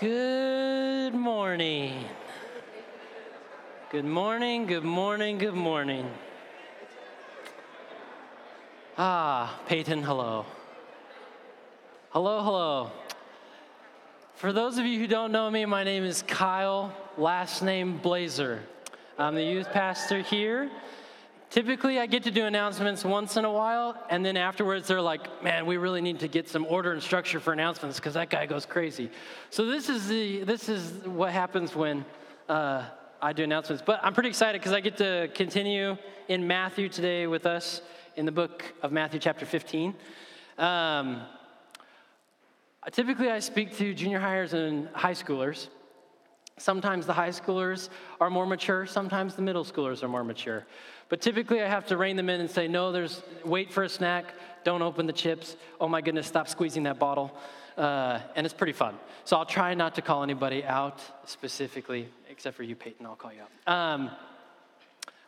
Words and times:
Good 0.00 1.12
morning. 1.12 2.06
Good 3.90 4.06
morning, 4.06 4.64
good 4.64 4.82
morning, 4.82 5.36
good 5.36 5.52
morning. 5.52 6.10
Ah, 8.96 9.60
Peyton, 9.66 10.02
hello. 10.02 10.46
Hello, 12.12 12.42
hello. 12.42 12.90
For 14.36 14.54
those 14.54 14.78
of 14.78 14.86
you 14.86 14.98
who 14.98 15.06
don't 15.06 15.32
know 15.32 15.50
me, 15.50 15.66
my 15.66 15.84
name 15.84 16.04
is 16.04 16.22
Kyle, 16.22 16.96
last 17.18 17.60
name 17.60 17.98
Blazer. 17.98 18.62
I'm 19.18 19.34
the 19.34 19.44
youth 19.44 19.70
pastor 19.70 20.20
here. 20.22 20.70
Typically, 21.50 21.98
I 21.98 22.06
get 22.06 22.22
to 22.22 22.30
do 22.30 22.46
announcements 22.46 23.04
once 23.04 23.36
in 23.36 23.44
a 23.44 23.50
while, 23.50 23.96
and 24.08 24.24
then 24.24 24.36
afterwards, 24.36 24.86
they're 24.86 25.02
like, 25.02 25.42
man, 25.42 25.66
we 25.66 25.78
really 25.78 26.00
need 26.00 26.20
to 26.20 26.28
get 26.28 26.48
some 26.48 26.64
order 26.64 26.92
and 26.92 27.02
structure 27.02 27.40
for 27.40 27.52
announcements 27.52 27.98
because 27.98 28.14
that 28.14 28.30
guy 28.30 28.46
goes 28.46 28.64
crazy. 28.64 29.10
So, 29.50 29.66
this 29.66 29.88
is, 29.88 30.06
the, 30.06 30.44
this 30.44 30.68
is 30.68 31.04
what 31.04 31.32
happens 31.32 31.74
when 31.74 32.04
uh, 32.48 32.84
I 33.20 33.32
do 33.32 33.42
announcements. 33.42 33.82
But 33.84 33.98
I'm 34.04 34.14
pretty 34.14 34.28
excited 34.28 34.60
because 34.60 34.72
I 34.72 34.78
get 34.78 34.96
to 34.98 35.28
continue 35.34 35.96
in 36.28 36.46
Matthew 36.46 36.88
today 36.88 37.26
with 37.26 37.46
us 37.46 37.82
in 38.14 38.26
the 38.26 38.32
book 38.32 38.64
of 38.80 38.92
Matthew, 38.92 39.18
chapter 39.18 39.44
15. 39.44 39.92
Um, 40.56 41.20
typically, 42.92 43.28
I 43.28 43.40
speak 43.40 43.76
to 43.78 43.92
junior 43.92 44.20
hires 44.20 44.52
and 44.52 44.88
high 44.94 45.14
schoolers. 45.14 45.66
Sometimes 46.60 47.06
the 47.06 47.14
high 47.14 47.30
schoolers 47.30 47.88
are 48.20 48.28
more 48.28 48.44
mature, 48.44 48.84
sometimes 48.86 49.34
the 49.34 49.40
middle 49.40 49.64
schoolers 49.64 50.02
are 50.02 50.08
more 50.08 50.22
mature. 50.22 50.66
But 51.08 51.22
typically 51.22 51.62
I 51.62 51.66
have 51.66 51.86
to 51.86 51.96
rein 51.96 52.16
them 52.16 52.28
in 52.28 52.40
and 52.40 52.50
say, 52.50 52.68
no, 52.68 52.92
there's, 52.92 53.22
wait 53.44 53.72
for 53.72 53.82
a 53.82 53.88
snack, 53.88 54.26
don't 54.62 54.82
open 54.82 55.06
the 55.06 55.12
chips, 55.12 55.56
oh 55.80 55.88
my 55.88 56.02
goodness, 56.02 56.26
stop 56.26 56.48
squeezing 56.48 56.82
that 56.82 56.98
bottle. 56.98 57.34
Uh, 57.78 58.20
and 58.36 58.44
it's 58.44 58.52
pretty 58.52 58.74
fun. 58.74 58.94
So 59.24 59.38
I'll 59.38 59.46
try 59.46 59.72
not 59.72 59.94
to 59.94 60.02
call 60.02 60.22
anybody 60.22 60.62
out 60.62 61.00
specifically, 61.24 62.08
except 62.28 62.56
for 62.56 62.62
you, 62.62 62.76
Peyton, 62.76 63.06
I'll 63.06 63.16
call 63.16 63.32
you 63.32 63.40
out. 63.40 63.72
Um, 63.72 64.10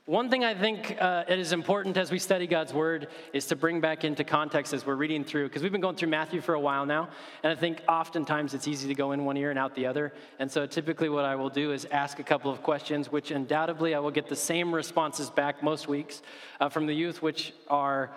one 0.06 0.31
thing 0.31 0.42
I 0.42 0.53
think 0.53 0.97
uh, 1.00 1.22
it 1.28 1.39
is 1.39 1.53
important 1.53 1.97
as 1.97 2.11
we 2.11 2.19
study 2.19 2.48
God's 2.48 2.75
Word 2.75 3.06
is 3.33 3.47
to 3.47 3.56
bring 3.56 3.81
back 3.81 4.03
into 4.03 4.25
context 4.25 4.72
as 4.72 4.84
we're 4.84 4.97
reading 4.97 5.22
through, 5.22 5.47
because 5.48 5.62
we've 5.62 5.70
been 5.70 5.81
going 5.81 5.94
through 5.94 6.09
Matthew 6.09 6.41
for 6.41 6.55
a 6.55 6.61
while 6.61 6.84
now, 6.84 7.09
and 7.44 7.53
I 7.53 7.55
think 7.55 7.81
oftentimes 7.89 8.53
it's 8.53 8.67
easy 8.67 8.89
to 8.89 8.94
go 8.94 9.12
in 9.12 9.25
one 9.25 9.36
ear 9.36 9.50
and 9.50 9.59
out 9.59 9.77
the 9.77 9.86
other. 9.86 10.12
And 10.41 10.50
so 10.50 10.67
typically 10.67 11.09
what 11.09 11.25
I 11.25 11.36
will 11.36 11.50
do 11.50 11.70
is 11.70 11.84
ask 11.92 12.19
a 12.19 12.25
couple 12.25 12.50
of 12.50 12.64
questions, 12.64 13.12
which 13.12 13.31
undoubtedly 13.31 13.94
I 13.94 14.00
will 14.00 14.11
get 14.11 14.28
the 14.28 14.34
same 14.34 14.75
responses 14.75 15.31
back 15.31 15.62
most 15.62 15.86
weeks 15.86 16.22
uh, 16.59 16.69
from 16.69 16.87
the 16.87 16.94
youth, 16.94 17.22
which 17.22 17.53
are, 17.69 18.11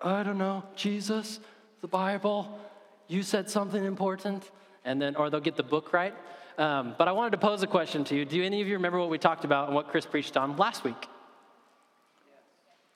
I 0.00 0.22
don't 0.22 0.38
know, 0.38 0.62
Jesus, 0.76 1.40
the 1.80 1.88
Bible, 1.88 2.56
you 3.08 3.24
said 3.24 3.50
something 3.50 3.84
important, 3.84 4.48
and 4.84 5.02
then, 5.02 5.16
or 5.16 5.28
they'll 5.28 5.40
get 5.40 5.56
the 5.56 5.64
book 5.64 5.92
right. 5.92 6.14
Um, 6.56 6.94
but 6.96 7.08
I 7.08 7.12
wanted 7.12 7.30
to 7.30 7.38
pose 7.38 7.64
a 7.64 7.66
question 7.66 8.04
to 8.04 8.14
you. 8.14 8.24
Do 8.24 8.44
any 8.44 8.60
of 8.62 8.68
you 8.68 8.74
remember 8.74 9.00
what 9.00 9.10
we 9.10 9.18
talked 9.18 9.44
about 9.44 9.66
and 9.66 9.74
what 9.74 9.88
Chris 9.88 10.06
preached 10.06 10.36
on 10.36 10.56
last 10.56 10.84
week? 10.84 11.08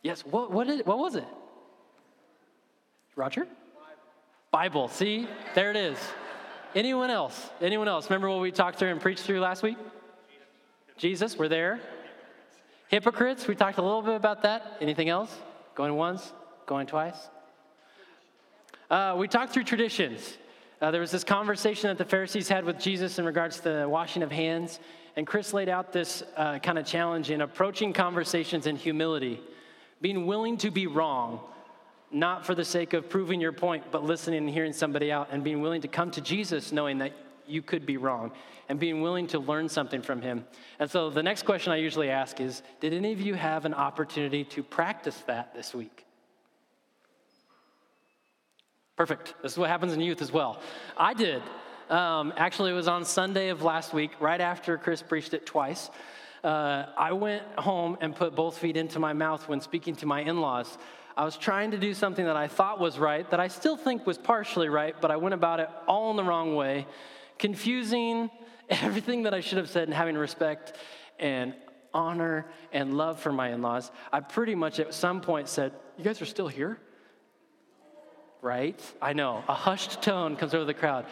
Yes, 0.03 0.25
what, 0.25 0.53
what, 0.53 0.67
was 0.99 1.17
it? 1.17 1.27
Roger? 3.17 3.47
Bible. 4.51 4.89
See, 4.89 5.27
there 5.55 5.71
it 5.71 5.77
is. 5.77 5.99
Anyone 6.75 7.11
else? 7.11 7.51
Anyone 7.61 7.89
else? 7.89 8.09
Remember 8.11 8.29
what 8.29 8.41
we 8.41 8.53
talked 8.53 8.79
through 8.79 8.91
and 8.91 9.01
preached 9.01 9.23
through 9.23 9.41
last 9.41 9.63
week? 9.63 9.77
Jesus, 10.99 11.37
we're 11.39 11.49
there. 11.49 11.81
Hypocrites, 12.89 13.49
we 13.49 13.55
talked 13.55 13.79
a 13.79 13.83
little 13.83 14.03
bit 14.03 14.15
about 14.15 14.43
that. 14.43 14.77
Anything 14.81 15.09
else? 15.09 15.35
Going 15.75 15.95
once, 15.95 16.33
going 16.67 16.87
twice? 16.87 17.17
Uh, 18.91 19.17
we 19.19 19.27
talked 19.27 19.53
through 19.53 19.65
traditions. 19.65 20.39
Uh, 20.81 20.91
there 20.91 21.01
was 21.01 21.11
this 21.11 21.25
conversation 21.25 21.89
that 21.89 21.99
the 21.99 22.05
Pharisees 22.05 22.49
had 22.49 22.65
with 22.65 22.79
Jesus 22.79 23.19
in 23.19 23.25
regards 23.25 23.57
to 23.59 23.63
the 23.63 23.89
washing 23.89 24.23
of 24.23 24.31
hands, 24.31 24.79
and 25.17 25.27
Chris 25.27 25.53
laid 25.53 25.69
out 25.69 25.93
this 25.93 26.23
uh, 26.37 26.59
kind 26.59 26.79
of 26.79 26.87
challenge 26.87 27.31
in 27.31 27.41
approaching 27.41 27.93
conversations 27.93 28.67
in 28.67 28.77
humility 28.77 29.41
being 30.01 30.27
willing 30.27 30.57
to 30.59 30.71
be 30.71 30.87
wrong, 30.87 31.41
not 32.11 32.47
for 32.47 32.55
the 32.55 32.65
sake 32.65 32.93
of 32.93 33.09
proving 33.09 33.41
your 33.41 33.53
point, 33.53 33.85
but 33.91 34.05
listening 34.05 34.39
and 34.39 34.51
hearing 34.51 34.73
somebody 34.73 35.11
out, 35.11 35.29
and 35.31 35.43
being 35.43 35.61
willing 35.61 35.83
to 35.83 35.89
come 35.89 36.11
to 36.13 36.21
Jesus 36.21 36.73
knowing 36.73 36.99
that 36.99 37.13
you 37.47 37.63
could 37.63 37.87
be 37.87 37.97
wrong, 37.97 38.33
and 38.69 38.81
being 38.81 39.01
willing 39.01 39.27
to 39.29 39.39
learn 39.39 39.69
something 39.69 40.03
from 40.03 40.21
him. 40.21 40.45
And 40.79 40.91
so 40.91 41.11
the 41.11 41.23
next 41.23 41.45
question 41.45 41.73
I 41.73 41.77
usually 41.77 42.11
ask 42.11 42.41
is 42.41 42.63
Did 42.81 42.93
any 42.93 43.13
of 43.13 43.21
you 43.21 43.35
have 43.35 43.65
an 43.65 43.75
opportunity 43.75 44.45
to 44.45 44.63
practice 44.63 45.23
that 45.27 45.55
this 45.55 45.75
week? 45.75 46.05
Perfect. 48.97 49.35
This 49.43 49.53
is 49.53 49.59
what 49.59 49.69
happens 49.69 49.93
in 49.93 50.01
youth 50.01 50.23
as 50.23 50.33
well. 50.33 50.61
I 50.97 51.15
did. 51.15 51.43
Um, 51.91 52.33
actually, 52.37 52.73
it 52.73 52.75
was 52.75 52.89
on 52.89 53.05
Sunday 53.05 53.51
of 53.51 53.63
last 53.63 53.93
week, 53.93 54.11
right 54.21 54.41
after 54.41 54.77
Chris 54.79 55.03
preached 55.03 55.35
it 55.35 55.47
twice 55.47 55.91
uh, 56.47 56.87
I 56.97 57.13
went 57.13 57.43
home 57.59 57.99
and 58.01 58.15
put 58.15 58.37
both 58.37 58.57
feet 58.57 58.77
into 58.77 59.01
my 59.01 59.13
mouth 59.13 59.49
when 59.49 59.61
speaking 59.61 59.97
to 59.97 60.07
my 60.07 60.21
in 60.21 60.41
laws. 60.41 60.79
I 61.17 61.25
was 61.25 61.37
trying 61.37 61.73
to 61.73 61.79
do 61.79 61.93
something 61.93 62.25
that 62.25 62.37
I 62.37 62.47
thought 62.47 62.79
was 62.79 62.99
right, 62.99 63.29
that 63.31 63.41
I 63.41 63.49
still 63.49 63.77
think 63.77 64.07
was 64.07 64.17
partially 64.17 64.69
right, 64.69 64.95
but 65.01 65.11
I 65.11 65.17
went 65.17 65.35
about 65.35 65.59
it 65.59 65.69
all 65.89 66.11
in 66.13 66.17
the 66.17 66.23
wrong 66.23 66.55
way, 66.55 66.87
confusing 67.37 68.31
everything 68.71 69.25
that 69.25 69.35
I 69.35 69.41
should 69.41 69.59
have 69.59 69.69
said 69.69 69.85
and 69.89 69.95
having 69.95 70.17
respect 70.17 70.75
and 71.19 71.53
honor 71.93 72.47
and 72.73 72.97
love 72.97 73.19
for 73.19 73.33
my 73.33 73.49
in 73.49 73.61
laws. 73.61 73.91
I 74.13 74.21
pretty 74.21 74.55
much 74.55 74.79
at 74.79 74.95
some 74.95 75.21
point 75.21 75.49
said, 75.49 75.73
You 75.99 76.05
guys 76.05 76.23
are 76.23 76.27
still 76.27 76.49
here? 76.49 76.79
Right? 78.41 78.81
I 79.03 79.15
know. 79.15 79.43
A 79.49 79.55
hushed 79.55 80.01
tone 80.01 80.37
comes 80.37 80.55
over 80.55 80.65
the 80.65 80.75
crowd. 80.75 81.07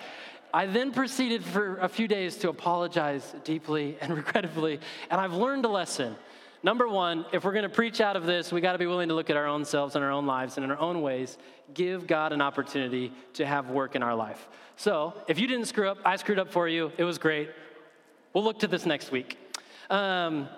I 0.54 0.66
then 0.66 0.92
proceeded 0.92 1.42
for 1.44 1.78
a 1.78 1.88
few 1.88 2.06
days 2.06 2.37
to 2.37 2.48
apologize 2.48 3.34
deeply 3.42 3.98
and 4.00 4.15
regrettably, 4.16 4.78
and 5.10 5.20
I've 5.20 5.32
learned 5.32 5.65
a 5.65 5.69
lesson. 5.69 6.15
Number 6.62 6.87
one, 6.87 7.26
if 7.32 7.42
we're 7.42 7.53
going 7.53 7.65
to 7.65 7.69
preach 7.69 8.00
out 8.00 8.15
of 8.15 8.25
this, 8.25 8.53
we 8.53 8.60
got 8.60 8.72
to 8.72 8.78
be 8.78 8.87
willing 8.87 9.09
to 9.09 9.16
look 9.16 9.31
at 9.31 9.37
our 9.37 9.48
own 9.48 9.65
selves 9.65 9.97
and 9.97 10.04
our 10.04 10.12
own 10.12 10.26
lives 10.26 10.56
and 10.56 10.62
in 10.62 10.70
our 10.70 10.78
own 10.78 11.03
ways, 11.03 11.38
give 11.75 12.06
God 12.06 12.32
an 12.32 12.41
opportunity 12.41 13.12
to 13.32 13.44
have 13.44 13.70
work 13.70 13.97
in 13.97 14.03
our 14.04 14.15
life. 14.15 14.48
So, 14.76 15.15
if 15.26 15.41
you 15.41 15.48
didn't 15.48 15.66
screw 15.66 15.88
up, 15.88 15.98
I 16.04 16.15
screwed 16.15 16.38
up 16.38 16.53
for 16.53 16.69
you. 16.69 16.92
It 16.98 17.04
was 17.04 17.19
great. 17.19 17.50
We'll 18.32 18.44
look 18.44 18.60
to 18.60 18.69
this 18.69 18.86
next 18.86 19.10
week. 19.10 19.36
Um, 19.91 20.48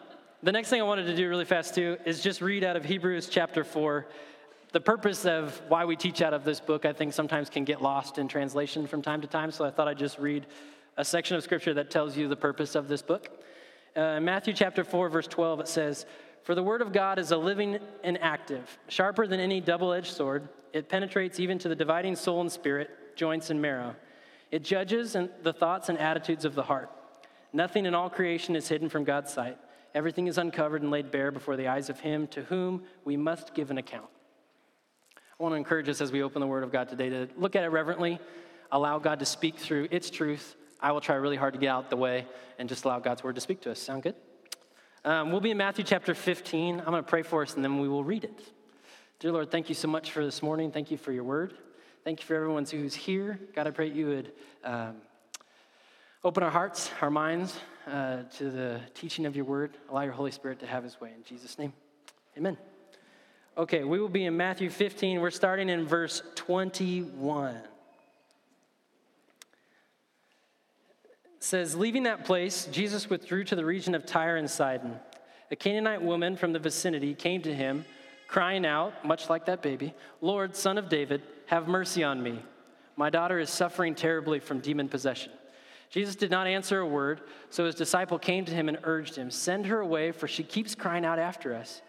the 0.43 0.53
next 0.53 0.69
thing 0.69 0.79
I 0.79 0.85
wanted 0.85 1.07
to 1.07 1.17
do 1.17 1.27
really 1.27 1.47
fast, 1.47 1.75
too, 1.75 1.97
is 2.05 2.23
just 2.23 2.43
read 2.43 2.65
out 2.65 2.77
of 2.77 2.85
Hebrews 2.85 3.31
chapter 3.31 3.65
4, 3.65 4.07
the 4.73 4.81
purpose 4.81 5.25
of 5.25 5.61
why 5.69 5.85
we 5.85 5.97
teach 5.97 6.23
out 6.23 6.35
of 6.35 6.45
this 6.45 6.61
book, 6.61 6.85
I 6.85 6.93
think, 6.93 7.13
sometimes 7.13 7.49
can 7.49 7.65
get 7.65 7.81
lost 7.81 8.19
in 8.19 8.29
translation 8.29 8.87
from 8.87 9.03
time 9.03 9.21
to 9.21 9.27
time. 9.27 9.51
So 9.51 9.65
I 9.65 9.71
thought 9.71 9.89
I'd 9.89 9.99
just 9.99 10.19
read 10.19 10.47
a 10.97 11.05
section 11.05 11.37
of 11.37 11.43
scripture 11.43 11.75
that 11.75 11.91
tells 11.91 12.17
you 12.17 12.29
the 12.29 12.37
purpose 12.37 12.75
of 12.75 12.89
this 12.89 13.03
book. 13.03 13.29
Uh, 13.97 14.01
in 14.01 14.25
Matthew 14.25 14.53
chapter 14.53 14.85
4, 14.85 15.09
verse 15.09 15.27
12, 15.27 15.61
it 15.61 15.69
says, 15.69 16.07
For 16.43 16.55
the 16.55 16.63
word 16.63 16.83
of 16.83 16.93
God 16.93 17.19
is 17.19 17.31
a 17.31 17.37
living 17.37 17.79
and 18.03 18.21
active, 18.21 18.79
sharper 18.89 19.27
than 19.27 19.41
any 19.41 19.61
double 19.61 19.93
edged 19.93 20.13
sword. 20.13 20.49
It 20.73 20.89
penetrates 20.89 21.41
even 21.41 21.59
to 21.61 21.69
the 21.69 21.77
dividing 21.77 22.17
soul 22.17 22.41
and 22.41 22.53
spirit, 22.53 23.17
joints 23.17 23.51
and 23.51 23.63
marrow. 23.63 23.97
It 24.51 24.63
judges 24.63 25.17
the 25.43 25.53
thoughts 25.53 25.89
and 25.89 25.99
attitudes 25.99 26.45
of 26.45 26.55
the 26.55 26.63
heart. 26.63 26.91
Nothing 27.53 27.87
in 27.87 27.95
all 27.95 28.11
creation 28.11 28.55
is 28.55 28.69
hidden 28.69 28.89
from 28.89 29.05
God's 29.05 29.33
sight. 29.33 29.59
Everything 29.95 30.27
is 30.27 30.37
uncovered 30.37 30.83
and 30.83 30.91
laid 30.91 31.11
bare 31.11 31.31
before 31.31 31.57
the 31.57 31.69
eyes 31.69 31.89
of 31.89 32.01
Him 32.01 32.27
to 32.29 32.43
whom 32.43 32.83
we 33.05 33.17
must 33.17 33.55
give 33.55 33.71
an 33.71 33.79
account. 33.79 34.07
I 35.39 35.43
want 35.43 35.53
to 35.53 35.59
encourage 35.59 35.87
us 35.91 36.01
as 36.01 36.13
we 36.13 36.23
open 36.23 36.41
the 36.41 36.47
Word 36.47 36.65
of 36.65 36.73
God 36.73 36.89
today 36.89 37.11
to 37.11 37.29
look 37.37 37.57
at 37.57 37.63
it 37.63 37.69
reverently, 37.69 38.19
allow 38.73 38.99
God 38.99 39.19
to 39.19 39.27
speak 39.27 39.59
through 39.59 39.87
its 39.91 40.09
truth. 40.09 40.57
I 40.81 40.93
will 40.93 41.03
try 41.03 41.17
really 41.17 41.37
hard 41.37 41.53
to 41.53 41.61
get 41.61 41.69
out 41.69 41.91
the 41.91 41.97
way 41.97 42.25
and 42.59 42.71
just 42.71 42.87
allow 42.87 43.01
God's 43.01 43.23
Word 43.23 43.35
to 43.35 43.43
speak 43.43 43.61
to 43.63 43.71
us. 43.71 43.79
Sound 43.79 44.03
good? 44.03 44.15
Um, 45.05 45.33
we'll 45.33 45.43
be 45.43 45.51
in 45.51 45.59
Matthew 45.59 45.85
chapter 45.85 46.15
15. 46.15 46.79
I'm 46.79 46.87
going 46.87 46.97
to 46.97 47.03
pray 47.03 47.21
for 47.21 47.43
us 47.43 47.55
and 47.55 47.63
then 47.63 47.79
we 47.79 47.87
will 47.87 48.03
read 48.03 48.25
it. 48.25 48.41
Dear 49.19 49.33
Lord, 49.33 49.51
thank 49.51 49.69
you 49.69 49.75
so 49.75 49.89
much 49.89 50.11
for 50.11 50.25
this 50.25 50.43
morning. 50.43 50.73
Thank 50.73 50.91
you 50.91 50.97
for 50.97 51.13
your 51.13 51.25
Word. 51.25 51.53
Thank 52.03 52.21
you 52.21 52.27
for 52.27 52.35
everyone 52.35 52.65
who's 52.65 52.95
here. 52.95 53.39
God, 53.55 53.67
I 53.67 53.73
pray 53.73 53.91
you 53.91 54.07
would 54.07 54.33
um, 54.65 54.97
open 56.25 56.45
our 56.45 56.51
hearts, 56.51 56.91
our 57.03 57.11
minds 57.11 57.59
uh, 57.87 58.23
to 58.39 58.51
the 58.51 58.81
teaching 58.95 59.27
of 59.27 59.37
your 59.37 59.45
Word. 59.45 59.77
Allow 59.91 60.03
your 60.03 60.13
Holy 60.13 60.31
Spirit 60.31 60.61
to 60.61 60.67
have 60.67 60.83
his 60.83 60.99
way. 60.99 61.13
In 61.15 61.25
Jesus' 61.25 61.59
name, 61.59 61.75
amen. 62.39 62.57
Okay, 63.59 63.85
we 63.85 63.99
will 63.99 64.11
be 64.11 64.27
in 64.27 64.37
Matthew 64.37 64.69
15. 64.69 65.19
We're 65.19 65.31
starting 65.31 65.71
in 65.71 65.87
verse 65.87 66.23
21. 66.35 67.55
It 67.55 67.63
says, 71.41 71.75
Leaving 71.75 72.03
that 72.03 72.27
place, 72.27 72.69
Jesus 72.71 73.09
withdrew 73.09 73.45
to 73.45 73.57
the 73.57 73.65
region 73.65 73.95
of 73.95 74.05
Tyre 74.05 74.37
and 74.37 74.51
Sidon. 74.51 74.97
A 75.51 75.57
Canaanite 75.57 76.03
woman 76.03 76.37
from 76.37 76.53
the 76.53 76.59
vicinity 76.59 77.15
came 77.15 77.41
to 77.43 77.55
him, 77.55 77.87
crying 78.29 78.67
out, 78.67 79.07
much 79.07 79.31
like 79.31 79.47
that 79.47 79.63
baby, 79.63 79.95
Lord, 80.21 80.55
son 80.55 80.77
of 80.77 80.91
David, 80.91 81.23
have 81.47 81.67
mercy 81.67 82.05
on 82.05 82.23
me. 82.23 82.41
My 82.95 83.09
daughter 83.09 83.39
is 83.39 83.49
suffering 83.49 83.95
terribly 83.95 84.39
from 84.39 84.61
demon 84.61 84.91
possession. 84.91 85.33
Jesus 85.89 86.15
did 86.15 86.31
not 86.31 86.47
answer 86.47 86.81
a 86.81 86.87
word, 86.87 87.23
so 87.49 87.65
his 87.65 87.75
disciple 87.75 88.19
came 88.19 88.45
to 88.45 88.53
him 88.53 88.69
and 88.69 88.79
urged 88.83 89.17
him, 89.17 89.31
Send 89.31 89.65
her 89.65 89.81
away, 89.81 90.13
for 90.13 90.29
she 90.29 90.43
keeps 90.43 90.75
crying 90.75 91.07
out 91.07 91.19
after 91.19 91.55
us. 91.55 91.81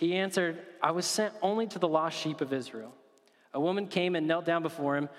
He 0.00 0.16
answered, 0.16 0.58
I 0.82 0.92
was 0.92 1.04
sent 1.04 1.34
only 1.42 1.66
to 1.66 1.78
the 1.78 1.86
lost 1.86 2.18
sheep 2.18 2.40
of 2.40 2.54
Israel. 2.54 2.94
A 3.52 3.60
woman 3.60 3.86
came 3.86 4.16
and 4.16 4.26
knelt 4.26 4.46
down 4.46 4.62
before 4.62 4.96
him. 4.96 5.10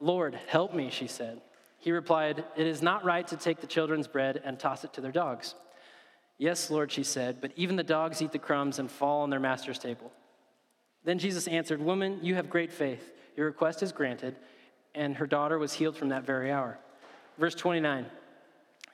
Lord, 0.00 0.38
help 0.46 0.72
me, 0.72 0.90
she 0.90 1.08
said. 1.08 1.40
He 1.80 1.90
replied, 1.90 2.44
It 2.54 2.68
is 2.68 2.82
not 2.82 3.04
right 3.04 3.26
to 3.26 3.36
take 3.36 3.60
the 3.60 3.66
children's 3.66 4.06
bread 4.06 4.40
and 4.44 4.60
toss 4.60 4.84
it 4.84 4.92
to 4.92 5.00
their 5.00 5.10
dogs. 5.10 5.56
Yes, 6.38 6.70
Lord, 6.70 6.92
she 6.92 7.02
said, 7.02 7.40
but 7.40 7.50
even 7.56 7.74
the 7.74 7.82
dogs 7.82 8.22
eat 8.22 8.30
the 8.30 8.38
crumbs 8.38 8.78
and 8.78 8.88
fall 8.88 9.22
on 9.22 9.30
their 9.30 9.40
master's 9.40 9.80
table. 9.80 10.12
Then 11.02 11.18
Jesus 11.18 11.48
answered, 11.48 11.82
Woman, 11.82 12.20
you 12.22 12.36
have 12.36 12.48
great 12.48 12.72
faith. 12.72 13.12
Your 13.36 13.46
request 13.46 13.82
is 13.82 13.90
granted. 13.90 14.36
And 14.94 15.16
her 15.16 15.26
daughter 15.26 15.58
was 15.58 15.72
healed 15.72 15.96
from 15.96 16.10
that 16.10 16.24
very 16.24 16.52
hour. 16.52 16.78
Verse 17.38 17.56
29 17.56 18.06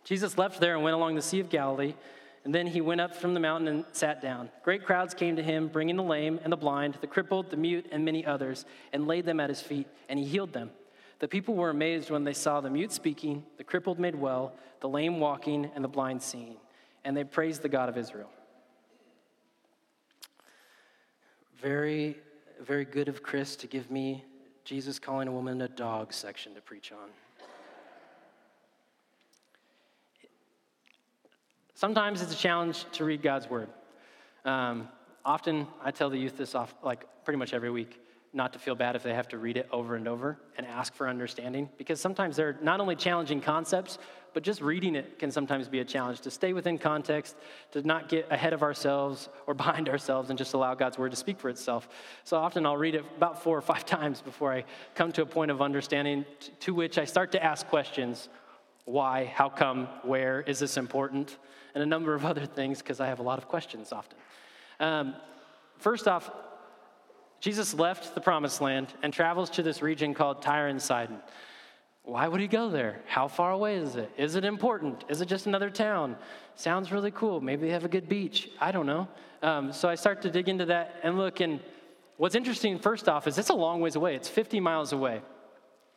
Jesus 0.04 0.38
left 0.38 0.58
there 0.58 0.74
and 0.74 0.82
went 0.82 0.96
along 0.96 1.16
the 1.16 1.20
Sea 1.20 1.40
of 1.40 1.50
Galilee. 1.50 1.92
And 2.48 2.54
then 2.54 2.66
he 2.66 2.80
went 2.80 3.02
up 3.02 3.14
from 3.14 3.34
the 3.34 3.40
mountain 3.40 3.68
and 3.68 3.84
sat 3.92 4.22
down. 4.22 4.48
Great 4.62 4.82
crowds 4.82 5.12
came 5.12 5.36
to 5.36 5.42
him, 5.42 5.68
bringing 5.68 5.96
the 5.96 6.02
lame 6.02 6.40
and 6.42 6.50
the 6.50 6.56
blind, 6.56 6.96
the 7.02 7.06
crippled, 7.06 7.50
the 7.50 7.58
mute, 7.58 7.84
and 7.92 8.06
many 8.06 8.24
others, 8.24 8.64
and 8.90 9.06
laid 9.06 9.26
them 9.26 9.38
at 9.38 9.50
his 9.50 9.60
feet, 9.60 9.86
and 10.08 10.18
he 10.18 10.24
healed 10.24 10.54
them. 10.54 10.70
The 11.18 11.28
people 11.28 11.54
were 11.54 11.68
amazed 11.68 12.08
when 12.08 12.24
they 12.24 12.32
saw 12.32 12.62
the 12.62 12.70
mute 12.70 12.90
speaking, 12.90 13.44
the 13.58 13.64
crippled 13.64 13.98
made 13.98 14.14
well, 14.14 14.54
the 14.80 14.88
lame 14.88 15.20
walking, 15.20 15.70
and 15.74 15.84
the 15.84 15.88
blind 15.88 16.22
seeing. 16.22 16.56
And 17.04 17.14
they 17.14 17.22
praised 17.22 17.60
the 17.60 17.68
God 17.68 17.90
of 17.90 17.98
Israel. 17.98 18.30
Very, 21.60 22.16
very 22.62 22.86
good 22.86 23.08
of 23.08 23.22
Chris 23.22 23.56
to 23.56 23.66
give 23.66 23.90
me 23.90 24.24
Jesus 24.64 24.98
calling 24.98 25.28
a 25.28 25.32
woman 25.32 25.60
a 25.60 25.68
dog 25.68 26.14
section 26.14 26.54
to 26.54 26.62
preach 26.62 26.92
on. 26.92 27.10
Sometimes 31.78 32.22
it's 32.22 32.32
a 32.32 32.36
challenge 32.36 32.86
to 32.90 33.04
read 33.04 33.22
God's 33.22 33.48
word. 33.48 33.68
Um, 34.44 34.88
often 35.24 35.68
I 35.80 35.92
tell 35.92 36.10
the 36.10 36.18
youth 36.18 36.36
this 36.36 36.56
off 36.56 36.74
like 36.82 37.04
pretty 37.24 37.38
much 37.38 37.54
every 37.54 37.70
week 37.70 38.00
not 38.32 38.52
to 38.54 38.58
feel 38.58 38.74
bad 38.74 38.96
if 38.96 39.04
they 39.04 39.14
have 39.14 39.28
to 39.28 39.38
read 39.38 39.56
it 39.56 39.68
over 39.70 39.94
and 39.94 40.08
over 40.08 40.40
and 40.56 40.66
ask 40.66 40.92
for 40.92 41.08
understanding 41.08 41.68
because 41.78 42.00
sometimes 42.00 42.34
they're 42.34 42.58
not 42.62 42.80
only 42.80 42.96
challenging 42.96 43.40
concepts 43.40 44.00
but 44.34 44.42
just 44.42 44.60
reading 44.60 44.96
it 44.96 45.20
can 45.20 45.30
sometimes 45.30 45.68
be 45.68 45.78
a 45.78 45.84
challenge 45.84 46.20
to 46.20 46.32
stay 46.32 46.52
within 46.52 46.78
context 46.78 47.36
to 47.70 47.80
not 47.82 48.08
get 48.08 48.26
ahead 48.28 48.52
of 48.52 48.64
ourselves 48.64 49.28
or 49.46 49.54
behind 49.64 49.88
ourselves 49.88 50.30
and 50.30 50.36
just 50.38 50.54
allow 50.54 50.74
god's 50.74 50.98
word 50.98 51.12
to 51.12 51.16
speak 51.16 51.38
for 51.38 51.48
itself 51.48 51.88
so 52.24 52.36
often 52.36 52.66
i'll 52.66 52.76
read 52.76 52.96
it 52.96 53.04
about 53.16 53.40
four 53.40 53.56
or 53.56 53.62
five 53.62 53.86
times 53.96 54.20
before 54.20 54.52
i 54.52 54.64
come 54.96 55.12
to 55.12 55.22
a 55.22 55.26
point 55.26 55.50
of 55.50 55.62
understanding 55.62 56.24
to 56.58 56.74
which 56.74 56.98
i 56.98 57.04
start 57.04 57.30
to 57.32 57.42
ask 57.42 57.68
questions 57.68 58.28
why 58.88 59.24
how 59.34 59.48
come 59.48 59.86
where 60.02 60.40
is 60.42 60.58
this 60.58 60.76
important 60.76 61.36
and 61.74 61.82
a 61.82 61.86
number 61.86 62.14
of 62.14 62.24
other 62.30 62.46
things 62.46 62.78
because 62.78 63.00
i 63.00 63.06
have 63.06 63.18
a 63.18 63.22
lot 63.22 63.38
of 63.38 63.48
questions 63.48 63.92
often 63.92 64.18
um, 64.80 65.14
first 65.78 66.06
off 66.08 66.30
Jesus 67.40 67.72
left 67.74 68.14
the 68.14 68.20
promised 68.20 68.60
land 68.60 68.92
and 69.02 69.12
travels 69.12 69.50
to 69.50 69.62
this 69.62 69.80
region 69.80 70.12
called 70.12 70.42
Tyre 70.42 70.68
and 70.68 70.82
Sidon. 70.82 71.18
Why 72.02 72.26
would 72.26 72.40
he 72.40 72.48
go 72.48 72.70
there? 72.70 73.02
How 73.06 73.28
far 73.28 73.52
away 73.52 73.76
is 73.76 73.94
it? 73.96 74.10
Is 74.16 74.34
it 74.34 74.44
important? 74.44 75.04
Is 75.08 75.20
it 75.20 75.26
just 75.26 75.46
another 75.46 75.70
town? 75.70 76.16
Sounds 76.56 76.90
really 76.90 77.10
cool. 77.10 77.40
Maybe 77.40 77.66
they 77.66 77.72
have 77.72 77.84
a 77.84 77.88
good 77.88 78.08
beach. 78.08 78.50
I 78.58 78.72
don't 78.72 78.86
know. 78.86 79.08
Um, 79.42 79.72
so 79.72 79.88
I 79.88 79.94
start 79.94 80.22
to 80.22 80.30
dig 80.30 80.48
into 80.48 80.64
that 80.66 80.96
and 81.02 81.16
look. 81.16 81.40
And 81.40 81.60
what's 82.16 82.34
interesting, 82.34 82.78
first 82.78 83.08
off, 83.08 83.28
is 83.28 83.38
it's 83.38 83.50
a 83.50 83.54
long 83.54 83.80
ways 83.80 83.94
away. 83.94 84.16
It's 84.16 84.28
50 84.28 84.58
miles 84.58 84.92
away. 84.92 85.20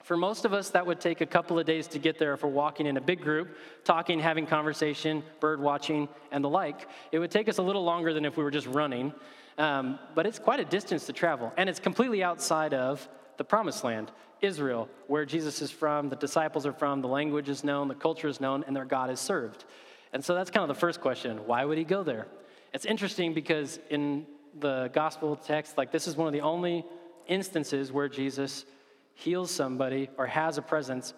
For 0.03 0.17
most 0.17 0.45
of 0.45 0.53
us, 0.53 0.69
that 0.71 0.85
would 0.85 0.99
take 0.99 1.21
a 1.21 1.25
couple 1.25 1.59
of 1.59 1.65
days 1.65 1.87
to 1.87 1.99
get 1.99 2.17
there 2.17 2.33
if 2.33 2.43
we're 2.43 2.49
walking 2.49 2.85
in 2.87 2.97
a 2.97 3.01
big 3.01 3.21
group, 3.21 3.55
talking, 3.83 4.19
having 4.19 4.45
conversation, 4.47 5.23
bird 5.39 5.61
watching, 5.61 6.09
and 6.31 6.43
the 6.43 6.49
like. 6.49 6.87
It 7.11 7.19
would 7.19 7.31
take 7.31 7.47
us 7.47 7.57
a 7.57 7.61
little 7.61 7.83
longer 7.83 8.13
than 8.13 8.25
if 8.25 8.37
we 8.37 8.43
were 8.43 8.51
just 8.51 8.67
running. 8.67 9.13
Um, 9.57 9.99
but 10.15 10.25
it's 10.25 10.39
quite 10.39 10.59
a 10.59 10.65
distance 10.65 11.05
to 11.05 11.13
travel, 11.13 11.53
and 11.57 11.69
it's 11.69 11.79
completely 11.79 12.23
outside 12.23 12.73
of 12.73 13.07
the 13.37 13.43
promised 13.43 13.83
land, 13.83 14.11
Israel, 14.41 14.89
where 15.07 15.25
Jesus 15.25 15.61
is 15.61 15.69
from, 15.69 16.09
the 16.09 16.15
disciples 16.15 16.65
are 16.65 16.73
from, 16.73 17.01
the 17.01 17.07
language 17.07 17.49
is 17.49 17.63
known, 17.63 17.87
the 17.87 17.95
culture 17.95 18.27
is 18.27 18.41
known, 18.41 18.63
and 18.65 18.75
their 18.75 18.85
God 18.85 19.09
is 19.09 19.19
served. 19.19 19.65
And 20.13 20.23
so 20.23 20.33
that's 20.35 20.49
kind 20.49 20.63
of 20.63 20.67
the 20.67 20.79
first 20.79 21.01
question 21.01 21.45
why 21.45 21.63
would 21.63 21.77
he 21.77 21.83
go 21.83 22.03
there? 22.03 22.27
It's 22.73 22.85
interesting 22.85 23.33
because 23.33 23.79
in 23.89 24.25
the 24.59 24.89
gospel 24.93 25.35
text, 25.35 25.77
like 25.77 25.91
this 25.91 26.07
is 26.07 26.15
one 26.15 26.27
of 26.27 26.33
the 26.33 26.41
only 26.41 26.85
instances 27.27 27.91
where 27.91 28.09
Jesus 28.09 28.65
heals 29.21 29.51
somebody 29.51 30.09
or 30.17 30.25
has 30.25 30.57
a 30.57 30.61
presence 30.61 31.13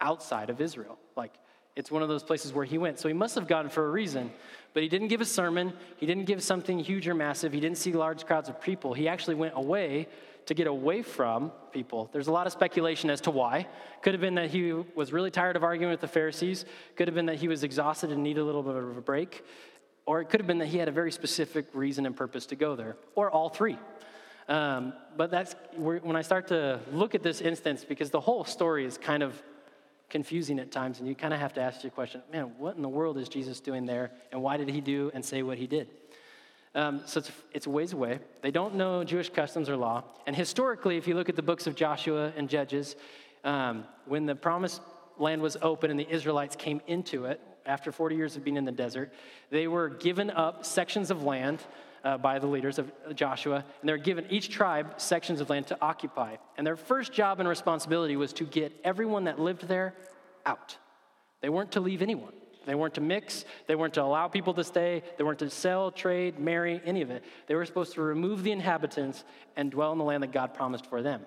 outside 0.00 0.50
of 0.50 0.60
Israel. 0.60 0.98
Like 1.16 1.32
it's 1.76 1.90
one 1.90 2.02
of 2.02 2.08
those 2.08 2.24
places 2.24 2.52
where 2.52 2.64
he 2.64 2.78
went. 2.78 2.98
So 2.98 3.06
he 3.08 3.14
must 3.14 3.34
have 3.36 3.46
gone 3.46 3.68
for 3.68 3.86
a 3.86 3.90
reason. 3.90 4.32
But 4.74 4.82
he 4.82 4.88
didn't 4.88 5.08
give 5.08 5.20
a 5.20 5.26
sermon. 5.26 5.72
He 5.96 6.06
didn't 6.06 6.24
give 6.24 6.42
something 6.42 6.78
huge 6.78 7.06
or 7.06 7.14
massive. 7.14 7.52
He 7.52 7.60
didn't 7.60 7.78
see 7.78 7.92
large 7.92 8.26
crowds 8.26 8.48
of 8.48 8.60
people. 8.60 8.94
He 8.94 9.08
actually 9.08 9.36
went 9.36 9.54
away 9.56 10.08
to 10.46 10.54
get 10.54 10.66
away 10.66 11.02
from 11.02 11.52
people. 11.72 12.08
There's 12.12 12.28
a 12.28 12.32
lot 12.32 12.46
of 12.46 12.52
speculation 12.52 13.10
as 13.10 13.20
to 13.22 13.30
why. 13.30 13.66
Could 14.02 14.14
have 14.14 14.20
been 14.20 14.36
that 14.36 14.50
he 14.50 14.72
was 14.72 15.12
really 15.12 15.30
tired 15.30 15.56
of 15.56 15.64
arguing 15.64 15.90
with 15.90 16.00
the 16.00 16.08
Pharisees. 16.08 16.64
Could 16.96 17.08
have 17.08 17.14
been 17.14 17.26
that 17.26 17.36
he 17.36 17.48
was 17.48 17.62
exhausted 17.62 18.10
and 18.10 18.22
needed 18.22 18.40
a 18.40 18.44
little 18.44 18.62
bit 18.62 18.76
of 18.76 18.96
a 18.96 19.00
break. 19.00 19.44
Or 20.06 20.20
it 20.20 20.30
could 20.30 20.40
have 20.40 20.46
been 20.46 20.58
that 20.58 20.68
he 20.68 20.78
had 20.78 20.88
a 20.88 20.92
very 20.92 21.12
specific 21.12 21.66
reason 21.72 22.06
and 22.06 22.16
purpose 22.16 22.46
to 22.46 22.56
go 22.56 22.76
there. 22.76 22.96
Or 23.14 23.30
all 23.30 23.48
three. 23.48 23.76
Um, 24.48 24.92
but 25.16 25.30
that's 25.30 25.54
when 25.76 26.14
I 26.14 26.22
start 26.22 26.48
to 26.48 26.80
look 26.92 27.14
at 27.14 27.22
this 27.22 27.40
instance, 27.40 27.84
because 27.84 28.10
the 28.10 28.20
whole 28.20 28.44
story 28.44 28.84
is 28.84 28.96
kind 28.96 29.22
of 29.22 29.42
confusing 30.08 30.58
at 30.60 30.70
times, 30.70 31.00
and 31.00 31.08
you 31.08 31.14
kind 31.14 31.34
of 31.34 31.40
have 31.40 31.52
to 31.54 31.60
ask 31.60 31.82
your 31.82 31.90
question 31.90 32.22
man, 32.32 32.52
what 32.58 32.76
in 32.76 32.82
the 32.82 32.88
world 32.88 33.18
is 33.18 33.28
Jesus 33.28 33.60
doing 33.60 33.86
there, 33.86 34.12
and 34.30 34.40
why 34.40 34.56
did 34.56 34.68
he 34.68 34.80
do 34.80 35.10
and 35.14 35.24
say 35.24 35.42
what 35.42 35.58
he 35.58 35.66
did? 35.66 35.88
Um, 36.74 37.02
so 37.06 37.18
it's, 37.18 37.32
it's 37.52 37.66
ways 37.66 37.94
away. 37.94 38.20
They 38.42 38.50
don't 38.50 38.74
know 38.74 39.02
Jewish 39.02 39.30
customs 39.30 39.70
or 39.70 39.76
law. 39.76 40.04
And 40.26 40.36
historically, 40.36 40.98
if 40.98 41.08
you 41.08 41.14
look 41.14 41.30
at 41.30 41.34
the 41.34 41.42
books 41.42 41.66
of 41.66 41.74
Joshua 41.74 42.32
and 42.36 42.50
Judges, 42.50 42.96
um, 43.44 43.84
when 44.04 44.26
the 44.26 44.34
promised 44.34 44.82
land 45.18 45.40
was 45.40 45.56
open 45.62 45.90
and 45.90 45.98
the 45.98 46.08
Israelites 46.08 46.54
came 46.54 46.82
into 46.86 47.24
it, 47.24 47.40
after 47.64 47.90
40 47.90 48.14
years 48.14 48.36
of 48.36 48.44
being 48.44 48.56
in 48.56 48.64
the 48.64 48.72
desert, 48.72 49.12
they 49.50 49.66
were 49.66 49.88
given 49.88 50.30
up 50.30 50.64
sections 50.64 51.10
of 51.10 51.22
land 51.22 51.64
uh, 52.06 52.16
by 52.16 52.38
the 52.38 52.46
leaders 52.46 52.78
of 52.78 52.92
Joshua, 53.16 53.56
and 53.80 53.88
they're 53.88 53.96
given 53.96 54.26
each 54.30 54.48
tribe 54.48 54.94
sections 55.00 55.40
of 55.40 55.50
land 55.50 55.66
to 55.66 55.78
occupy. 55.80 56.36
And 56.56 56.64
their 56.64 56.76
first 56.76 57.12
job 57.12 57.40
and 57.40 57.48
responsibility 57.48 58.16
was 58.16 58.32
to 58.34 58.44
get 58.44 58.72
everyone 58.84 59.24
that 59.24 59.40
lived 59.40 59.66
there 59.66 59.92
out. 60.46 60.76
They 61.40 61.48
weren't 61.48 61.72
to 61.72 61.80
leave 61.80 62.02
anyone. 62.02 62.32
They 62.64 62.76
weren't 62.76 62.94
to 62.94 63.00
mix. 63.00 63.44
They 63.66 63.74
weren't 63.74 63.94
to 63.94 64.02
allow 64.02 64.28
people 64.28 64.54
to 64.54 64.62
stay. 64.62 65.02
They 65.18 65.24
weren't 65.24 65.40
to 65.40 65.50
sell, 65.50 65.90
trade, 65.90 66.38
marry, 66.38 66.80
any 66.84 67.02
of 67.02 67.10
it. 67.10 67.24
They 67.48 67.56
were 67.56 67.66
supposed 67.66 67.94
to 67.94 68.02
remove 68.02 68.44
the 68.44 68.52
inhabitants 68.52 69.24
and 69.56 69.72
dwell 69.72 69.90
in 69.90 69.98
the 69.98 70.04
land 70.04 70.22
that 70.22 70.32
God 70.32 70.54
promised 70.54 70.86
for 70.86 71.02
them. 71.02 71.22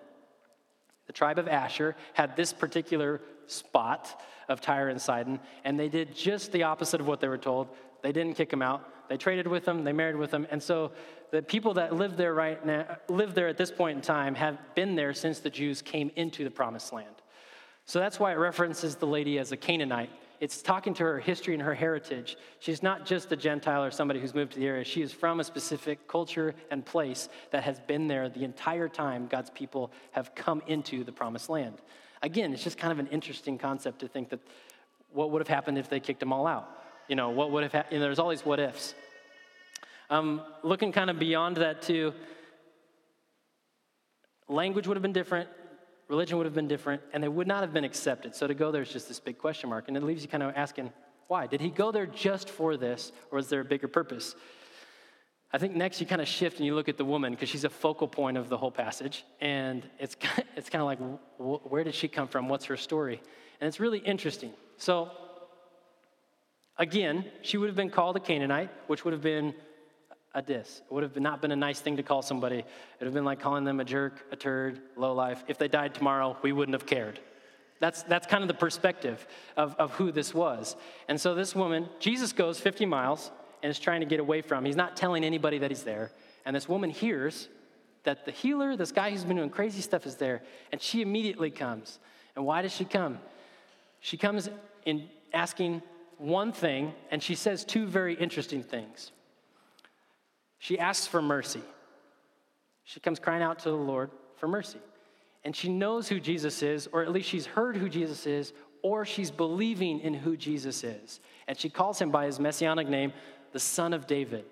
The 1.08 1.14
tribe 1.14 1.40
of 1.40 1.50
Asher 1.50 1.98
had 2.14 2.38
this 2.38 2.54
particular 2.54 3.20
spot 3.48 4.22
of 4.48 4.62
Tyre 4.62 4.88
and 4.88 5.02
Sidon, 5.02 5.42
and 5.66 5.78
they 5.78 5.90
did 5.90 6.16
just 6.16 6.54
the 6.54 6.64
opposite 6.64 7.02
of 7.02 7.08
what 7.08 7.20
they 7.20 7.28
were 7.28 7.38
told. 7.38 7.68
They 8.02 8.12
didn't 8.12 8.36
kick 8.36 8.50
them 8.50 8.62
out. 8.62 9.10
They 9.10 9.18
traded 9.18 9.48
with 9.48 9.66
them, 9.66 9.84
they 9.84 9.92
married 9.92 10.16
with 10.16 10.32
them. 10.32 10.48
And 10.52 10.62
so 10.62 10.92
the 11.32 11.42
people 11.42 11.74
that 11.74 11.96
live 11.96 12.16
there 12.16 12.34
right 12.34 12.64
now, 12.64 12.98
live 13.08 13.34
there 13.34 13.48
at 13.48 13.58
this 13.58 13.72
point 13.72 13.98
in 13.98 14.02
time, 14.02 14.36
have 14.36 14.58
been 14.76 14.96
there 14.96 15.14
since 15.14 15.40
the 15.40 15.50
Jews 15.50 15.82
came 15.82 16.12
into 16.16 16.44
the 16.44 16.52
promised 16.52 16.94
land. 16.94 17.16
So 17.86 18.00
that's 18.00 18.20
why 18.20 18.32
it 18.32 18.36
references 18.36 18.96
the 18.96 19.08
lady 19.08 19.40
as 19.40 19.52
a 19.52 19.58
Canaanite. 19.58 20.12
It's 20.40 20.62
talking 20.62 20.94
to 20.94 21.04
her 21.04 21.20
history 21.20 21.56
and 21.56 21.64
her 21.64 21.74
heritage. 21.74 22.38
She's 22.60 22.84
not 22.84 23.06
just 23.06 23.32
a 23.32 23.36
Gentile 23.36 23.84
or 23.84 23.92
somebody 23.92 24.20
who's 24.20 24.36
moved 24.36 24.54
to 24.54 24.60
the 24.60 24.68
area. 24.68 24.84
She 24.84 25.02
is 25.02 25.12
from 25.12 25.40
a 25.40 25.44
specific 25.44 26.08
culture 26.08 26.54
and 26.70 26.86
place 26.86 27.30
that 27.50 27.64
has 27.64 27.80
been 27.80 28.08
there 28.08 28.30
the 28.30 28.44
entire 28.44 28.88
time 28.88 29.28
God's 29.28 29.50
people 29.50 29.92
have 30.12 30.36
come 30.36 30.62
into 30.68 31.04
the 31.04 31.12
promised 31.12 31.50
land. 31.50 31.80
Again, 32.22 32.54
it's 32.54 32.64
just 32.64 32.78
kind 32.78 32.92
of 32.92 33.00
an 33.00 33.08
interesting 33.08 33.58
concept 33.58 34.00
to 34.00 34.08
think 34.08 34.30
that 34.30 34.40
what 35.12 35.32
would 35.32 35.42
have 35.42 35.48
happened 35.48 35.78
if 35.78 35.90
they 35.90 36.00
kicked 36.00 36.20
them 36.20 36.32
all 36.32 36.46
out? 36.46 36.79
You 37.10 37.16
know, 37.16 37.32
what 37.32 37.50
would 37.52 37.64
have 37.64 37.74
happened? 37.74 37.94
You 37.94 38.00
know, 38.00 38.06
there's 38.06 38.20
all 38.20 38.30
these 38.30 38.46
what 38.46 38.60
ifs. 38.60 38.94
Um, 40.12 40.42
looking 40.64 40.92
kind 40.92 41.10
of 41.10 41.18
beyond 41.18 41.58
that, 41.58 41.82
too, 41.82 42.14
language 44.48 44.88
would 44.88 44.96
have 44.96 45.02
been 45.02 45.12
different, 45.12 45.50
religion 46.08 46.38
would 46.38 46.46
have 46.46 46.54
been 46.54 46.68
different, 46.68 47.02
and 47.12 47.24
they 47.24 47.28
would 47.28 47.48
not 47.48 47.62
have 47.62 47.74
been 47.74 47.84
accepted. 47.84 48.36
So 48.36 48.46
to 48.46 48.54
go 48.54 48.72
there 48.72 48.84
is 48.84 48.94
just 48.94 49.08
this 49.08 49.20
big 49.20 49.40
question 49.40 49.70
mark. 49.70 49.88
And 49.88 49.98
it 49.98 50.04
leaves 50.04 50.22
you 50.22 50.30
kind 50.30 50.44
of 50.44 50.54
asking, 50.56 50.94
why? 51.28 51.48
Did 51.48 51.62
he 51.62 51.70
go 51.72 51.92
there 51.92 52.06
just 52.06 52.48
for 52.48 52.78
this, 52.78 53.12
or 53.32 53.38
was 53.38 53.50
there 53.50 53.62
a 53.62 53.66
bigger 53.66 53.88
purpose? 53.88 54.36
I 55.52 55.58
think 55.58 55.76
next 55.76 56.00
you 56.00 56.06
kind 56.06 56.22
of 56.22 56.28
shift 56.28 56.58
and 56.58 56.66
you 56.68 56.76
look 56.76 56.90
at 56.90 56.98
the 56.98 57.06
woman 57.06 57.34
because 57.34 57.50
she's 57.50 57.64
a 57.64 57.72
focal 57.72 58.08
point 58.08 58.38
of 58.38 58.50
the 58.50 58.58
whole 58.58 58.72
passage. 58.72 59.26
And 59.42 59.88
it's, 59.98 60.16
it's 60.56 60.70
kind 60.70 60.82
of 60.82 60.86
like, 60.86 61.00
where 61.40 61.84
did 61.84 61.96
she 61.96 62.08
come 62.08 62.28
from? 62.28 62.50
What's 62.50 62.66
her 62.66 62.78
story? 62.78 63.20
And 63.60 63.68
it's 63.68 63.80
really 63.80 63.98
interesting. 63.98 64.54
So 64.78 65.10
Again, 66.80 67.26
she 67.42 67.58
would 67.58 67.68
have 67.68 67.76
been 67.76 67.90
called 67.90 68.16
a 68.16 68.22
Canaanite, 68.22 68.70
which 68.88 69.04
would 69.04 69.12
have 69.12 69.22
been 69.22 69.54
a 70.34 70.42
diss. 70.42 70.82
It 70.90 70.94
would 70.94 71.04
have 71.04 71.16
not 71.18 71.42
been 71.42 71.52
a 71.52 71.56
nice 71.56 71.82
thing 71.82 71.98
to 71.98 72.04
call 72.04 72.22
somebody. 72.22 72.60
It 72.60 72.66
would 73.00 73.06
have 73.06 73.14
been 73.14 73.26
like 73.26 73.42
calling 73.42 73.66
them 73.66 73.82
a 73.82 73.86
jerk, 73.86 74.26
a 74.32 74.38
turd, 74.38 74.80
low 74.96 75.14
life. 75.14 75.44
If 75.48 75.58
they 75.58 75.68
died 75.68 75.94
tomorrow, 75.94 76.38
we 76.42 76.54
wouldn't 76.54 76.74
have 76.74 76.86
cared. 76.86 77.20
That's, 77.82 78.04
that's 78.04 78.28
kind 78.28 78.44
of 78.44 78.48
the 78.48 78.54
perspective 78.54 79.26
of, 79.58 79.76
of 79.76 79.92
who 79.92 80.12
this 80.12 80.34
was. 80.34 80.78
And 81.08 81.20
so 81.20 81.36
this 81.36 81.54
woman, 81.54 81.90
Jesus 82.00 82.32
goes 82.32 82.60
50 82.60 82.86
miles 82.86 83.32
and 83.62 83.70
is 83.70 83.80
trying 83.80 84.00
to 84.00 84.06
get 84.06 84.20
away 84.20 84.42
from. 84.42 84.64
He's 84.64 84.76
not 84.76 84.96
telling 84.96 85.24
anybody 85.24 85.58
that 85.60 85.72
he's 85.72 85.84
there. 85.84 86.12
And 86.46 86.56
this 86.56 86.70
woman 86.70 86.90
hears 86.90 87.50
that 88.04 88.26
the 88.26 88.32
healer, 88.32 88.78
this 88.78 88.92
guy 88.92 89.12
who's 89.12 89.26
been 89.26 89.38
doing 89.38 89.50
crazy 89.50 89.82
stuff, 89.82 90.06
is 90.06 90.16
there. 90.16 90.42
And 90.72 90.82
she 90.82 91.02
immediately 91.02 91.52
comes. 91.52 92.00
And 92.36 92.46
why 92.46 92.62
does 92.62 92.74
she 92.74 92.86
come? 92.86 93.20
She 94.00 94.18
comes 94.18 94.50
in 94.86 95.10
asking 95.34 95.82
one 96.20 96.52
thing, 96.52 96.94
and 97.12 97.24
she 97.24 97.34
says 97.34 97.66
two 97.66 97.88
very 97.88 98.14
interesting 98.14 98.62
things. 98.62 99.12
She 100.60 100.78
asks 100.78 101.08
for 101.08 101.22
mercy. 101.22 101.62
She 102.84 103.00
comes 103.00 103.20
crying 103.20 103.42
out 103.42 103.60
to 103.60 103.70
the 103.70 103.76
Lord 103.76 104.12
for 104.36 104.48
mercy. 104.48 104.80
And 105.44 105.56
she 105.56 105.70
knows 105.70 106.10
who 106.10 106.20
Jesus 106.20 106.62
is, 106.62 106.88
or 106.92 107.02
at 107.02 107.12
least 107.12 107.30
she's 107.30 107.46
heard 107.46 107.78
who 107.78 107.88
Jesus 107.88 108.28
is, 108.28 108.52
or 108.82 109.06
she's 109.06 109.32
believing 109.32 110.00
in 110.02 110.14
who 110.14 110.36
Jesus 110.36 110.84
is. 110.84 111.22
And 111.48 111.58
she 111.58 111.70
calls 111.70 112.00
him 112.00 112.12
by 112.12 112.26
his 112.26 112.40
messianic 112.40 112.88
name, 112.88 113.14
the 113.54 113.60
Son 113.60 113.94
of 113.94 114.06
David. 114.06 114.46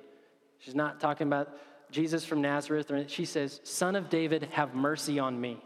She's 0.59 0.75
not 0.75 0.99
talking 0.99 1.27
about 1.27 1.49
Jesus 1.91 2.25
from 2.25 2.41
Nazareth. 2.41 2.91
She 3.07 3.25
says, 3.25 3.59
Son 3.63 3.95
of 3.95 4.09
David, 4.09 4.43
have 4.51 4.73
mercy 4.73 5.19
on 5.19 5.39
me. 5.39 5.61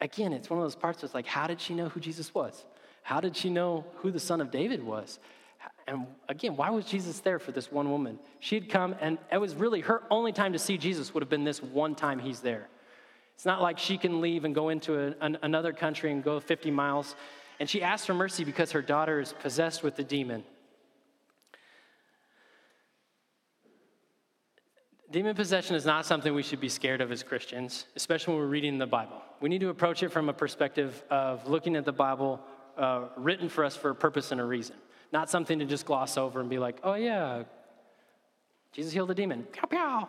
Again, 0.00 0.32
it's 0.32 0.48
one 0.48 0.58
of 0.58 0.64
those 0.64 0.76
parts 0.76 1.00
that's 1.00 1.14
like, 1.14 1.26
how 1.26 1.46
did 1.46 1.60
she 1.60 1.74
know 1.74 1.88
who 1.88 2.00
Jesus 2.00 2.32
was? 2.32 2.64
How 3.02 3.20
did 3.20 3.36
she 3.36 3.50
know 3.50 3.84
who 3.96 4.10
the 4.10 4.20
Son 4.20 4.40
of 4.40 4.50
David 4.50 4.82
was? 4.82 5.18
And 5.86 6.06
again, 6.28 6.56
why 6.56 6.70
was 6.70 6.84
Jesus 6.84 7.20
there 7.20 7.38
for 7.38 7.50
this 7.50 7.72
one 7.72 7.90
woman? 7.90 8.18
She 8.40 8.54
had 8.54 8.68
come, 8.68 8.94
and 9.00 9.16
it 9.32 9.38
was 9.38 9.54
really 9.54 9.80
her 9.80 10.02
only 10.10 10.32
time 10.32 10.52
to 10.52 10.58
see 10.58 10.76
Jesus 10.76 11.14
would 11.14 11.22
have 11.22 11.30
been 11.30 11.44
this 11.44 11.62
one 11.62 11.94
time 11.94 12.18
he's 12.18 12.40
there. 12.40 12.68
It's 13.34 13.46
not 13.46 13.62
like 13.62 13.78
she 13.78 13.96
can 13.96 14.20
leave 14.20 14.44
and 14.44 14.54
go 14.54 14.68
into 14.68 14.98
a, 14.98 15.14
an, 15.20 15.38
another 15.42 15.72
country 15.72 16.12
and 16.12 16.22
go 16.22 16.40
50 16.40 16.70
miles. 16.70 17.14
And 17.60 17.70
she 17.70 17.82
asks 17.82 18.06
for 18.06 18.14
mercy 18.14 18.44
because 18.44 18.72
her 18.72 18.82
daughter 18.82 19.20
is 19.20 19.32
possessed 19.32 19.82
with 19.82 19.96
the 19.96 20.04
demon. 20.04 20.44
Demon 25.10 25.34
possession 25.34 25.74
is 25.74 25.86
not 25.86 26.04
something 26.04 26.34
we 26.34 26.42
should 26.42 26.60
be 26.60 26.68
scared 26.68 27.00
of 27.00 27.10
as 27.10 27.22
Christians, 27.22 27.86
especially 27.96 28.34
when 28.34 28.42
we're 28.42 28.48
reading 28.50 28.76
the 28.76 28.86
Bible. 28.86 29.22
We 29.40 29.48
need 29.48 29.60
to 29.60 29.70
approach 29.70 30.02
it 30.02 30.10
from 30.10 30.28
a 30.28 30.34
perspective 30.34 31.02
of 31.08 31.48
looking 31.48 31.76
at 31.76 31.86
the 31.86 31.92
Bible 31.92 32.40
uh, 32.78 33.08
written 33.16 33.48
for 33.48 33.64
us 33.64 33.76
for 33.76 33.90
a 33.90 33.94
purpose 33.94 34.32
and 34.32 34.40
a 34.40 34.44
reason, 34.44 34.76
not 35.12 35.28
something 35.28 35.58
to 35.58 35.64
just 35.64 35.84
gloss 35.84 36.16
over 36.16 36.40
and 36.40 36.48
be 36.48 36.58
like, 36.58 36.78
oh, 36.82 36.94
yeah, 36.94 37.42
Jesus 38.72 38.92
healed 38.92 39.10
a 39.10 39.14
demon. 39.14 39.46
Pow, 39.52 39.66
pow. 39.66 40.08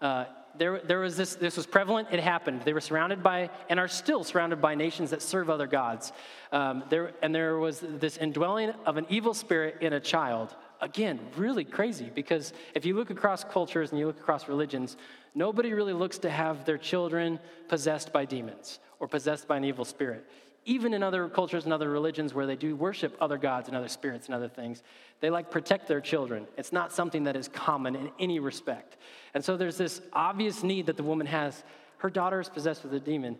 Uh, 0.00 0.24
there, 0.58 0.80
there 0.80 1.00
was 1.00 1.16
this, 1.16 1.34
this 1.34 1.56
was 1.56 1.66
prevalent, 1.66 2.08
it 2.10 2.20
happened. 2.20 2.62
They 2.62 2.72
were 2.72 2.80
surrounded 2.80 3.22
by, 3.22 3.50
and 3.68 3.78
are 3.78 3.88
still 3.88 4.24
surrounded 4.24 4.60
by 4.60 4.74
nations 4.74 5.10
that 5.10 5.20
serve 5.20 5.50
other 5.50 5.66
gods. 5.66 6.12
Um, 6.50 6.84
there, 6.88 7.12
and 7.22 7.34
there 7.34 7.58
was 7.58 7.80
this 7.80 8.16
indwelling 8.16 8.70
of 8.86 8.96
an 8.96 9.06
evil 9.10 9.34
spirit 9.34 9.76
in 9.82 9.92
a 9.92 10.00
child 10.00 10.54
again, 10.80 11.20
really 11.36 11.64
crazy 11.64 12.10
because 12.14 12.52
if 12.74 12.84
you 12.84 12.94
look 12.94 13.10
across 13.10 13.44
cultures 13.44 13.90
and 13.90 13.98
you 13.98 14.06
look 14.06 14.18
across 14.18 14.48
religions, 14.48 14.96
nobody 15.34 15.72
really 15.72 15.92
looks 15.92 16.18
to 16.18 16.30
have 16.30 16.64
their 16.64 16.78
children 16.78 17.38
possessed 17.68 18.12
by 18.12 18.24
demons 18.24 18.78
or 19.00 19.08
possessed 19.08 19.48
by 19.48 19.56
an 19.56 19.64
evil 19.64 19.84
spirit. 19.84 20.26
Even 20.68 20.92
in 20.92 21.02
other 21.02 21.28
cultures 21.28 21.64
and 21.64 21.72
other 21.72 21.88
religions 21.88 22.34
where 22.34 22.44
they 22.44 22.56
do 22.56 22.74
worship 22.74 23.16
other 23.20 23.38
gods 23.38 23.68
and 23.68 23.76
other 23.76 23.86
spirits 23.86 24.26
and 24.26 24.34
other 24.34 24.48
things, 24.48 24.82
they 25.20 25.30
like 25.30 25.48
protect 25.48 25.86
their 25.86 26.00
children. 26.00 26.44
It's 26.58 26.72
not 26.72 26.92
something 26.92 27.22
that 27.24 27.36
is 27.36 27.46
common 27.46 27.94
in 27.94 28.10
any 28.18 28.40
respect. 28.40 28.96
And 29.32 29.44
so 29.44 29.56
there's 29.56 29.78
this 29.78 30.00
obvious 30.12 30.64
need 30.64 30.86
that 30.86 30.96
the 30.96 31.04
woman 31.04 31.28
has. 31.28 31.62
Her 31.98 32.10
daughter 32.10 32.40
is 32.40 32.48
possessed 32.48 32.82
with 32.82 32.92
a 32.94 33.00
demon. 33.00 33.38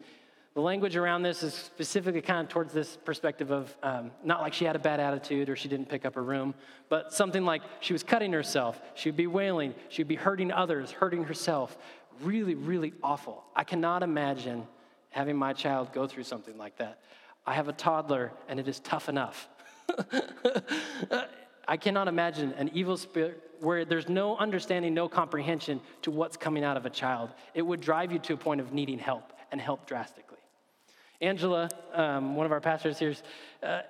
The 0.55 0.61
language 0.63 0.97
around 0.97 1.23
this 1.23 1.43
is 1.43 1.53
specifically 1.53 2.23
kind 2.23 2.47
of 2.47 2.49
towards 2.49 2.73
this 2.73 2.97
perspective 3.05 3.51
of 3.51 3.77
um, 3.83 4.13
not 4.25 4.41
like 4.41 4.55
she 4.55 4.65
had 4.65 4.77
a 4.77 4.79
bad 4.79 5.01
attitude 5.01 5.51
or 5.51 5.57
she 5.57 5.69
didn't 5.69 5.89
pick 5.89 6.07
up 6.07 6.15
her 6.15 6.23
room, 6.23 6.55
but 6.89 7.13
something 7.13 7.45
like 7.45 7.61
she 7.81 7.93
was 7.93 8.03
cutting 8.03 8.33
herself, 8.33 8.81
she 8.95 9.11
would 9.11 9.17
be 9.17 9.27
wailing, 9.27 9.75
she 9.89 10.01
would 10.01 10.09
be 10.09 10.15
hurting 10.15 10.53
others, 10.53 10.93
hurting 10.93 11.25
herself. 11.25 11.77
Really, 12.23 12.55
really 12.55 12.95
awful. 13.03 13.45
I 13.55 13.65
cannot 13.65 14.03
imagine 14.03 14.67
having 15.17 15.35
my 15.35 15.55
child 15.55 15.93
go 15.95 16.07
through 16.07 16.25
something 16.25 16.59
like 16.59 16.77
that. 16.77 17.01
I 17.47 17.55
have 17.55 17.69
a 17.69 17.73
toddler 17.73 18.33
and 18.49 18.61
it 18.61 18.69
is 18.69 18.81
tough 18.81 19.09
enough. 19.09 19.49
I 21.69 21.79
cannot 21.79 22.07
imagine 22.07 22.53
an 22.53 22.71
evil 22.75 22.99
spirit 22.99 23.43
where 23.61 23.87
there's 23.87 24.11
no 24.11 24.37
understanding, 24.37 24.93
no 24.93 25.09
comprehension 25.09 25.81
to 26.03 26.11
what's 26.11 26.37
coming 26.37 26.65
out 26.65 26.77
of 26.77 26.85
a 26.85 26.91
child. 26.91 27.31
It 27.55 27.63
would 27.63 27.81
drive 27.81 28.13
you 28.13 28.19
to 28.21 28.35
a 28.35 28.37
point 28.37 28.61
of 28.61 28.75
needing 28.75 28.99
help 28.99 29.33
and 29.51 29.59
help 29.59 29.87
drastically. 29.87 30.37
Angela, 31.23 31.71
um, 31.95 32.37
one 32.37 32.45
of 32.45 32.53
our 32.53 32.61
pastors 32.61 32.99
here, 32.99 33.15
uh, 33.63 33.81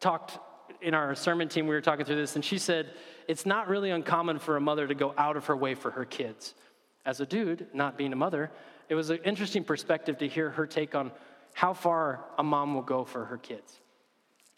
talked 0.00 0.38
in 0.80 0.94
our 0.94 1.14
sermon 1.14 1.50
team, 1.50 1.66
we 1.66 1.74
were 1.74 1.82
talking 1.82 2.06
through 2.06 2.16
this, 2.16 2.36
and 2.36 2.44
she 2.44 2.56
said, 2.56 2.94
It's 3.28 3.44
not 3.44 3.68
really 3.68 3.90
uncommon 3.90 4.38
for 4.38 4.56
a 4.56 4.60
mother 4.62 4.86
to 4.86 4.94
go 4.94 5.12
out 5.18 5.36
of 5.36 5.44
her 5.46 5.56
way 5.56 5.74
for 5.74 5.90
her 5.90 6.06
kids. 6.06 6.54
As 7.04 7.20
a 7.20 7.26
dude, 7.26 7.66
not 7.72 7.96
being 7.96 8.12
a 8.12 8.16
mother, 8.16 8.50
it 8.88 8.94
was 8.94 9.10
an 9.10 9.18
interesting 9.24 9.64
perspective 9.64 10.18
to 10.18 10.28
hear 10.28 10.50
her 10.50 10.66
take 10.66 10.94
on 10.94 11.12
how 11.54 11.72
far 11.72 12.24
a 12.38 12.42
mom 12.42 12.74
will 12.74 12.82
go 12.82 13.04
for 13.04 13.24
her 13.24 13.38
kids 13.38 13.80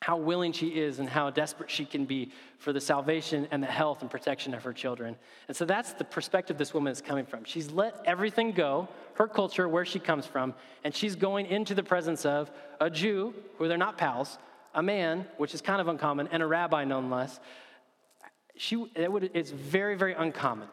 how 0.03 0.17
willing 0.17 0.53
she 0.53 0.69
is 0.69 0.99
and 0.99 1.09
how 1.09 1.31
desperate 1.31 1.71
she 1.71 1.85
can 1.85 2.05
be 2.05 2.31
for 2.59 2.73
the 2.73 2.81
salvation 2.81 3.47
and 3.51 3.63
the 3.63 3.69
health 3.69 4.03
and 4.03 4.11
protection 4.11 4.53
of 4.53 4.65
her 4.65 4.73
children. 4.73 5.17
And 5.47 5.57
so 5.57 5.65
that's 5.65 5.93
the 5.93 6.05
perspective 6.05 6.59
this 6.59 6.75
woman 6.75 6.93
is 6.93 7.01
coming 7.01 7.25
from. 7.25 7.45
She's 7.45 7.71
let 7.71 7.95
everything 8.05 8.53
go, 8.53 8.89
her 9.15 9.29
culture, 9.29 9.69
where 9.69 9.85
she 9.85 10.01
comes 10.01 10.27
from, 10.27 10.55
and 10.83 10.95
she's 10.95 11.15
going 11.15 11.47
into 11.47 11.75
the 11.75 11.85
presence 11.85 12.27
of 12.27 12.51
a 12.81 12.91
Jew, 12.91 13.33
who 13.59 13.69
they're 13.69 13.79
not 13.79 13.97
pals, 13.97 14.39
a 14.75 14.83
man, 14.83 15.27
which 15.37 15.55
is 15.55 15.61
kind 15.61 15.81
of 15.81 15.87
uncommon, 15.87 16.29
and 16.33 16.43
a 16.43 16.47
rabbi 16.47 16.85
nonetheless. 16.85 17.39
She, 18.57 18.85
it 18.97 19.11
would, 19.11 19.31
it's 19.35 19.51
very, 19.51 19.97
very 19.97 20.15
uncommon. 20.15 20.69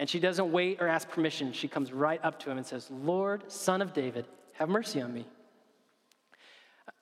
And 0.00 0.08
she 0.08 0.18
doesn't 0.18 0.50
wait 0.50 0.80
or 0.80 0.88
ask 0.88 1.10
permission. 1.10 1.52
She 1.52 1.68
comes 1.68 1.92
right 1.92 2.24
up 2.24 2.40
to 2.40 2.50
him 2.50 2.56
and 2.56 2.66
says, 2.66 2.90
Lord, 2.90 3.52
son 3.52 3.82
of 3.82 3.92
David, 3.92 4.24
have 4.54 4.70
mercy 4.70 5.02
on 5.02 5.12
me. 5.12 5.26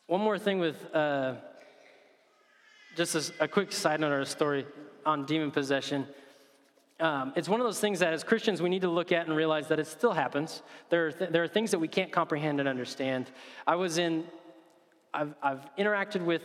One 0.08 0.20
more 0.20 0.36
thing 0.36 0.58
with 0.58 0.92
uh, 0.92 1.34
just 2.96 3.14
as 3.14 3.32
a 3.38 3.46
quick 3.46 3.70
side 3.70 4.00
note 4.00 4.10
or 4.10 4.22
a 4.22 4.26
story 4.26 4.66
on 5.06 5.26
demon 5.26 5.52
possession. 5.52 6.08
Um, 6.98 7.32
it's 7.36 7.48
one 7.48 7.60
of 7.60 7.66
those 7.66 7.78
things 7.78 8.00
that 8.00 8.12
as 8.12 8.24
Christians 8.24 8.60
we 8.60 8.68
need 8.68 8.82
to 8.82 8.90
look 8.90 9.12
at 9.12 9.28
and 9.28 9.36
realize 9.36 9.68
that 9.68 9.78
it 9.78 9.86
still 9.86 10.12
happens. 10.12 10.62
There 10.90 11.06
are, 11.06 11.12
th- 11.12 11.30
there 11.30 11.44
are 11.44 11.48
things 11.48 11.70
that 11.70 11.78
we 11.78 11.86
can't 11.86 12.10
comprehend 12.10 12.58
and 12.58 12.68
understand. 12.68 13.30
I 13.64 13.76
was 13.76 13.98
in, 13.98 14.24
I've, 15.14 15.36
I've 15.40 15.60
interacted 15.78 16.24
with 16.24 16.42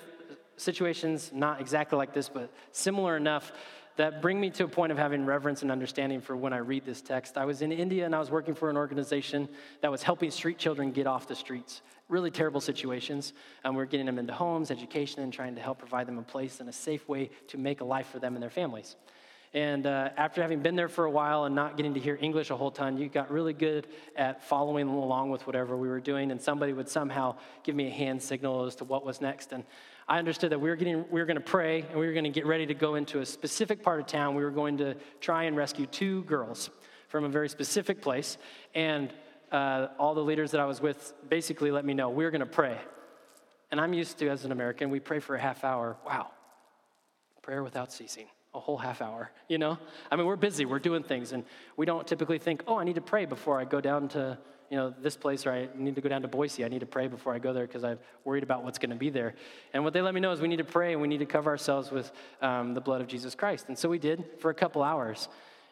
situations 0.57 1.31
not 1.33 1.59
exactly 1.59 1.97
like 1.97 2.13
this, 2.13 2.29
but 2.29 2.53
similar 2.71 3.17
enough 3.17 3.51
that 3.97 4.21
bring 4.21 4.39
me 4.39 4.49
to 4.51 4.63
a 4.63 4.67
point 4.67 4.91
of 4.91 4.97
having 4.97 5.25
reverence 5.25 5.61
and 5.61 5.71
understanding 5.71 6.21
for 6.21 6.35
when 6.35 6.53
I 6.53 6.57
read 6.57 6.85
this 6.85 7.01
text. 7.01 7.37
I 7.37 7.45
was 7.45 7.61
in 7.61 7.71
India 7.71 8.05
and 8.05 8.15
I 8.15 8.19
was 8.19 8.31
working 8.31 8.55
for 8.55 8.69
an 8.69 8.77
organization 8.77 9.47
that 9.81 9.91
was 9.91 10.03
helping 10.03 10.31
street 10.31 10.57
children 10.57 10.91
get 10.91 11.07
off 11.07 11.27
the 11.27 11.35
streets 11.35 11.81
really 12.09 12.31
terrible 12.31 12.61
situations. 12.61 13.33
Um, 13.63 13.75
we're 13.75 13.85
getting 13.85 14.05
them 14.05 14.19
into 14.19 14.33
homes, 14.33 14.71
education, 14.71 15.23
and 15.23 15.33
trying 15.33 15.55
to 15.55 15.61
help 15.61 15.79
provide 15.79 16.07
them 16.07 16.17
a 16.17 16.23
place 16.23 16.59
and 16.59 16.69
a 16.69 16.73
safe 16.73 17.07
way 17.07 17.29
to 17.47 17.57
make 17.57 17.81
a 17.81 17.85
life 17.85 18.07
for 18.07 18.19
them 18.19 18.35
and 18.35 18.43
their 18.43 18.49
families. 18.49 18.95
And 19.55 19.85
uh, 19.85 20.09
after 20.17 20.41
having 20.41 20.61
been 20.61 20.75
there 20.75 20.89
for 20.89 21.05
a 21.05 21.11
while 21.11 21.45
and 21.45 21.53
not 21.53 21.77
getting 21.77 21.93
to 21.93 21.99
hear 21.99 22.17
English 22.19 22.49
a 22.49 22.55
whole 22.55 22.71
ton, 22.71 22.97
you 22.97 23.07
got 23.07 23.31
really 23.31 23.53
good 23.53 23.87
at 24.15 24.43
following 24.43 24.87
along 24.87 25.29
with 25.29 25.45
whatever 25.45 25.77
we 25.77 25.87
were 25.87 25.99
doing, 25.99 26.31
and 26.31 26.41
somebody 26.41 26.73
would 26.73 26.89
somehow 26.89 27.35
give 27.63 27.75
me 27.75 27.87
a 27.87 27.91
hand 27.91 28.21
signal 28.21 28.65
as 28.65 28.75
to 28.77 28.83
what 28.83 29.05
was 29.05 29.21
next. 29.21 29.51
And 29.53 29.63
I 30.07 30.19
understood 30.19 30.51
that 30.51 30.59
we 30.59 30.69
were 30.69 30.75
getting, 30.75 31.05
we 31.09 31.19
were 31.19 31.25
going 31.25 31.35
to 31.35 31.41
pray, 31.41 31.81
and 31.81 31.99
we 31.99 32.05
were 32.05 32.13
going 32.13 32.25
to 32.25 32.29
get 32.29 32.45
ready 32.45 32.65
to 32.65 32.73
go 32.73 32.95
into 32.95 33.21
a 33.21 33.25
specific 33.25 33.81
part 33.81 33.99
of 33.99 34.05
town. 34.05 34.35
We 34.35 34.43
were 34.43 34.51
going 34.51 34.77
to 34.77 34.95
try 35.21 35.43
and 35.43 35.55
rescue 35.55 35.85
two 35.85 36.23
girls 36.23 36.69
from 37.07 37.23
a 37.23 37.29
very 37.29 37.47
specific 37.47 38.01
place, 38.01 38.37
and 38.75 39.13
uh, 39.51 39.87
all 39.99 40.13
the 40.13 40.23
leaders 40.23 40.51
that 40.51 40.59
I 40.59 40.65
was 40.65 40.81
with 40.81 41.13
basically 41.29 41.71
let 41.71 41.85
me 41.85 41.93
know 41.93 42.09
we're 42.09 42.31
going 42.31 42.41
to 42.41 42.45
pray. 42.45 42.77
And 43.71 43.79
I'm 43.79 43.93
used 43.93 44.17
to, 44.19 44.29
as 44.29 44.45
an 44.45 44.51
American, 44.51 44.89
we 44.89 44.99
pray 44.99 45.19
for 45.19 45.35
a 45.35 45.39
half 45.39 45.63
hour. 45.63 45.95
Wow, 46.05 46.31
prayer 47.41 47.63
without 47.63 47.91
ceasing, 47.91 48.27
a 48.53 48.59
whole 48.59 48.77
half 48.77 49.01
hour, 49.01 49.31
you 49.47 49.57
know? 49.57 49.77
I 50.11 50.15
mean, 50.15 50.25
we're 50.25 50.35
busy, 50.35 50.65
we're 50.65 50.79
doing 50.79 51.03
things, 51.03 51.31
and 51.31 51.43
we 51.77 51.85
don't 51.85 52.05
typically 52.05 52.39
think, 52.39 52.63
oh, 52.67 52.77
I 52.77 52.83
need 52.83 52.95
to 52.95 53.01
pray 53.01 53.25
before 53.25 53.59
I 53.59 53.65
go 53.65 53.79
down 53.79 54.09
to, 54.09 54.37
you 54.73 54.79
know, 54.79 54.91
this 55.03 55.15
place, 55.15 55.45
or 55.45 55.51
I 55.51 55.67
need 55.75 55.93
to 55.93 56.01
go 56.01 56.09
down 56.09 56.23
to 56.23 56.27
Boise. 56.27 56.65
I 56.65 56.67
need 56.67 56.79
to 56.79 56.87
pray 56.87 57.05
before 57.07 57.31
I 57.35 57.37
go 57.37 57.53
there 57.53 57.67
because 57.67 57.83
I'm 57.83 57.99
worried 58.25 58.41
about 58.41 58.63
what's 58.63 58.79
going 58.79 58.89
to 58.89 58.95
be 58.95 59.11
there. 59.11 59.35
And 59.71 59.83
what 59.83 59.93
they 59.93 60.01
let 60.01 60.15
me 60.15 60.19
know 60.19 60.31
is 60.31 60.41
we 60.41 60.47
need 60.47 60.57
to 60.57 60.63
pray 60.63 60.93
and 60.93 60.99
we 60.99 61.07
need 61.07 61.19
to 61.19 61.27
cover 61.27 61.51
ourselves 61.51 61.91
with 61.91 62.11
um, 62.41 62.73
the 62.73 62.81
blood 62.81 62.99
of 62.99 63.05
Jesus 63.05 63.35
Christ. 63.35 63.65
And 63.67 63.77
so 63.77 63.87
we 63.87 63.99
did 63.99 64.25
for 64.39 64.49
a 64.49 64.53
couple 64.55 64.81
hours. 64.81 65.29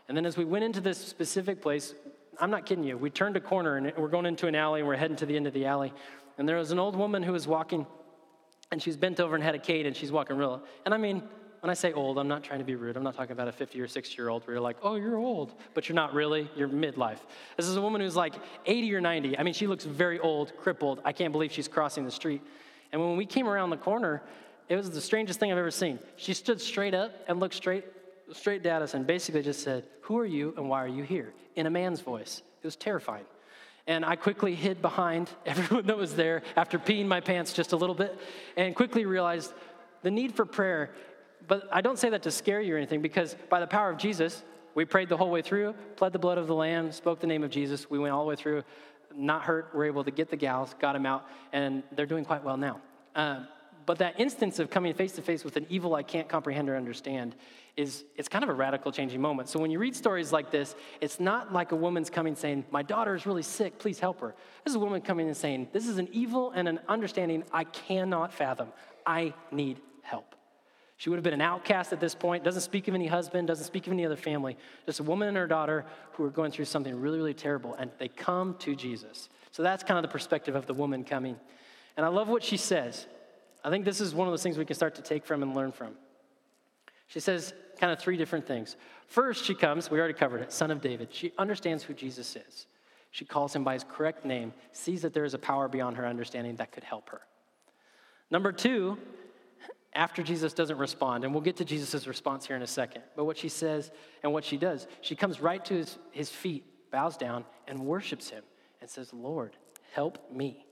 And 0.07 0.15
then 0.15 0.23
as 0.23 0.37
we 0.37 0.45
went 0.45 0.65
into 0.65 0.81
this 0.81 0.99
specific 0.99 1.63
place, 1.63 1.95
I'm 2.39 2.51
not 2.51 2.67
kidding 2.67 2.83
you. 2.83 2.95
We 2.95 3.09
turned 3.09 3.35
a 3.37 3.39
corner 3.39 3.77
and 3.77 3.91
we're 3.97 4.07
going 4.07 4.27
into 4.27 4.45
an 4.45 4.53
alley 4.53 4.81
and 4.81 4.87
we're 4.87 4.97
heading 4.97 5.17
to 5.17 5.25
the 5.25 5.35
end 5.35 5.47
of 5.47 5.53
the 5.53 5.65
alley. 5.65 5.91
And 6.37 6.47
there 6.47 6.57
was 6.57 6.69
an 6.69 6.77
old 6.77 6.95
woman 6.95 7.23
who 7.23 7.31
was 7.31 7.47
walking 7.47 7.87
and 8.71 8.79
she's 8.83 8.97
bent 8.97 9.19
over 9.19 9.33
and 9.33 9.43
had 9.43 9.55
a 9.55 9.59
cane 9.59 9.87
and 9.87 9.97
she's 9.97 10.11
walking 10.11 10.37
real. 10.37 10.61
And 10.85 10.93
I 10.93 10.97
mean, 10.97 11.23
when 11.61 11.69
I 11.69 11.73
say 11.73 11.93
old, 11.93 12.17
I'm 12.17 12.27
not 12.27 12.43
trying 12.43 12.59
to 12.59 12.65
be 12.65 12.75
rude. 12.75 12.97
I'm 12.97 13.03
not 13.03 13.15
talking 13.15 13.31
about 13.31 13.47
a 13.47 13.51
50 13.51 13.79
or 13.79 13.87
60 13.87 14.15
year 14.17 14.29
old 14.29 14.45
where 14.45 14.55
you're 14.55 14.61
like, 14.61 14.77
oh, 14.81 14.95
you're 14.95 15.17
old, 15.17 15.53
but 15.73 15.87
you're 15.87 15.95
not 15.95 16.13
really. 16.13 16.49
You're 16.55 16.67
midlife. 16.67 17.19
This 17.57 17.67
is 17.67 17.75
a 17.75 17.81
woman 17.81 18.01
who's 18.01 18.15
like 18.15 18.35
80 18.65 18.93
or 18.95 19.01
90. 19.01 19.37
I 19.37 19.43
mean, 19.43 19.53
she 19.53 19.67
looks 19.67 19.85
very 19.85 20.19
old, 20.19 20.53
crippled. 20.57 21.01
I 21.05 21.13
can't 21.13 21.31
believe 21.31 21.51
she's 21.51 21.67
crossing 21.67 22.03
the 22.03 22.11
street. 22.11 22.41
And 22.91 23.01
when 23.01 23.15
we 23.15 23.25
came 23.25 23.47
around 23.47 23.69
the 23.69 23.77
corner, 23.77 24.21
it 24.69 24.75
was 24.75 24.91
the 24.91 25.01
strangest 25.01 25.39
thing 25.39 25.51
I've 25.51 25.57
ever 25.57 25.71
seen. 25.71 25.99
She 26.17 26.33
stood 26.33 26.59
straight 26.59 26.93
up 26.93 27.13
and 27.27 27.39
looked 27.39 27.55
straight 27.55 27.85
straight 28.33 28.65
at 28.65 28.81
us 28.81 28.93
and 28.93 29.05
basically 29.05 29.43
just 29.43 29.61
said, 29.61 29.83
Who 30.01 30.17
are 30.17 30.25
you 30.25 30.53
and 30.57 30.69
why 30.69 30.83
are 30.83 30.87
you 30.87 31.03
here? 31.03 31.33
in 31.55 31.65
a 31.65 31.69
man's 31.69 32.01
voice. 32.01 32.41
It 32.61 32.67
was 32.67 32.75
terrifying. 32.75 33.25
And 33.87 34.05
I 34.05 34.15
quickly 34.15 34.55
hid 34.55 34.81
behind 34.81 35.29
everyone 35.45 35.87
that 35.87 35.97
was 35.97 36.15
there 36.15 36.43
after 36.55 36.77
peeing 36.79 37.07
my 37.07 37.19
pants 37.19 37.53
just 37.53 37.73
a 37.73 37.77
little 37.77 37.95
bit 37.95 38.17
and 38.55 38.75
quickly 38.75 39.05
realized 39.05 39.53
the 40.03 40.11
need 40.11 40.35
for 40.35 40.45
prayer. 40.45 40.91
But 41.51 41.67
I 41.69 41.81
don't 41.81 41.99
say 41.99 42.09
that 42.11 42.23
to 42.23 42.31
scare 42.31 42.61
you 42.61 42.75
or 42.75 42.77
anything 42.77 43.01
because 43.01 43.35
by 43.49 43.59
the 43.59 43.67
power 43.67 43.89
of 43.89 43.97
Jesus, 43.97 44.45
we 44.73 44.85
prayed 44.85 45.09
the 45.09 45.17
whole 45.17 45.29
way 45.29 45.41
through, 45.41 45.73
pled 45.97 46.13
the 46.13 46.17
blood 46.17 46.37
of 46.37 46.47
the 46.47 46.55
Lamb, 46.55 46.93
spoke 46.93 47.19
the 47.19 47.27
name 47.27 47.43
of 47.43 47.51
Jesus. 47.51 47.89
We 47.89 47.99
went 47.99 48.13
all 48.13 48.23
the 48.23 48.29
way 48.29 48.37
through, 48.37 48.63
not 49.13 49.41
hurt. 49.41 49.71
We're 49.73 49.83
able 49.83 50.05
to 50.05 50.11
get 50.11 50.29
the 50.29 50.37
gals, 50.37 50.73
got 50.79 50.93
them 50.93 51.05
out, 51.05 51.27
and 51.51 51.83
they're 51.91 52.05
doing 52.05 52.23
quite 52.23 52.41
well 52.41 52.55
now. 52.55 52.79
Uh, 53.13 53.43
but 53.85 53.97
that 53.97 54.17
instance 54.17 54.59
of 54.59 54.69
coming 54.69 54.93
face 54.93 55.11
to 55.11 55.21
face 55.21 55.43
with 55.43 55.57
an 55.57 55.65
evil 55.67 55.93
I 55.93 56.03
can't 56.03 56.29
comprehend 56.29 56.69
or 56.69 56.77
understand 56.77 57.35
is 57.75 58.05
it's 58.15 58.29
kind 58.29 58.45
of 58.45 58.49
a 58.49 58.53
radical 58.53 58.93
changing 58.93 59.19
moment. 59.19 59.49
So 59.49 59.59
when 59.59 59.71
you 59.71 59.79
read 59.79 59.93
stories 59.93 60.31
like 60.31 60.51
this, 60.51 60.73
it's 61.01 61.19
not 61.19 61.51
like 61.51 61.73
a 61.73 61.75
woman's 61.75 62.09
coming 62.09 62.33
saying, 62.33 62.63
"My 62.71 62.81
daughter 62.81 63.13
is 63.13 63.25
really 63.25 63.43
sick, 63.43 63.77
please 63.77 63.99
help 63.99 64.21
her." 64.21 64.35
This 64.63 64.71
is 64.71 64.75
a 64.75 64.79
woman 64.79 65.01
coming 65.01 65.27
and 65.27 65.35
saying, 65.35 65.67
"This 65.73 65.89
is 65.89 65.97
an 65.97 66.07
evil 66.13 66.51
and 66.51 66.69
an 66.69 66.79
understanding 66.87 67.43
I 67.51 67.65
cannot 67.65 68.31
fathom. 68.31 68.71
I 69.05 69.33
need 69.51 69.81
help." 70.01 70.33
She 71.01 71.09
would 71.09 71.15
have 71.15 71.23
been 71.23 71.33
an 71.33 71.41
outcast 71.41 71.93
at 71.93 71.99
this 71.99 72.13
point, 72.13 72.43
doesn't 72.43 72.61
speak 72.61 72.87
of 72.87 72.93
any 72.93 73.07
husband, 73.07 73.47
doesn't 73.47 73.65
speak 73.65 73.87
of 73.87 73.93
any 73.93 74.05
other 74.05 74.15
family. 74.15 74.55
Just 74.85 74.99
a 74.99 75.03
woman 75.03 75.27
and 75.29 75.35
her 75.35 75.47
daughter 75.47 75.83
who 76.11 76.23
are 76.23 76.29
going 76.29 76.51
through 76.51 76.65
something 76.65 76.95
really, 77.01 77.17
really 77.17 77.33
terrible, 77.33 77.73
and 77.73 77.89
they 77.97 78.07
come 78.07 78.53
to 78.59 78.75
Jesus. 78.75 79.27
So 79.49 79.63
that's 79.63 79.83
kind 79.83 79.97
of 79.97 80.03
the 80.03 80.13
perspective 80.13 80.53
of 80.53 80.67
the 80.67 80.75
woman 80.75 81.03
coming. 81.03 81.37
And 81.97 82.05
I 82.05 82.09
love 82.09 82.27
what 82.27 82.43
she 82.43 82.55
says. 82.55 83.07
I 83.63 83.71
think 83.71 83.83
this 83.83 83.99
is 83.99 84.13
one 84.13 84.27
of 84.27 84.31
those 84.31 84.43
things 84.43 84.59
we 84.59 84.65
can 84.65 84.75
start 84.75 84.93
to 84.93 85.01
take 85.01 85.25
from 85.25 85.41
and 85.41 85.55
learn 85.55 85.71
from. 85.71 85.95
She 87.07 87.19
says 87.19 87.51
kind 87.79 87.91
of 87.91 87.97
three 87.97 88.15
different 88.15 88.45
things. 88.45 88.75
First, 89.07 89.43
she 89.43 89.55
comes, 89.55 89.89
we 89.89 89.97
already 89.97 90.13
covered 90.13 90.41
it, 90.41 90.51
son 90.51 90.69
of 90.69 90.81
David. 90.81 91.07
She 91.11 91.33
understands 91.39 91.83
who 91.83 91.95
Jesus 91.95 92.35
is. 92.35 92.67
She 93.09 93.25
calls 93.25 93.55
him 93.55 93.63
by 93.63 93.73
his 93.73 93.85
correct 93.89 94.23
name, 94.23 94.53
sees 94.71 95.01
that 95.01 95.15
there 95.15 95.25
is 95.25 95.33
a 95.33 95.39
power 95.39 95.67
beyond 95.67 95.97
her 95.97 96.05
understanding 96.05 96.57
that 96.57 96.71
could 96.71 96.83
help 96.83 97.09
her. 97.09 97.21
Number 98.29 98.51
two, 98.51 98.99
after 99.93 100.23
Jesus 100.23 100.53
doesn't 100.53 100.77
respond, 100.77 101.23
and 101.23 101.33
we'll 101.33 101.43
get 101.43 101.57
to 101.57 101.65
Jesus' 101.65 102.07
response 102.07 102.45
here 102.45 102.55
in 102.55 102.61
a 102.61 102.67
second, 102.67 103.03
but 103.15 103.25
what 103.25 103.37
she 103.37 103.49
says 103.49 103.91
and 104.23 104.31
what 104.31 104.45
she 104.45 104.57
does, 104.57 104.87
she 105.01 105.15
comes 105.15 105.41
right 105.41 105.63
to 105.65 105.73
his, 105.73 105.97
his 106.11 106.29
feet, 106.29 106.65
bows 106.91 107.17
down, 107.17 107.43
and 107.67 107.79
worships 107.79 108.29
him 108.29 108.43
and 108.79 108.89
says, 108.89 109.13
Lord, 109.13 109.55
help 109.91 110.31
me. 110.31 110.65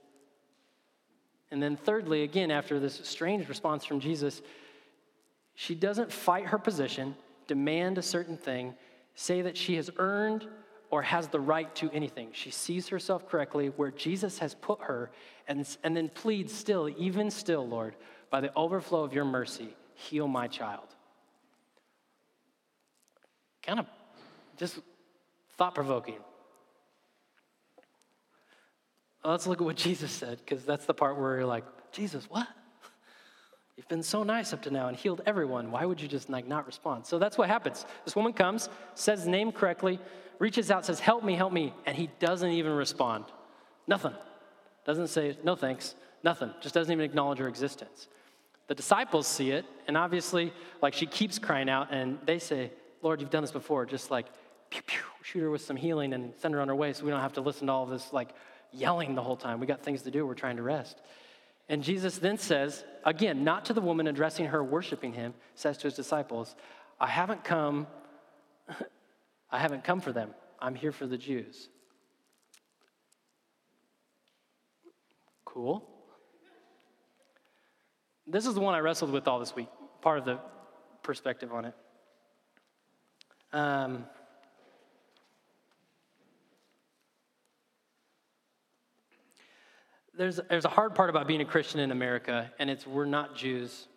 And 1.50 1.62
then, 1.62 1.76
thirdly, 1.76 2.22
again, 2.22 2.50
after 2.50 2.78
this 2.78 3.00
strange 3.04 3.48
response 3.48 3.84
from 3.84 4.00
Jesus, 4.00 4.40
she 5.54 5.74
doesn't 5.74 6.12
fight 6.12 6.46
her 6.46 6.58
position, 6.58 7.14
demand 7.46 7.98
a 7.98 8.02
certain 8.02 8.36
thing, 8.36 8.74
say 9.14 9.42
that 9.42 9.56
she 9.56 9.74
has 9.76 9.90
earned 9.98 10.46
or 10.90 11.02
has 11.02 11.28
the 11.28 11.40
right 11.40 11.72
to 11.76 11.90
anything. 11.92 12.30
She 12.32 12.50
sees 12.50 12.88
herself 12.88 13.28
correctly 13.28 13.68
where 13.76 13.90
Jesus 13.90 14.38
has 14.38 14.54
put 14.54 14.80
her 14.82 15.10
and, 15.46 15.66
and 15.84 15.96
then 15.96 16.08
pleads 16.08 16.54
still, 16.54 16.88
even 16.96 17.30
still, 17.30 17.66
Lord, 17.66 17.96
by 18.30 18.40
the 18.40 18.54
overflow 18.54 19.02
of 19.02 19.12
your 19.12 19.24
mercy, 19.24 19.74
heal 19.94 20.28
my 20.28 20.46
child. 20.46 20.86
Kind 23.62 23.80
of 23.80 23.86
just 24.56 24.78
thought 25.56 25.74
provoking. 25.74 26.16
Let's 29.24 29.46
look 29.46 29.60
at 29.60 29.64
what 29.64 29.76
Jesus 29.88 30.10
said, 30.10 30.38
because 30.38 30.64
that's 30.64 30.86
the 30.86 30.94
part 30.94 31.18
where 31.18 31.38
you're 31.38 31.46
like, 31.46 31.64
Jesus, 31.92 32.24
what? 32.30 32.46
You've 33.76 33.88
been 33.88 34.02
so 34.02 34.22
nice 34.22 34.52
up 34.52 34.62
to 34.62 34.70
now 34.70 34.88
and 34.88 34.96
healed 34.96 35.22
everyone. 35.26 35.70
Why 35.70 35.84
would 35.84 36.00
you 36.00 36.08
just 36.08 36.30
like 36.30 36.46
not 36.46 36.66
respond? 36.66 37.06
So 37.06 37.18
that's 37.18 37.36
what 37.36 37.48
happens. 37.48 37.84
This 38.04 38.14
woman 38.14 38.32
comes, 38.32 38.68
says 38.94 39.26
name 39.26 39.52
correctly, 39.52 39.98
reaches 40.38 40.70
out, 40.70 40.86
says, 40.86 41.00
Help 41.00 41.24
me, 41.24 41.34
help 41.34 41.52
me, 41.52 41.74
and 41.86 41.96
he 41.96 42.08
doesn't 42.18 42.50
even 42.50 42.72
respond. 42.72 43.24
Nothing. 43.86 44.14
Doesn't 44.86 45.08
say, 45.08 45.36
No 45.44 45.56
thanks, 45.56 45.94
nothing. 46.22 46.52
Just 46.60 46.74
doesn't 46.74 46.92
even 46.92 47.04
acknowledge 47.04 47.38
her 47.38 47.48
existence. 47.48 48.08
The 48.70 48.76
disciples 48.76 49.26
see 49.26 49.50
it, 49.50 49.64
and 49.88 49.96
obviously, 49.96 50.52
like 50.80 50.94
she 50.94 51.04
keeps 51.04 51.40
crying 51.40 51.68
out, 51.68 51.88
and 51.90 52.20
they 52.24 52.38
say, 52.38 52.70
Lord, 53.02 53.20
you've 53.20 53.28
done 53.28 53.42
this 53.42 53.50
before. 53.50 53.84
Just 53.84 54.12
like, 54.12 54.26
pew, 54.70 54.80
pew, 54.86 55.00
shoot 55.22 55.40
her 55.40 55.50
with 55.50 55.62
some 55.62 55.74
healing 55.74 56.12
and 56.12 56.32
send 56.38 56.54
her 56.54 56.60
on 56.60 56.68
her 56.68 56.74
way 56.76 56.92
so 56.92 57.04
we 57.04 57.10
don't 57.10 57.20
have 57.20 57.32
to 57.32 57.40
listen 57.40 57.66
to 57.66 57.72
all 57.72 57.84
this 57.84 58.12
like 58.12 58.28
yelling 58.70 59.16
the 59.16 59.24
whole 59.24 59.34
time. 59.34 59.58
We 59.58 59.66
got 59.66 59.82
things 59.82 60.02
to 60.02 60.12
do, 60.12 60.24
we're 60.24 60.34
trying 60.34 60.54
to 60.54 60.62
rest. 60.62 61.00
And 61.68 61.82
Jesus 61.82 62.18
then 62.18 62.38
says, 62.38 62.84
again, 63.04 63.42
not 63.42 63.64
to 63.64 63.72
the 63.72 63.80
woman 63.80 64.06
addressing 64.06 64.46
her, 64.46 64.62
worshiping 64.62 65.14
him, 65.14 65.34
says 65.56 65.76
to 65.78 65.88
his 65.88 65.94
disciples, 65.94 66.54
I 67.00 67.08
haven't 67.08 67.42
come, 67.42 67.88
I 69.50 69.58
haven't 69.58 69.82
come 69.82 70.00
for 70.00 70.12
them. 70.12 70.30
I'm 70.60 70.76
here 70.76 70.92
for 70.92 71.08
the 71.08 71.18
Jews. 71.18 71.70
Cool. 75.44 75.89
This 78.30 78.46
is 78.46 78.54
the 78.54 78.60
one 78.60 78.76
I 78.76 78.78
wrestled 78.78 79.10
with 79.10 79.26
all 79.26 79.40
this 79.40 79.56
week, 79.56 79.66
part 80.02 80.18
of 80.18 80.24
the 80.24 80.38
perspective 81.02 81.52
on 81.52 81.64
it. 81.64 81.74
Um, 83.52 84.06
there's, 90.16 90.38
there's 90.48 90.64
a 90.64 90.68
hard 90.68 90.94
part 90.94 91.10
about 91.10 91.26
being 91.26 91.40
a 91.40 91.44
Christian 91.44 91.80
in 91.80 91.90
America, 91.90 92.52
and 92.60 92.70
it's 92.70 92.86
we're 92.86 93.04
not 93.04 93.34
Jews 93.34 93.88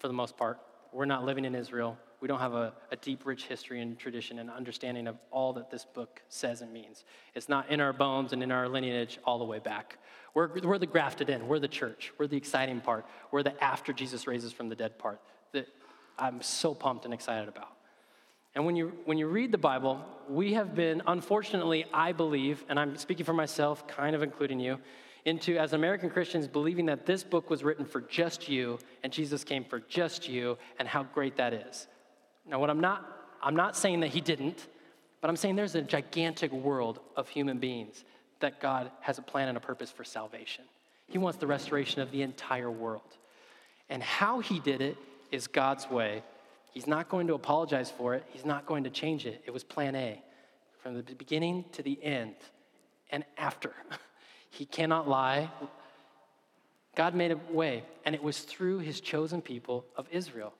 for 0.00 0.08
the 0.08 0.14
most 0.14 0.36
part. 0.36 0.58
We're 0.92 1.06
not 1.06 1.24
living 1.24 1.46
in 1.46 1.54
Israel. 1.54 1.96
We 2.20 2.28
don't 2.28 2.40
have 2.40 2.54
a, 2.54 2.72
a 2.90 2.96
deep, 2.96 3.26
rich 3.26 3.44
history 3.44 3.80
and 3.80 3.98
tradition 3.98 4.38
and 4.38 4.50
understanding 4.50 5.06
of 5.06 5.16
all 5.30 5.52
that 5.54 5.70
this 5.70 5.84
book 5.84 6.22
says 6.28 6.62
and 6.62 6.72
means. 6.72 7.04
It's 7.34 7.48
not 7.48 7.70
in 7.70 7.80
our 7.80 7.92
bones 7.92 8.32
and 8.32 8.42
in 8.42 8.50
our 8.50 8.68
lineage 8.68 9.18
all 9.24 9.38
the 9.38 9.44
way 9.44 9.58
back. 9.58 9.98
We're, 10.34 10.60
we're 10.60 10.78
the 10.78 10.86
grafted 10.86 11.30
in, 11.30 11.48
we're 11.48 11.58
the 11.58 11.68
church, 11.68 12.12
we're 12.18 12.26
the 12.26 12.36
exciting 12.36 12.80
part, 12.80 13.06
we're 13.30 13.42
the 13.42 13.62
after 13.62 13.92
Jesus 13.92 14.26
raises 14.26 14.52
from 14.52 14.68
the 14.68 14.76
dead 14.76 14.98
part 14.98 15.20
that 15.52 15.66
I'm 16.18 16.42
so 16.42 16.74
pumped 16.74 17.04
and 17.04 17.14
excited 17.14 17.48
about. 17.48 17.72
And 18.54 18.64
when 18.64 18.76
you, 18.76 18.92
when 19.04 19.18
you 19.18 19.28
read 19.28 19.52
the 19.52 19.58
Bible, 19.58 20.02
we 20.28 20.54
have 20.54 20.74
been, 20.74 21.02
unfortunately, 21.06 21.84
I 21.92 22.12
believe, 22.12 22.64
and 22.70 22.80
I'm 22.80 22.96
speaking 22.96 23.26
for 23.26 23.34
myself, 23.34 23.86
kind 23.86 24.16
of 24.16 24.22
including 24.22 24.60
you, 24.60 24.78
into, 25.26 25.58
as 25.58 25.74
American 25.74 26.08
Christians, 26.08 26.48
believing 26.48 26.86
that 26.86 27.04
this 27.04 27.22
book 27.22 27.50
was 27.50 27.62
written 27.62 27.84
for 27.84 28.00
just 28.00 28.48
you 28.48 28.78
and 29.02 29.12
Jesus 29.12 29.44
came 29.44 29.64
for 29.64 29.80
just 29.80 30.28
you 30.28 30.56
and 30.78 30.88
how 30.88 31.02
great 31.02 31.36
that 31.36 31.52
is. 31.52 31.86
Now, 32.48 32.60
what 32.60 32.70
I'm 32.70 32.80
not, 32.80 33.04
I'm 33.42 33.56
not 33.56 33.76
saying 33.76 34.00
that 34.00 34.08
he 34.08 34.20
didn't, 34.20 34.66
but 35.20 35.28
I'm 35.28 35.36
saying 35.36 35.56
there's 35.56 35.74
a 35.74 35.82
gigantic 35.82 36.52
world 36.52 37.00
of 37.16 37.28
human 37.28 37.58
beings 37.58 38.04
that 38.40 38.60
God 38.60 38.90
has 39.00 39.18
a 39.18 39.22
plan 39.22 39.48
and 39.48 39.56
a 39.56 39.60
purpose 39.60 39.90
for 39.90 40.04
salvation. 40.04 40.64
He 41.08 41.18
wants 41.18 41.38
the 41.38 41.46
restoration 41.46 42.02
of 42.02 42.10
the 42.10 42.22
entire 42.22 42.70
world. 42.70 43.16
And 43.88 44.02
how 44.02 44.40
he 44.40 44.60
did 44.60 44.80
it 44.80 44.96
is 45.30 45.46
God's 45.46 45.88
way. 45.90 46.22
He's 46.72 46.86
not 46.86 47.08
going 47.08 47.26
to 47.28 47.34
apologize 47.34 47.90
for 47.90 48.14
it, 48.14 48.24
he's 48.30 48.44
not 48.44 48.66
going 48.66 48.84
to 48.84 48.90
change 48.90 49.26
it. 49.26 49.42
It 49.46 49.50
was 49.50 49.64
plan 49.64 49.94
A 49.94 50.22
from 50.82 50.94
the 50.94 51.02
beginning 51.14 51.64
to 51.72 51.82
the 51.82 52.02
end 52.02 52.34
and 53.10 53.24
after. 53.38 53.72
He 54.48 54.64
cannot 54.64 55.06
lie. 55.06 55.50
God 56.94 57.14
made 57.14 57.30
a 57.30 57.36
way, 57.50 57.84
and 58.06 58.14
it 58.14 58.22
was 58.22 58.38
through 58.40 58.78
his 58.78 59.02
chosen 59.02 59.42
people 59.42 59.84
of 59.96 60.06
Israel. 60.10 60.54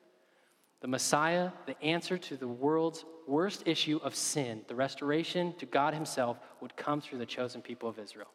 The 0.80 0.88
Messiah, 0.88 1.50
the 1.66 1.80
answer 1.82 2.18
to 2.18 2.36
the 2.36 2.48
world's 2.48 3.04
worst 3.26 3.62
issue 3.66 3.98
of 4.02 4.14
sin, 4.14 4.62
the 4.68 4.74
restoration 4.74 5.54
to 5.58 5.66
God 5.66 5.94
himself, 5.94 6.38
would 6.60 6.76
come 6.76 7.00
through 7.00 7.18
the 7.18 7.26
chosen 7.26 7.62
people 7.62 7.88
of 7.88 7.98
Israel. 7.98 8.28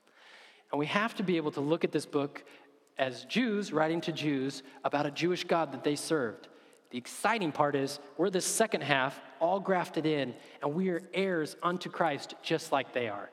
And 0.71 0.79
we 0.79 0.85
have 0.87 1.15
to 1.15 1.23
be 1.23 1.37
able 1.37 1.51
to 1.51 1.61
look 1.61 1.83
at 1.83 1.91
this 1.91 2.05
book 2.05 2.43
as 2.97 3.25
Jews 3.25 3.71
writing 3.71 4.01
to 4.01 4.11
Jews 4.11 4.63
about 4.83 5.05
a 5.05 5.11
Jewish 5.11 5.43
God 5.43 5.71
that 5.73 5.83
they 5.83 5.95
served. 5.95 6.47
The 6.91 6.97
exciting 6.97 7.51
part 7.51 7.75
is 7.75 7.99
we're 8.17 8.29
the 8.29 8.41
second 8.41 8.81
half, 8.81 9.19
all 9.39 9.59
grafted 9.59 10.05
in, 10.05 10.33
and 10.61 10.73
we 10.73 10.89
are 10.89 11.01
heirs 11.13 11.55
unto 11.63 11.89
Christ 11.89 12.35
just 12.43 12.71
like 12.71 12.93
they 12.93 13.07
are. 13.07 13.29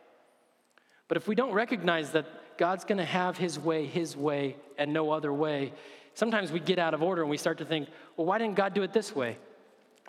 But 1.08 1.16
if 1.16 1.26
we 1.26 1.34
don't 1.34 1.52
recognize 1.52 2.12
that 2.12 2.26
God's 2.58 2.84
going 2.84 2.98
to 2.98 3.04
have 3.04 3.38
his 3.38 3.58
way, 3.58 3.86
his 3.86 4.16
way, 4.16 4.56
and 4.76 4.92
no 4.92 5.10
other 5.10 5.32
way, 5.32 5.72
sometimes 6.18 6.50
we 6.50 6.58
get 6.58 6.80
out 6.80 6.94
of 6.94 7.02
order 7.02 7.22
and 7.22 7.30
we 7.30 7.36
start 7.36 7.58
to 7.58 7.64
think, 7.64 7.88
well, 8.16 8.26
why 8.26 8.38
didn't 8.38 8.56
God 8.56 8.74
do 8.74 8.82
it 8.82 8.92
this 8.92 9.14
way? 9.14 9.38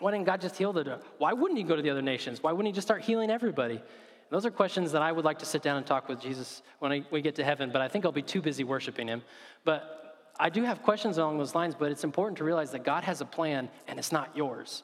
Why 0.00 0.10
didn't 0.10 0.26
God 0.26 0.40
just 0.40 0.56
heal 0.56 0.72
the. 0.72 0.98
Why 1.18 1.32
wouldn't 1.32 1.56
he 1.56 1.62
go 1.62 1.76
to 1.76 1.82
the 1.82 1.90
other 1.90 2.02
nations? 2.02 2.42
Why 2.42 2.50
wouldn't 2.50 2.66
he 2.66 2.72
just 2.72 2.88
start 2.88 3.02
healing 3.02 3.30
everybody? 3.30 3.76
And 3.76 3.82
those 4.30 4.44
are 4.44 4.50
questions 4.50 4.90
that 4.90 5.02
I 5.02 5.12
would 5.12 5.24
like 5.24 5.38
to 5.38 5.46
sit 5.46 5.62
down 5.62 5.76
and 5.76 5.86
talk 5.86 6.08
with 6.08 6.20
Jesus 6.20 6.62
when 6.80 6.90
I, 6.90 7.04
we 7.12 7.22
get 7.22 7.36
to 7.36 7.44
heaven, 7.44 7.70
but 7.72 7.80
I 7.80 7.86
think 7.86 8.04
I'll 8.04 8.10
be 8.10 8.22
too 8.22 8.42
busy 8.42 8.64
worshiping 8.64 9.06
him. 9.06 9.22
But 9.64 10.32
I 10.40 10.48
do 10.48 10.64
have 10.64 10.82
questions 10.82 11.16
along 11.16 11.38
those 11.38 11.54
lines, 11.54 11.76
but 11.78 11.92
it's 11.92 12.02
important 12.02 12.38
to 12.38 12.44
realize 12.44 12.72
that 12.72 12.82
God 12.82 13.04
has 13.04 13.20
a 13.20 13.24
plan 13.24 13.68
and 13.86 13.96
it's 13.96 14.10
not 14.10 14.36
yours. 14.36 14.82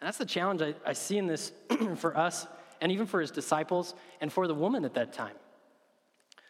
And 0.00 0.08
that's 0.08 0.18
the 0.18 0.26
challenge 0.26 0.60
I, 0.60 0.74
I 0.84 0.92
see 0.92 1.18
in 1.18 1.28
this 1.28 1.52
for 1.96 2.16
us 2.16 2.48
and 2.80 2.90
even 2.90 3.06
for 3.06 3.20
his 3.20 3.30
disciples 3.30 3.94
and 4.20 4.32
for 4.32 4.48
the 4.48 4.54
woman 4.54 4.84
at 4.84 4.94
that 4.94 5.12
time. 5.12 5.36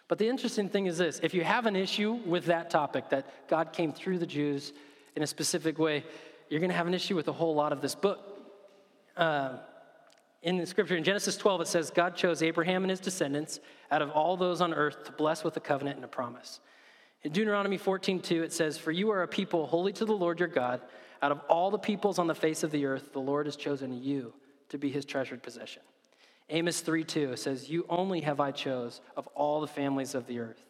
But 0.09 0.19
the 0.19 0.29
interesting 0.29 0.69
thing 0.69 0.87
is 0.87 0.99
this 0.99 1.21
if 1.23 1.35
you 1.35 1.45
have 1.45 1.67
an 1.67 1.77
issue 1.77 2.13
with 2.27 2.47
that 2.47 2.71
topic, 2.71 3.09
that 3.11 3.49
God 3.49 3.73
came 3.73 3.93
through 3.93 4.19
the 4.19 4.27
Jews 4.27 4.73
in 5.17 5.23
a 5.23 5.27
specific 5.27 5.79
way, 5.79 6.05
you're 6.49 6.61
going 6.61 6.71
to 6.71 6.77
have 6.77 6.87
an 6.87 6.95
issue 6.95 7.17
with 7.17 7.29
a 7.29 7.33
whole 7.33 7.55
lot 7.55 7.73
of 7.73 7.81
this 7.81 7.95
book. 7.95 8.21
Uh, 9.17 9.59
in 10.43 10.59
the 10.59 10.67
scripture, 10.67 10.95
in 10.95 11.05
Genesis 11.05 11.39
12, 11.39 11.63
it 11.63 11.69
says, 11.69 11.91
God 11.91 12.17
chose 12.17 12.43
Abraham 12.43 12.85
and 12.85 12.91
his 12.91 13.01
descendants 13.01 13.61
out 13.91 14.03
of 14.03 14.11
all 14.11 14.37
those 14.37 14.61
on 14.61 14.75
earth 14.75 15.05
to 15.05 15.13
bless 15.13 15.43
with 15.43 15.57
a 15.57 15.61
covenant 15.61 15.97
and 15.97 16.05
a 16.05 16.09
promise. 16.09 16.61
In 17.23 17.33
Deuteronomy 17.33 17.79
14, 17.79 18.21
2, 18.21 18.43
it 18.43 18.53
says, 18.53 18.77
For 18.77 18.93
you 18.93 19.11
are 19.11 19.23
a 19.23 19.29
people 19.29 19.67
holy 19.67 19.93
to 19.95 20.05
the 20.05 20.13
Lord 20.13 20.39
your 20.39 20.49
God. 20.49 20.83
Out 21.23 21.33
of 21.33 21.41
all 21.49 21.71
the 21.71 21.79
peoples 21.79 22.19
on 22.19 22.27
the 22.27 22.35
face 22.35 22.63
of 22.63 22.71
the 22.71 22.85
earth, 22.85 23.15
the 23.15 23.21
Lord 23.21 23.47
has 23.47 23.57
chosen 23.57 24.03
you 24.03 24.35
to 24.69 24.77
be 24.77 24.91
his 24.91 25.07
treasured 25.07 25.43
possession. 25.43 25.81
Amos 26.51 26.81
3, 26.81 27.05
2 27.05 27.37
says, 27.37 27.71
You 27.71 27.87
only 27.89 28.21
have 28.21 28.41
I 28.41 28.51
chose 28.51 29.01
of 29.17 29.27
all 29.29 29.61
the 29.61 29.67
families 29.67 30.15
of 30.15 30.27
the 30.27 30.41
earth. 30.41 30.63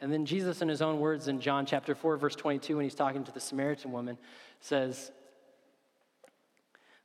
And 0.00 0.12
then 0.12 0.26
Jesus, 0.26 0.62
in 0.62 0.68
his 0.68 0.82
own 0.82 0.98
words 0.98 1.28
in 1.28 1.40
John 1.40 1.64
chapter 1.64 1.94
4, 1.94 2.16
verse 2.16 2.36
22, 2.36 2.76
when 2.76 2.84
he's 2.84 2.94
talking 2.94 3.24
to 3.24 3.32
the 3.32 3.40
Samaritan 3.40 3.92
woman, 3.92 4.18
says, 4.60 5.12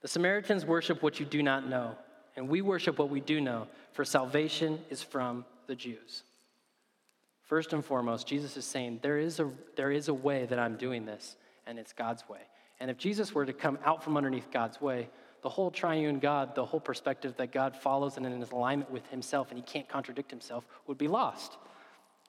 The 0.02 0.08
Samaritans 0.08 0.66
worship 0.66 1.04
what 1.04 1.20
you 1.20 1.26
do 1.26 1.44
not 1.44 1.70
know 1.70 1.96
and 2.38 2.48
we 2.48 2.62
worship 2.62 3.00
what 3.00 3.10
we 3.10 3.20
do 3.20 3.42
know, 3.42 3.68
for 3.92 4.06
salvation 4.06 4.80
is 4.92 5.02
from 5.02 5.44
the 5.66 5.76
Jews. 5.76 6.24
First 7.42 7.74
and 7.74 7.84
foremost, 7.84 8.28
Jesus 8.28 8.56
is 8.56 8.64
saying, 8.64 9.00
there 9.02 9.18
is, 9.18 9.40
a, 9.40 9.50
there 9.76 9.92
is 9.92 10.08
a 10.08 10.14
way 10.14 10.46
that 10.46 10.60
I'm 10.60 10.78
doing 10.78 11.06
this, 11.06 11.36
and 11.66 11.80
it's 11.80 11.94
God's 11.94 12.30
way. 12.30 12.42
And 12.80 12.92
if 12.92 12.98
Jesus 12.98 13.34
were 13.34 13.46
to 13.46 13.54
come 13.54 13.80
out 13.84 14.04
from 14.04 14.16
underneath 14.16 14.52
God's 14.52 14.80
way, 14.80 15.10
the 15.42 15.50
whole 15.50 15.72
triune 15.72 16.20
God, 16.20 16.56
the 16.56 16.66
whole 16.66 16.80
perspective 16.80 17.36
that 17.38 17.52
God 17.52 17.76
follows 17.76 18.18
and 18.18 18.26
in 18.26 18.40
his 18.40 18.52
alignment 18.52 18.92
with 18.92 19.06
himself, 19.08 19.50
and 19.50 19.58
he 19.58 19.64
can't 19.64 19.88
contradict 19.88 20.32
himself, 20.32 20.66
would 20.88 20.98
be 20.98 21.08
lost. 21.08 21.58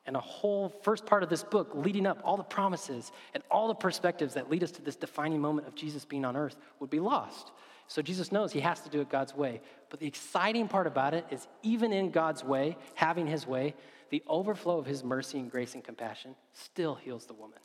And 0.07 0.17
a 0.17 0.21
whole 0.21 0.71
first 0.83 1.05
part 1.05 1.23
of 1.23 1.29
this 1.29 1.43
book, 1.43 1.71
leading 1.75 2.07
up, 2.07 2.21
all 2.25 2.37
the 2.37 2.43
promises 2.43 3.13
and 3.35 3.43
all 3.51 3.69
the 3.69 3.75
perspectives 3.75 4.35
that 4.35 4.51
lead 4.51 4.65
us 4.65 4.71
to 4.73 4.83
this 4.83 4.97
defining 4.97 5.41
moment 5.41 5.69
of 5.69 5.75
Jesus 5.75 6.05
being 6.05 6.25
on 6.25 6.37
earth, 6.37 6.57
would 6.81 6.91
be 6.91 7.01
lost. 7.01 7.53
So 7.89 8.03
Jesus 8.03 8.33
knows 8.33 8.53
he 8.53 8.61
has 8.61 8.81
to 8.81 8.91
do 8.91 9.01
it 9.01 9.09
God's 9.09 9.35
way. 9.35 9.61
But 9.91 10.01
the 10.01 10.07
exciting 10.07 10.69
part 10.69 10.87
about 10.87 11.15
it 11.15 11.27
is, 11.31 11.49
even 11.63 11.93
in 11.93 12.11
God's 12.11 12.45
way, 12.45 12.77
having 12.95 13.27
his 13.27 13.47
way, 13.47 13.75
the 14.11 14.23
overflow 14.27 14.79
of 14.79 14.87
his 14.87 15.05
mercy 15.05 15.39
and 15.39 15.51
grace 15.51 15.75
and 15.75 15.85
compassion 15.85 16.35
still 16.53 16.95
heals 16.95 17.27
the 17.27 17.35
woman. 17.35 17.59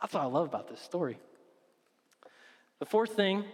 That's 0.00 0.14
what 0.14 0.22
I 0.22 0.26
love 0.26 0.46
about 0.46 0.68
this 0.68 0.80
story. 0.80 1.18
The 2.78 2.86
fourth 2.86 3.14
thing, 3.14 3.44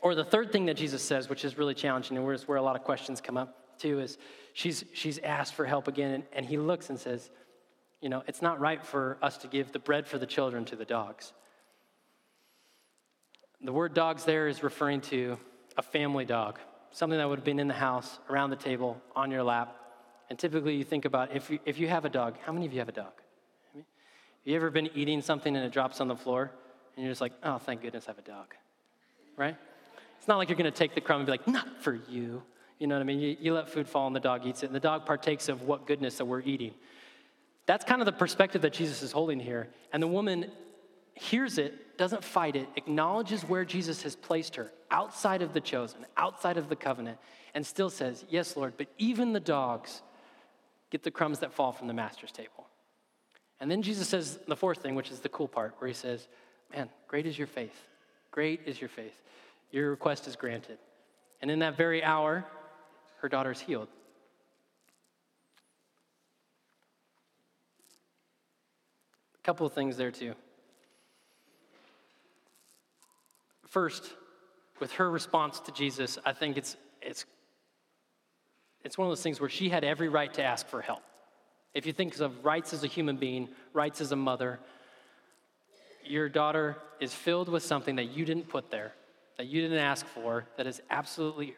or 0.00 0.14
the 0.14 0.24
third 0.24 0.52
thing 0.52 0.66
that 0.66 0.76
Jesus 0.76 1.02
says, 1.02 1.28
which 1.28 1.44
is 1.44 1.56
really 1.56 1.74
challenging 1.74 2.16
and 2.16 2.26
where, 2.26 2.36
where 2.38 2.58
a 2.58 2.62
lot 2.62 2.76
of 2.76 2.84
questions 2.84 3.20
come 3.20 3.36
up 3.36 3.78
too, 3.78 4.00
is 4.00 4.18
she's, 4.52 4.84
she's 4.92 5.18
asked 5.18 5.54
for 5.54 5.64
help 5.64 5.88
again, 5.88 6.10
and, 6.12 6.24
and 6.32 6.46
he 6.46 6.56
looks 6.56 6.90
and 6.90 6.98
says, 6.98 7.30
You 8.00 8.08
know, 8.08 8.22
it's 8.26 8.42
not 8.42 8.60
right 8.60 8.84
for 8.84 9.18
us 9.22 9.38
to 9.38 9.48
give 9.48 9.72
the 9.72 9.78
bread 9.78 10.06
for 10.06 10.18
the 10.18 10.26
children 10.26 10.64
to 10.66 10.76
the 10.76 10.84
dogs. 10.84 11.32
The 13.62 13.72
word 13.72 13.94
dogs 13.94 14.24
there 14.24 14.46
is 14.46 14.62
referring 14.62 15.00
to 15.02 15.38
a 15.76 15.82
family 15.82 16.26
dog, 16.26 16.58
something 16.90 17.18
that 17.18 17.28
would 17.28 17.38
have 17.38 17.44
been 17.44 17.58
in 17.58 17.68
the 17.68 17.74
house, 17.74 18.18
around 18.28 18.50
the 18.50 18.56
table, 18.56 19.00
on 19.16 19.30
your 19.30 19.42
lap. 19.42 19.74
And 20.28 20.38
typically 20.38 20.76
you 20.76 20.84
think 20.84 21.06
about 21.06 21.34
if 21.34 21.48
you, 21.50 21.58
if 21.64 21.78
you 21.78 21.88
have 21.88 22.04
a 22.04 22.10
dog, 22.10 22.36
how 22.44 22.52
many 22.52 22.66
of 22.66 22.72
you 22.72 22.78
have 22.78 22.88
a 22.88 22.92
dog? 22.92 23.12
have 23.74 24.50
you 24.50 24.56
ever 24.56 24.70
been 24.70 24.90
eating 24.94 25.22
something 25.22 25.56
and 25.56 25.64
it 25.64 25.72
drops 25.72 26.02
on 26.02 26.08
the 26.08 26.16
floor 26.16 26.50
and 26.94 27.04
you're 27.04 27.10
just 27.10 27.22
like, 27.22 27.32
oh, 27.42 27.56
thank 27.56 27.80
goodness 27.80 28.04
I 28.06 28.10
have 28.10 28.18
a 28.18 28.22
dog, 28.22 28.54
right? 29.38 29.56
It's 30.24 30.28
not 30.30 30.38
like 30.38 30.48
you're 30.48 30.56
going 30.56 30.72
to 30.72 30.78
take 30.78 30.94
the 30.94 31.02
crumb 31.02 31.20
and 31.20 31.26
be 31.26 31.32
like, 31.32 31.46
not 31.46 31.82
for 31.82 32.00
you. 32.08 32.42
You 32.78 32.86
know 32.86 32.94
what 32.94 33.02
I 33.02 33.04
mean? 33.04 33.20
You, 33.20 33.36
you 33.38 33.52
let 33.52 33.68
food 33.68 33.86
fall 33.86 34.06
and 34.06 34.16
the 34.16 34.20
dog 34.20 34.46
eats 34.46 34.62
it, 34.62 34.66
and 34.68 34.74
the 34.74 34.80
dog 34.80 35.04
partakes 35.04 35.50
of 35.50 35.64
what 35.64 35.86
goodness 35.86 36.16
that 36.16 36.24
we're 36.24 36.40
eating. 36.40 36.72
That's 37.66 37.84
kind 37.84 38.00
of 38.00 38.06
the 38.06 38.12
perspective 38.12 38.62
that 38.62 38.72
Jesus 38.72 39.02
is 39.02 39.12
holding 39.12 39.38
here. 39.38 39.68
And 39.92 40.02
the 40.02 40.06
woman 40.06 40.50
hears 41.12 41.58
it, 41.58 41.98
doesn't 41.98 42.24
fight 42.24 42.56
it, 42.56 42.66
acknowledges 42.74 43.42
where 43.42 43.66
Jesus 43.66 44.02
has 44.04 44.16
placed 44.16 44.56
her 44.56 44.72
outside 44.90 45.42
of 45.42 45.52
the 45.52 45.60
chosen, 45.60 46.06
outside 46.16 46.56
of 46.56 46.70
the 46.70 46.76
covenant, 46.76 47.18
and 47.52 47.66
still 47.66 47.90
says, 47.90 48.24
Yes, 48.30 48.56
Lord, 48.56 48.72
but 48.78 48.86
even 48.96 49.34
the 49.34 49.40
dogs 49.40 50.00
get 50.88 51.02
the 51.02 51.10
crumbs 51.10 51.40
that 51.40 51.52
fall 51.52 51.70
from 51.70 51.86
the 51.86 51.92
master's 51.92 52.32
table. 52.32 52.66
And 53.60 53.70
then 53.70 53.82
Jesus 53.82 54.08
says 54.08 54.38
the 54.48 54.56
fourth 54.56 54.78
thing, 54.78 54.94
which 54.94 55.10
is 55.10 55.20
the 55.20 55.28
cool 55.28 55.48
part, 55.48 55.74
where 55.80 55.88
he 55.88 55.92
says, 55.92 56.28
Man, 56.72 56.88
great 57.08 57.26
is 57.26 57.36
your 57.36 57.46
faith. 57.46 57.78
Great 58.30 58.62
is 58.64 58.80
your 58.80 58.88
faith. 58.88 59.20
Your 59.74 59.90
request 59.90 60.28
is 60.28 60.36
granted. 60.36 60.78
And 61.42 61.50
in 61.50 61.58
that 61.58 61.76
very 61.76 62.04
hour, 62.04 62.44
her 63.20 63.28
daughter 63.28 63.50
is 63.50 63.58
healed. 63.58 63.88
A 69.34 69.42
couple 69.42 69.66
of 69.66 69.72
things 69.72 69.96
there, 69.96 70.12
too. 70.12 70.34
First, 73.66 74.12
with 74.78 74.92
her 74.92 75.10
response 75.10 75.58
to 75.58 75.72
Jesus, 75.72 76.20
I 76.24 76.32
think 76.34 76.56
it's, 76.56 76.76
it's, 77.02 77.24
it's 78.84 78.96
one 78.96 79.08
of 79.08 79.10
those 79.10 79.24
things 79.24 79.40
where 79.40 79.50
she 79.50 79.70
had 79.70 79.82
every 79.82 80.08
right 80.08 80.32
to 80.34 80.44
ask 80.44 80.68
for 80.68 80.82
help. 80.82 81.02
If 81.74 81.84
you 81.84 81.92
think 81.92 82.16
of 82.20 82.44
rights 82.44 82.72
as 82.72 82.84
a 82.84 82.86
human 82.86 83.16
being, 83.16 83.48
rights 83.72 84.00
as 84.00 84.12
a 84.12 84.16
mother, 84.16 84.60
your 86.04 86.28
daughter 86.28 86.76
is 87.00 87.12
filled 87.12 87.48
with 87.48 87.64
something 87.64 87.96
that 87.96 88.10
you 88.10 88.24
didn't 88.24 88.48
put 88.48 88.70
there, 88.70 88.92
that 89.36 89.46
you 89.46 89.60
didn't 89.60 89.78
ask 89.78 90.06
for, 90.06 90.46
that 90.56 90.66
is 90.66 90.80
absolutely 90.90 91.54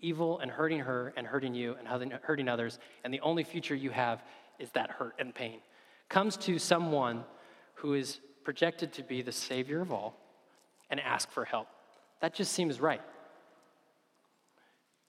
evil 0.00 0.38
and 0.38 0.50
hurting 0.50 0.80
her 0.80 1.12
and 1.16 1.26
hurting 1.26 1.54
you 1.54 1.76
and 1.78 1.88
hurting 2.22 2.48
others, 2.48 2.78
and 3.04 3.12
the 3.12 3.20
only 3.20 3.44
future 3.44 3.74
you 3.74 3.90
have 3.90 4.22
is 4.58 4.70
that 4.70 4.90
hurt 4.90 5.14
and 5.18 5.34
pain. 5.34 5.60
Comes 6.08 6.36
to 6.38 6.58
someone 6.58 7.24
who 7.74 7.94
is 7.94 8.20
projected 8.44 8.92
to 8.94 9.02
be 9.02 9.22
the 9.22 9.32
Savior 9.32 9.80
of 9.80 9.92
all 9.92 10.16
and 10.90 11.00
ask 11.00 11.30
for 11.30 11.44
help. 11.44 11.68
That 12.20 12.34
just 12.34 12.52
seems 12.52 12.80
right. 12.80 13.02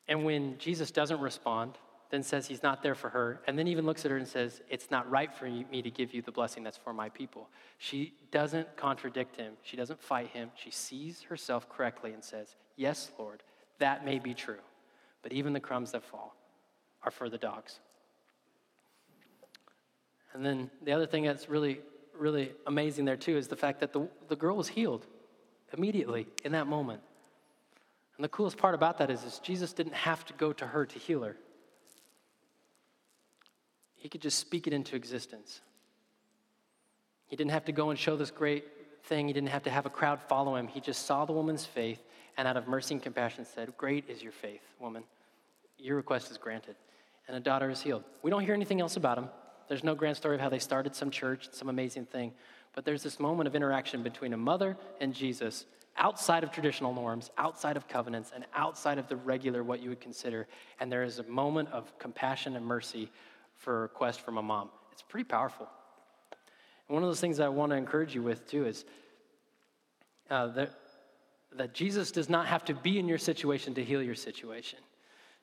And 0.07 0.25
when 0.25 0.57
Jesus 0.57 0.91
doesn't 0.91 1.19
respond, 1.19 1.73
then 2.09 2.23
says 2.23 2.47
he's 2.47 2.63
not 2.63 2.81
there 2.81 2.95
for 2.95 3.09
her, 3.09 3.39
and 3.45 3.57
then 3.57 3.67
even 3.67 3.85
looks 3.85 4.03
at 4.03 4.11
her 4.11 4.17
and 4.17 4.27
says, 4.27 4.61
It's 4.69 4.89
not 4.89 5.09
right 5.09 5.31
for 5.33 5.45
me 5.45 5.81
to 5.81 5.91
give 5.91 6.13
you 6.13 6.21
the 6.21 6.31
blessing 6.31 6.63
that's 6.63 6.77
for 6.77 6.93
my 6.93 7.09
people. 7.09 7.49
She 7.77 8.13
doesn't 8.31 8.75
contradict 8.75 9.35
him, 9.35 9.53
she 9.61 9.77
doesn't 9.77 10.01
fight 10.01 10.27
him. 10.29 10.49
She 10.55 10.71
sees 10.71 11.21
herself 11.23 11.69
correctly 11.69 12.13
and 12.13 12.23
says, 12.23 12.55
Yes, 12.75 13.11
Lord, 13.19 13.43
that 13.77 14.03
may 14.03 14.17
be 14.17 14.33
true, 14.33 14.61
but 15.21 15.33
even 15.33 15.53
the 15.53 15.59
crumbs 15.59 15.91
that 15.91 16.03
fall 16.03 16.35
are 17.03 17.11
for 17.11 17.29
the 17.29 17.37
dogs. 17.37 17.79
And 20.33 20.45
then 20.45 20.69
the 20.83 20.91
other 20.91 21.05
thing 21.05 21.23
that's 21.23 21.49
really, 21.49 21.79
really 22.17 22.51
amazing 22.67 23.05
there 23.05 23.17
too 23.17 23.37
is 23.37 23.47
the 23.47 23.55
fact 23.55 23.79
that 23.81 23.93
the, 23.93 24.07
the 24.27 24.35
girl 24.35 24.55
was 24.55 24.67
healed 24.67 25.05
immediately 25.77 26.27
in 26.43 26.51
that 26.53 26.67
moment. 26.67 27.01
And 28.17 28.23
the 28.23 28.29
coolest 28.29 28.57
part 28.57 28.75
about 28.75 28.97
that 28.97 29.09
is, 29.09 29.23
is 29.23 29.39
Jesus 29.39 29.73
didn't 29.73 29.93
have 29.93 30.25
to 30.25 30.33
go 30.33 30.51
to 30.53 30.67
her 30.67 30.85
to 30.85 30.99
heal 30.99 31.23
her. 31.23 31.37
He 33.99 34.09
could 34.09 34.21
just 34.21 34.39
speak 34.39 34.65
it 34.65 34.73
into 34.73 34.95
existence. 34.95 35.61
He 37.27 37.35
didn't 37.35 37.51
have 37.51 37.65
to 37.65 37.71
go 37.71 37.91
and 37.91 37.99
show 37.99 38.15
this 38.15 38.31
great 38.31 38.65
thing. 39.03 39.27
He 39.27 39.33
didn't 39.33 39.49
have 39.49 39.63
to 39.63 39.69
have 39.69 39.85
a 39.85 39.89
crowd 39.89 40.21
follow 40.21 40.55
him. 40.55 40.67
He 40.67 40.79
just 40.79 41.05
saw 41.05 41.25
the 41.25 41.33
woman's 41.33 41.65
faith 41.65 42.01
and 42.37 42.47
out 42.47 42.57
of 42.57 42.67
mercy 42.67 42.95
and 42.95 43.03
compassion 43.03 43.45
said, 43.45 43.75
Great 43.77 44.05
is 44.09 44.23
your 44.23 44.31
faith, 44.31 44.61
woman. 44.79 45.03
Your 45.77 45.97
request 45.97 46.31
is 46.31 46.37
granted. 46.37 46.75
And 47.27 47.35
a 47.35 47.39
daughter 47.39 47.69
is 47.69 47.81
healed. 47.81 48.03
We 48.23 48.31
don't 48.31 48.43
hear 48.43 48.53
anything 48.53 48.81
else 48.81 48.95
about 48.95 49.17
him. 49.17 49.29
There's 49.67 49.83
no 49.83 49.93
grand 49.93 50.17
story 50.17 50.35
of 50.35 50.41
how 50.41 50.49
they 50.49 50.59
started 50.59 50.95
some 50.95 51.11
church, 51.11 51.49
some 51.51 51.69
amazing 51.69 52.05
thing. 52.05 52.31
But 52.73 52.85
there's 52.85 53.03
this 53.03 53.19
moment 53.19 53.47
of 53.47 53.55
interaction 53.55 54.01
between 54.01 54.33
a 54.33 54.37
mother 54.37 54.77
and 55.01 55.13
Jesus 55.13 55.65
outside 55.97 56.43
of 56.43 56.51
traditional 56.51 56.93
norms, 56.93 57.29
outside 57.37 57.75
of 57.75 57.87
covenants, 57.87 58.31
and 58.33 58.45
outside 58.55 58.97
of 58.97 59.07
the 59.09 59.17
regular 59.17 59.63
what 59.63 59.81
you 59.81 59.89
would 59.89 59.99
consider. 59.99 60.47
And 60.79 60.91
there 60.91 61.03
is 61.03 61.19
a 61.19 61.23
moment 61.23 61.69
of 61.71 61.97
compassion 61.99 62.55
and 62.55 62.65
mercy 62.65 63.11
for 63.59 63.77
a 63.77 63.81
request 63.81 64.21
from 64.21 64.37
a 64.37 64.41
mom. 64.41 64.69
It's 64.91 65.01
pretty 65.01 65.25
powerful. 65.25 65.67
And 66.87 66.95
one 66.95 67.03
of 67.03 67.09
those 67.09 67.19
things 67.19 67.39
I 67.39 67.49
want 67.49 67.71
to 67.71 67.75
encourage 67.75 68.15
you 68.15 68.23
with, 68.23 68.49
too, 68.49 68.65
is 68.65 68.85
uh, 70.29 70.47
that, 70.47 70.71
that 71.55 71.73
Jesus 71.73 72.11
does 72.11 72.29
not 72.29 72.47
have 72.47 72.65
to 72.65 72.73
be 72.73 72.97
in 72.97 73.07
your 73.07 73.17
situation 73.17 73.75
to 73.75 73.83
heal 73.83 74.01
your 74.01 74.15
situation. 74.15 74.79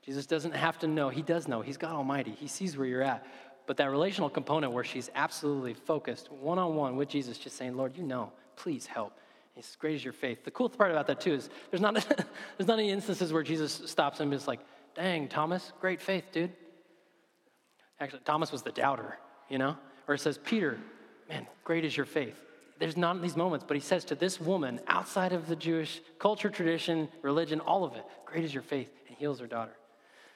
Jesus 0.03 0.27
doesn't 0.27 0.55
have 0.55 0.79
to 0.81 0.87
know. 0.87 1.09
He 1.09 1.23
does 1.23 1.49
know. 1.49 1.61
He's 1.61 1.77
God 1.77 1.93
Almighty. 1.93 2.33
He 2.33 2.49
sees 2.49 2.77
where 2.77 2.87
you're 2.87 3.03
at. 3.03 3.27
But 3.67 3.77
that 3.79 3.91
relational 3.91 4.31
component 4.31 4.73
where 4.73 4.85
she's 4.85 5.11
absolutely 5.15 5.75
focused 5.75 6.31
one 6.31 6.59
on 6.59 6.77
one 6.77 6.97
with 6.97 7.09
Jesus, 7.09 7.37
just 7.39 7.57
saying, 7.57 7.77
Lord, 7.77 7.97
you 7.97 8.05
know, 8.05 8.33
please 8.55 8.87
help. 8.87 9.19
As 9.59 9.75
great 9.77 9.95
as 9.95 10.05
your 10.05 10.13
faith. 10.13 10.45
The 10.45 10.51
cool 10.51 10.69
part 10.69 10.91
about 10.91 11.07
that 11.07 11.21
too 11.21 11.33
is 11.33 11.49
there's 11.71 11.81
not, 11.81 11.95
there's 12.59 12.69
not 12.69 12.79
any 12.79 12.91
instances 12.91 13.33
where 13.33 13.43
Jesus 13.43 13.83
stops 13.87 14.21
and 14.21 14.33
is 14.33 14.47
like, 14.47 14.61
dang, 14.95 15.29
Thomas, 15.29 15.73
great 15.81 16.01
faith, 16.01 16.25
dude. 16.31 16.53
Actually, 18.01 18.21
Thomas 18.25 18.53
was 18.53 18.63
the 18.63 18.73
doubter, 18.73 19.19
you 19.49 19.59
know? 19.59 19.77
Or 20.09 20.15
it 20.15 20.21
says, 20.21 20.39
Peter, 20.39 20.79
man, 21.29 21.47
great 21.65 21.85
is 21.85 21.97
your 21.97 22.07
faith. 22.07 22.41
There's 22.79 22.97
not 22.97 23.23
these 23.23 23.37
moments, 23.37 23.65
but 23.67 23.77
he 23.77 23.81
says 23.81 24.05
to 24.07 24.15
this 24.15 24.41
woman 24.41 24.81
outside 24.87 25.33
of 25.33 25.49
the 25.49 25.57
Jewish 25.57 26.03
culture, 26.19 26.51
tradition, 26.51 27.09
religion, 27.23 27.61
all 27.61 27.85
of 27.85 27.95
it, 27.95 28.05
great 28.27 28.45
is 28.45 28.53
your 28.53 28.63
faith, 28.63 28.91
and 29.09 29.17
heals 29.17 29.41
her 29.41 29.47
daughter. 29.47 29.77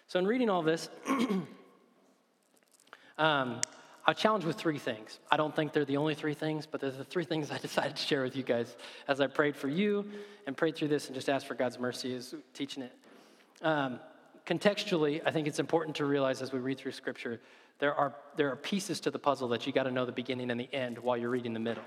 So 0.07 0.19
in 0.19 0.27
reading 0.27 0.49
all 0.49 0.63
this, 0.63 0.89
Um, 3.21 3.61
I'll 4.07 4.15
challenge 4.15 4.47
with 4.47 4.57
three 4.57 4.79
things. 4.79 5.21
I 5.31 5.37
don't 5.37 5.55
think 5.55 5.75
they're 5.75 5.85
the 5.85 5.99
only 5.99 6.15
three 6.15 6.33
things, 6.33 6.65
but 6.65 6.81
they're 6.81 6.91
the 6.91 7.05
three 7.05 7.27
things 7.27 7.51
I 7.51 7.59
decided 7.69 7.97
to 7.97 8.03
share 8.03 8.23
with 8.23 8.35
you 8.35 8.43
guys 8.43 8.75
as 9.07 9.21
I 9.21 9.27
prayed 9.27 9.55
for 9.55 9.69
you 9.69 10.11
and 10.47 10.57
prayed 10.57 10.75
through 10.75 10.89
this 10.89 11.07
and 11.07 11.15
just 11.15 11.29
asked 11.29 11.47
for 11.47 11.55
God's 11.55 11.79
mercy 11.79 12.15
as 12.15 12.35
teaching 12.55 12.83
it. 12.83 12.93
Um, 13.63 14.01
contextually, 14.51 15.23
I 15.25 15.31
think 15.31 15.47
it's 15.47 15.61
important 15.61 15.97
to 15.97 16.05
realize 16.05 16.43
as 16.43 16.53
we 16.53 16.59
read 16.59 16.79
through 16.79 16.93
Scripture, 16.93 17.41
there 17.79 17.95
are, 17.95 18.15
there 18.37 18.51
are 18.51 18.57
pieces 18.57 18.99
to 19.01 19.11
the 19.11 19.19
puzzle 19.19 19.49
that 19.49 19.67
you 19.67 19.73
got 19.73 19.85
to 19.85 19.93
know 19.93 20.05
the 20.05 20.13
beginning 20.13 20.51
and 20.51 20.59
the 20.59 20.69
end 20.75 20.99
while 20.99 21.17
you're 21.17 21.31
reading 21.31 21.53
the 21.53 21.61
middle. 21.61 21.85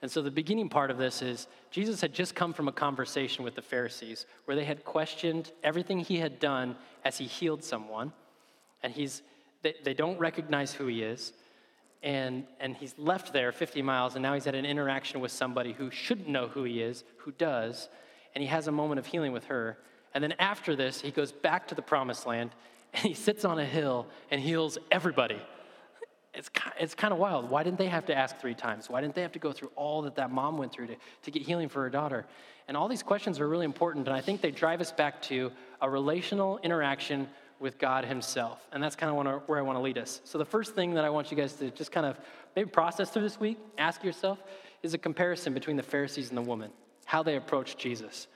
And 0.00 0.10
so 0.10 0.22
the 0.22 0.30
beginning 0.30 0.68
part 0.68 0.90
of 0.90 0.96
this 0.96 1.22
is 1.22 1.48
Jesus 1.70 2.00
had 2.00 2.14
just 2.14 2.34
come 2.34 2.54
from 2.54 2.66
a 2.66 2.72
conversation 2.72 3.44
with 3.44 3.54
the 3.54 3.62
Pharisees 3.62 4.26
where 4.46 4.56
they 4.56 4.64
had 4.64 4.84
questioned 4.84 5.52
everything 5.62 5.98
he 5.98 6.18
had 6.18 6.40
done 6.40 6.76
as 7.04 7.18
he 7.18 7.26
healed 7.26 7.62
someone. 7.62 8.12
And 8.82 8.92
he's, 8.92 9.22
they, 9.62 9.74
they 9.84 9.94
don't 9.94 10.18
recognize 10.18 10.72
who 10.72 10.86
he 10.86 11.02
is. 11.02 11.32
And, 12.02 12.44
and 12.60 12.76
he's 12.76 12.94
left 12.96 13.32
there 13.32 13.50
50 13.50 13.82
miles, 13.82 14.14
and 14.14 14.22
now 14.22 14.34
he's 14.34 14.46
at 14.46 14.54
an 14.54 14.64
interaction 14.64 15.20
with 15.20 15.32
somebody 15.32 15.72
who 15.72 15.90
shouldn't 15.90 16.28
know 16.28 16.46
who 16.46 16.62
he 16.62 16.80
is, 16.80 17.02
who 17.18 17.32
does. 17.32 17.88
And 18.34 18.42
he 18.42 18.48
has 18.48 18.68
a 18.68 18.72
moment 18.72 19.00
of 19.00 19.06
healing 19.06 19.32
with 19.32 19.46
her. 19.46 19.78
And 20.14 20.24
then 20.24 20.34
after 20.38 20.74
this, 20.74 21.00
he 21.00 21.10
goes 21.10 21.32
back 21.32 21.68
to 21.68 21.74
the 21.74 21.82
promised 21.82 22.26
land 22.26 22.50
and 22.94 23.02
he 23.04 23.14
sits 23.14 23.44
on 23.44 23.58
a 23.58 23.64
hill 23.64 24.06
and 24.30 24.40
heals 24.40 24.78
everybody 24.90 25.40
it's, 26.38 26.50
it's 26.78 26.94
kind 26.94 27.12
of 27.12 27.18
wild. 27.18 27.50
Why 27.50 27.64
didn't 27.64 27.78
they 27.78 27.88
have 27.88 28.06
to 28.06 28.14
ask 28.14 28.38
three 28.38 28.54
times? 28.54 28.88
Why 28.88 29.00
didn't 29.00 29.14
they 29.14 29.22
have 29.22 29.32
to 29.32 29.38
go 29.38 29.52
through 29.52 29.72
all 29.74 30.02
that 30.02 30.14
that 30.14 30.30
mom 30.30 30.56
went 30.56 30.72
through 30.72 30.86
to, 30.86 30.96
to 31.22 31.30
get 31.30 31.42
healing 31.42 31.68
for 31.68 31.82
her 31.82 31.90
daughter? 31.90 32.26
And 32.68 32.76
all 32.76 32.86
these 32.86 33.02
questions 33.02 33.40
are 33.40 33.48
really 33.48 33.64
important, 33.64 34.06
and 34.06 34.16
I 34.16 34.20
think 34.20 34.40
they 34.40 34.52
drive 34.52 34.80
us 34.80 34.92
back 34.92 35.20
to 35.22 35.50
a 35.80 35.90
relational 35.90 36.58
interaction 36.62 37.28
with 37.60 37.78
God 37.78 38.04
Himself. 38.04 38.68
And 38.72 38.82
that's 38.82 38.94
kind 38.94 39.10
of 39.10 39.42
where 39.48 39.58
I 39.58 39.62
want 39.62 39.76
to 39.76 39.82
lead 39.82 39.98
us. 39.98 40.20
So, 40.24 40.38
the 40.38 40.44
first 40.44 40.74
thing 40.74 40.94
that 40.94 41.04
I 41.04 41.10
want 41.10 41.30
you 41.30 41.36
guys 41.36 41.54
to 41.54 41.70
just 41.70 41.90
kind 41.90 42.06
of 42.06 42.20
maybe 42.54 42.70
process 42.70 43.10
through 43.10 43.22
this 43.22 43.40
week, 43.40 43.58
ask 43.78 44.04
yourself, 44.04 44.38
is 44.82 44.94
a 44.94 44.98
comparison 44.98 45.54
between 45.54 45.76
the 45.76 45.82
Pharisees 45.82 46.28
and 46.28 46.38
the 46.38 46.42
woman, 46.42 46.70
how 47.04 47.22
they 47.22 47.36
approached 47.36 47.78
Jesus. 47.78 48.28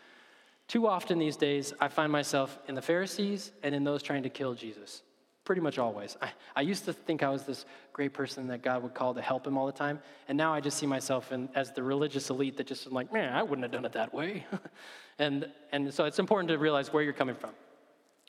Too 0.73 0.87
often 0.87 1.19
these 1.19 1.37
days, 1.37 1.75
I 1.83 1.89
find 1.89 2.11
myself 2.11 2.59
in 2.67 2.75
the 2.75 2.81
Pharisees 2.81 3.53
and 3.63 3.75
in 3.75 3.85
those 3.85 4.03
trying 4.03 4.23
to 4.23 4.31
kill 4.31 4.55
Jesus 4.55 5.03
pretty 5.45 5.61
much 5.61 5.79
always. 5.79 6.17
I, 6.23 6.31
I 6.57 6.63
used 6.63 6.87
to 6.87 6.95
think 6.95 7.23
I 7.23 7.29
was 7.29 7.43
this 7.43 7.67
great 7.93 8.15
person 8.15 8.47
that 8.47 8.63
God 8.63 8.83
would 8.83 8.95
call 8.95 9.13
to 9.13 9.21
help 9.21 9.47
him 9.47 9.59
all 9.59 9.67
the 9.67 9.73
time. 9.73 10.01
And 10.29 10.39
now 10.39 10.55
I 10.55 10.61
just 10.63 10.79
see 10.79 10.87
myself 10.87 11.31
in, 11.31 11.51
as 11.55 11.73
the 11.73 11.83
religious 11.83 12.31
elite 12.31 12.57
that 12.57 12.67
just 12.67 12.91
like, 12.91 13.13
man, 13.13 13.35
I 13.35 13.43
wouldn't 13.43 13.65
have 13.65 13.71
done 13.71 13.85
it 13.85 13.93
that 13.93 14.15
way. 14.15 14.47
and, 15.19 15.47
and 15.73 15.93
so 15.93 16.07
it's 16.07 16.19
important 16.19 16.49
to 16.49 16.57
realize 16.57 16.91
where 16.91 17.03
you're 17.03 17.13
coming 17.13 17.35
from. 17.35 17.51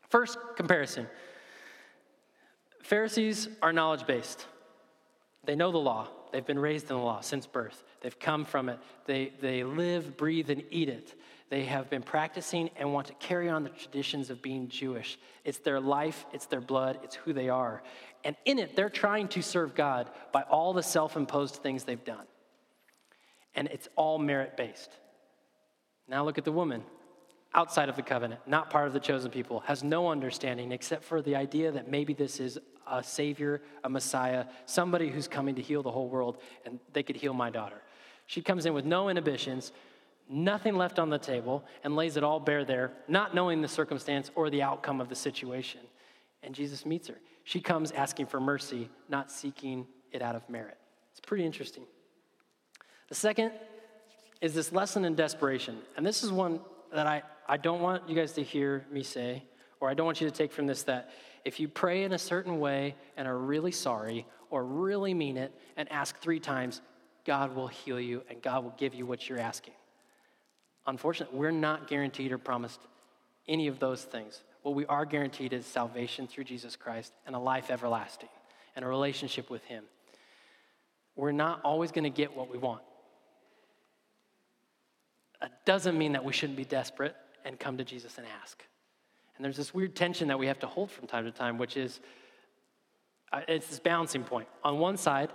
First 0.10 0.38
comparison 0.58 1.08
Pharisees 2.82 3.48
are 3.62 3.72
knowledge 3.72 4.06
based, 4.06 4.48
they 5.46 5.56
know 5.56 5.72
the 5.72 5.78
law. 5.78 6.10
They've 6.34 6.46
been 6.46 6.60
raised 6.60 6.90
in 6.92 6.98
the 6.98 7.04
law 7.04 7.22
since 7.22 7.48
birth. 7.48 7.86
They've 8.02 8.20
come 8.20 8.44
from 8.44 8.68
it. 8.68 8.80
They, 9.06 9.32
they 9.40 9.64
live, 9.64 10.18
breathe, 10.18 10.50
and 10.50 10.64
eat 10.72 10.90
it. 10.90 11.14
They 11.54 11.66
have 11.66 11.88
been 11.88 12.02
practicing 12.02 12.72
and 12.78 12.92
want 12.94 13.06
to 13.06 13.14
carry 13.14 13.48
on 13.48 13.64
the 13.64 13.70
traditions 13.70 14.32
of 14.32 14.42
being 14.42 14.70
Jewish. 14.70 15.20
It's 15.46 15.60
their 15.60 15.80
life, 15.80 16.26
it's 16.34 16.48
their 16.48 16.60
blood, 16.60 16.98
it's 17.04 17.14
who 17.14 17.32
they 17.32 17.48
are. 17.48 17.84
And 18.24 18.36
in 18.46 18.58
it, 18.58 18.76
they're 18.76 18.90
trying 18.90 19.28
to 19.28 19.44
serve 19.44 19.76
God 19.76 20.10
by 20.32 20.42
all 20.42 20.74
the 20.74 20.82
self 20.82 21.16
imposed 21.16 21.58
things 21.58 21.84
they've 21.84 22.04
done. 22.04 22.26
And 23.54 23.68
it's 23.68 23.88
all 23.96 24.18
merit 24.18 24.58
based. 24.58 24.90
Now 26.08 26.26
look 26.26 26.40
at 26.40 26.44
the 26.44 26.52
woman 26.52 26.82
outside 27.54 27.88
of 27.88 27.98
the 27.98 28.02
covenant, 28.02 28.42
not 28.48 28.72
part 28.72 28.88
of 28.88 28.94
the 28.94 29.00
chosen 29.00 29.30
people, 29.30 29.60
has 29.60 29.84
no 29.84 30.10
understanding 30.10 30.72
except 30.72 31.04
for 31.04 31.22
the 31.22 31.36
idea 31.36 31.72
that 31.72 31.88
maybe 31.88 32.16
this 32.16 32.40
is 32.40 32.58
a 32.88 33.04
savior, 33.04 33.62
a 33.84 33.90
messiah, 33.92 34.46
somebody 34.66 35.08
who's 35.08 35.28
coming 35.28 35.54
to 35.54 35.62
heal 35.62 35.84
the 35.84 35.92
whole 35.92 36.10
world, 36.10 36.40
and 36.66 36.80
they 36.94 37.04
could 37.04 37.16
heal 37.16 37.36
my 37.36 37.52
daughter. 37.52 37.84
She 38.26 38.42
comes 38.42 38.66
in 38.66 38.74
with 38.74 38.86
no 38.86 39.10
inhibitions 39.10 39.72
nothing 40.30 40.76
left 40.76 41.00
on 41.00 41.10
the 41.10 41.18
table, 41.18 41.64
and 41.84 41.96
lays 41.96 42.18
it 42.18 42.24
all 42.24 42.40
bare 42.40 42.66
there, 42.66 42.92
not 43.08 43.36
knowing 43.36 43.62
the 43.62 43.68
circumstance 43.68 44.32
or 44.36 44.50
the 44.50 44.62
outcome 44.62 45.02
of 45.02 45.10
the 45.10 45.16
situation. 45.16 45.82
And 46.42 46.54
Jesus 46.54 46.86
meets 46.86 47.08
her. 47.08 47.16
She 47.44 47.60
comes 47.60 47.92
asking 47.92 48.28
for 48.28 48.40
mercy, 48.40 48.90
not 49.10 49.32
seeking 49.32 49.86
it 50.12 50.22
out 50.22 50.36
of 50.36 50.48
merit. 50.50 50.78
It's 51.12 51.20
pretty 51.20 51.46
interesting. 51.46 51.84
The 53.10 53.16
second 53.16 53.52
is 54.42 54.54
this 54.54 54.72
lesson 54.72 55.06
in 55.06 55.16
desperation. 55.16 55.78
And 55.98 56.06
this 56.06 56.24
is 56.24 56.32
one 56.32 56.60
that 56.94 57.08
I, 57.08 57.24
I 57.48 57.58
don't 57.58 57.82
want 57.82 58.08
you 58.10 58.16
guys 58.16 58.34
to 58.34 58.44
hear 58.44 58.86
me 58.92 59.04
say, 59.04 59.44
or 59.80 59.90
I 59.90 59.94
don't 59.94 60.06
want 60.06 60.22
you 60.22 60.30
to 60.30 60.36
take 60.36 60.52
from 60.52 60.68
this 60.68 60.84
that 60.84 61.12
if 61.46 61.60
you 61.60 61.68
pray 61.68 62.04
in 62.04 62.14
a 62.14 62.18
certain 62.18 62.60
way 62.60 62.96
and 63.18 63.28
are 63.28 63.38
really 63.38 63.72
sorry 63.72 64.26
or 64.50 64.64
really 64.64 65.14
mean 65.14 65.38
it 65.38 65.54
and 65.76 65.92
ask 65.92 66.18
three 66.20 66.40
times, 66.40 66.82
God 67.26 67.56
will 67.56 67.68
heal 67.68 68.00
you 68.00 68.24
and 68.30 68.42
God 68.42 68.64
will 68.64 68.76
give 68.78 68.94
you 68.94 69.06
what 69.06 69.28
you're 69.28 69.40
asking. 69.40 69.74
Unfortunately, 70.86 71.38
we're 71.38 71.52
not 71.52 71.88
guaranteed 71.88 72.32
or 72.32 72.38
promised 72.38 72.80
any 73.48 73.68
of 73.68 73.80
those 73.80 74.04
things. 74.04 74.42
What 74.62 74.76
we 74.76 74.86
are 74.86 75.06
guaranteed 75.06 75.54
is 75.54 75.66
salvation 75.66 76.28
through 76.28 76.46
Jesus 76.46 76.76
Christ 76.76 77.14
and 77.26 77.36
a 77.36 77.40
life 77.40 77.70
everlasting 77.70 78.30
and 78.76 78.84
a 78.84 78.88
relationship 78.88 79.50
with 79.50 79.64
Him. 79.66 79.84
We're 81.16 81.32
not 81.32 81.62
always 81.64 81.92
going 81.92 82.06
to 82.06 82.10
get 82.10 82.36
what 82.36 82.50
we 82.50 82.58
want. 82.58 82.82
That 85.42 85.66
doesn't 85.66 85.98
mean 85.98 86.14
that 86.14 86.24
we 86.24 86.34
shouldn't 86.34 86.58
be 86.58 86.66
desperate 86.66 87.16
and 87.46 87.60
come 87.60 87.78
to 87.78 87.84
Jesus 87.84 88.18
and 88.18 88.26
ask. 88.42 88.64
And 89.36 89.44
there's 89.44 89.58
this 89.58 89.74
weird 89.74 89.96
tension 89.96 90.30
that 90.30 90.40
we 90.40 90.48
have 90.48 90.60
to 90.60 90.68
hold 90.68 90.92
from 90.92 91.08
time 91.08 91.26
to 91.26 91.32
time, 91.32 91.58
which 91.58 91.76
is 91.76 92.00
uh, 93.32 93.42
it's 93.48 93.68
this 93.68 93.80
balancing 93.80 94.24
point. 94.24 94.48
On 94.64 94.80
one 94.80 94.96
side, 94.96 95.32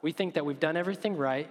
we 0.00 0.10
think 0.10 0.34
that 0.34 0.44
we've 0.44 0.58
done 0.58 0.76
everything 0.76 1.16
right, 1.16 1.50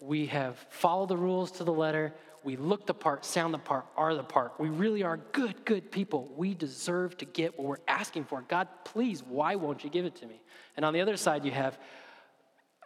we 0.00 0.26
have 0.26 0.58
followed 0.70 1.08
the 1.08 1.16
rules 1.16 1.52
to 1.52 1.64
the 1.64 1.72
letter, 1.72 2.12
we 2.44 2.56
look 2.56 2.86
the 2.86 2.94
part, 2.94 3.24
sound 3.24 3.54
the 3.54 3.58
part, 3.58 3.86
are 3.96 4.14
the 4.14 4.22
part. 4.22 4.52
We 4.58 4.68
really 4.68 5.02
are 5.02 5.16
good, 5.32 5.64
good 5.64 5.90
people. 5.90 6.30
We 6.36 6.54
deserve 6.54 7.16
to 7.18 7.24
get 7.24 7.58
what 7.58 7.66
we're 7.66 7.76
asking 7.88 8.24
for. 8.24 8.42
God, 8.42 8.68
please, 8.84 9.22
why 9.22 9.56
won't 9.56 9.82
you 9.82 9.90
give 9.90 10.04
it 10.04 10.16
to 10.16 10.26
me? 10.26 10.40
And 10.76 10.84
on 10.84 10.92
the 10.92 11.00
other 11.00 11.16
side, 11.16 11.44
you 11.44 11.50
have, 11.52 11.78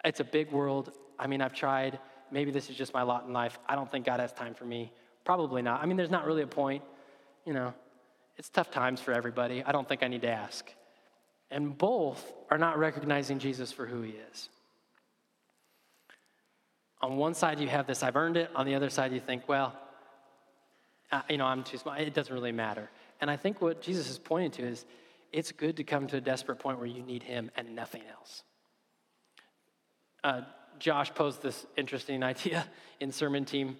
it's 0.05 0.21
a 0.21 0.25
big 0.25 0.53
world. 0.53 0.92
I 1.18 1.27
mean, 1.27 1.42
I've 1.42 1.55
tried. 1.55 1.99
Maybe 2.31 2.51
this 2.51 2.71
is 2.71 2.77
just 2.77 2.94
my 2.94 3.03
lot 3.03 3.27
in 3.27 3.33
life. 3.33 3.59
I 3.68 3.75
don't 3.75 3.90
think 3.90 4.07
God 4.07 4.21
has 4.21 4.33
time 4.33 4.55
for 4.55 4.64
me. 4.64 4.92
Probably 5.25 5.62
not. 5.62 5.83
I 5.83 5.87
mean, 5.87 5.97
there's 5.97 6.11
not 6.11 6.25
really 6.25 6.42
a 6.42 6.47
point. 6.47 6.85
You 7.44 7.55
know, 7.55 7.75
it's 8.37 8.49
tough 8.49 8.71
times 8.71 9.01
for 9.01 9.12
everybody. 9.12 9.64
I 9.64 9.73
don't 9.73 9.88
think 9.88 10.03
I 10.03 10.09
need 10.09 10.23
to 10.23 10.31
ask. 10.31 10.71
And 11.51 11.77
both 11.77 12.33
are 12.51 12.59
not 12.59 12.79
recognizing 12.79 13.38
Jesus 13.38 13.73
for 13.73 13.87
who 13.87 14.03
he 14.03 14.14
is. 14.31 14.49
On 17.01 17.17
one 17.17 17.35
side, 17.35 17.61
you 17.61 17.69
have 17.69 17.87
this, 17.87 18.03
I've 18.03 18.17
earned 18.17 18.37
it. 18.37 18.51
On 18.55 18.67
the 18.67 18.75
other 18.75 18.91
side, 18.91 19.13
you 19.13 19.21
think, 19.21 19.49
well, 19.49 19.75
uh, 21.13 21.23
you 21.31 21.37
know, 21.39 21.47
I'm 21.47 21.63
too 21.63 21.79
small. 21.79 21.95
It 21.95 22.13
doesn't 22.13 22.33
really 22.33 22.53
matter. 22.53 22.91
And 23.21 23.31
I 23.31 23.37
think 23.37 23.61
what 23.63 23.81
Jesus 23.81 24.11
is 24.11 24.19
pointing 24.19 24.51
to 24.53 24.63
is 24.63 24.85
it's 25.33 25.53
good 25.53 25.77
to 25.77 25.85
come 25.85 26.07
to 26.09 26.17
a 26.17 26.21
desperate 26.21 26.59
point 26.59 26.79
where 26.79 26.87
you 26.87 27.03
need 27.03 27.23
him 27.23 27.51
and 27.57 27.75
nothing 27.75 28.03
else. 28.11 28.43
Uh, 30.25 30.43
Josh 30.79 31.15
posed 31.15 31.43
this 31.43 31.67
interesting 31.77 32.23
idea 32.33 32.67
in 33.01 33.13
Sermon 33.13 33.45
Team. 33.45 33.77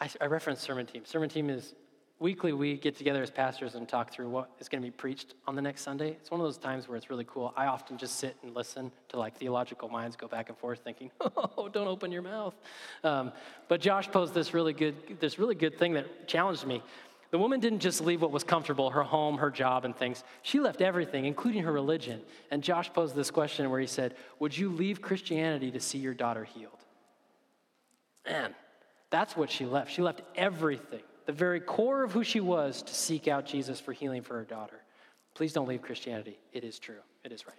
I, 0.00 0.08
I 0.20 0.54
Sermon 0.54 0.86
Team. 0.86 1.02
Sermon 1.04 1.28
Team 1.28 1.50
is 1.50 1.74
weekly 2.22 2.52
we 2.52 2.76
get 2.76 2.96
together 2.96 3.20
as 3.20 3.30
pastors 3.30 3.74
and 3.74 3.88
talk 3.88 4.12
through 4.12 4.28
what 4.28 4.48
is 4.60 4.68
going 4.68 4.80
to 4.80 4.86
be 4.86 4.92
preached 4.92 5.34
on 5.46 5.56
the 5.56 5.60
next 5.60 5.82
Sunday. 5.82 6.10
It's 6.10 6.30
one 6.30 6.40
of 6.40 6.46
those 6.46 6.56
times 6.56 6.88
where 6.88 6.96
it's 6.96 7.10
really 7.10 7.26
cool. 7.28 7.52
I 7.56 7.66
often 7.66 7.98
just 7.98 8.16
sit 8.16 8.36
and 8.42 8.54
listen 8.54 8.92
to 9.08 9.18
like 9.18 9.36
theological 9.36 9.88
minds 9.88 10.14
go 10.14 10.28
back 10.28 10.48
and 10.48 10.56
forth, 10.56 10.80
thinking, 10.84 11.10
"Oh, 11.20 11.68
don't 11.68 11.88
open 11.88 12.12
your 12.12 12.22
mouth." 12.22 12.54
Um, 13.02 13.32
but 13.68 13.80
Josh 13.80 14.08
posed 14.10 14.32
this 14.32 14.54
really 14.54 14.72
good, 14.72 14.94
this 15.20 15.38
really 15.38 15.56
good 15.56 15.78
thing 15.78 15.94
that 15.94 16.28
challenged 16.28 16.64
me. 16.64 16.80
The 17.32 17.38
woman 17.38 17.60
didn't 17.60 17.80
just 17.80 18.00
leave 18.02 18.22
what 18.22 18.30
was 18.30 18.44
comfortable, 18.44 18.90
her 18.90 19.02
home, 19.02 19.38
her 19.38 19.50
job, 19.50 19.84
and 19.84 19.96
things. 19.96 20.22
She 20.42 20.60
left 20.60 20.80
everything, 20.80 21.24
including 21.24 21.64
her 21.64 21.72
religion. 21.72 22.20
And 22.50 22.62
Josh 22.62 22.92
posed 22.92 23.16
this 23.16 23.30
question 23.30 23.68
where 23.70 23.80
he 23.80 23.86
said, 23.86 24.14
Would 24.38 24.56
you 24.56 24.70
leave 24.70 25.02
Christianity 25.02 25.72
to 25.72 25.80
see 25.80 25.98
your 25.98 26.14
daughter 26.14 26.44
healed? 26.44 26.78
Man, 28.26 28.54
that's 29.10 29.36
what 29.36 29.50
she 29.50 29.64
left. 29.64 29.90
She 29.90 30.02
left 30.02 30.22
everything 30.36 31.02
the 31.26 31.32
very 31.32 31.60
core 31.60 32.02
of 32.02 32.12
who 32.12 32.24
she 32.24 32.40
was, 32.40 32.82
to 32.82 32.94
seek 32.94 33.28
out 33.28 33.46
Jesus 33.46 33.80
for 33.80 33.92
healing 33.92 34.22
for 34.22 34.34
her 34.34 34.44
daughter. 34.44 34.82
Please 35.34 35.52
don't 35.52 35.68
leave 35.68 35.82
Christianity. 35.82 36.38
It 36.52 36.64
is 36.64 36.78
true, 36.78 37.00
it 37.24 37.32
is 37.32 37.46
right. 37.46 37.56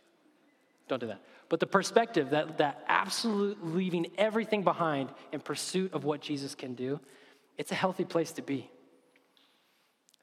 Don't 0.87 0.99
do 0.99 1.07
that. 1.07 1.21
But 1.49 1.59
the 1.59 1.67
perspective 1.67 2.31
that, 2.31 2.57
that 2.57 2.83
absolute 2.87 3.65
leaving 3.65 4.07
everything 4.17 4.63
behind 4.63 5.09
in 5.31 5.39
pursuit 5.39 5.93
of 5.93 6.03
what 6.03 6.21
Jesus 6.21 6.55
can 6.55 6.73
do, 6.73 6.99
it's 7.57 7.71
a 7.71 7.75
healthy 7.75 8.05
place 8.05 8.31
to 8.33 8.41
be. 8.41 8.69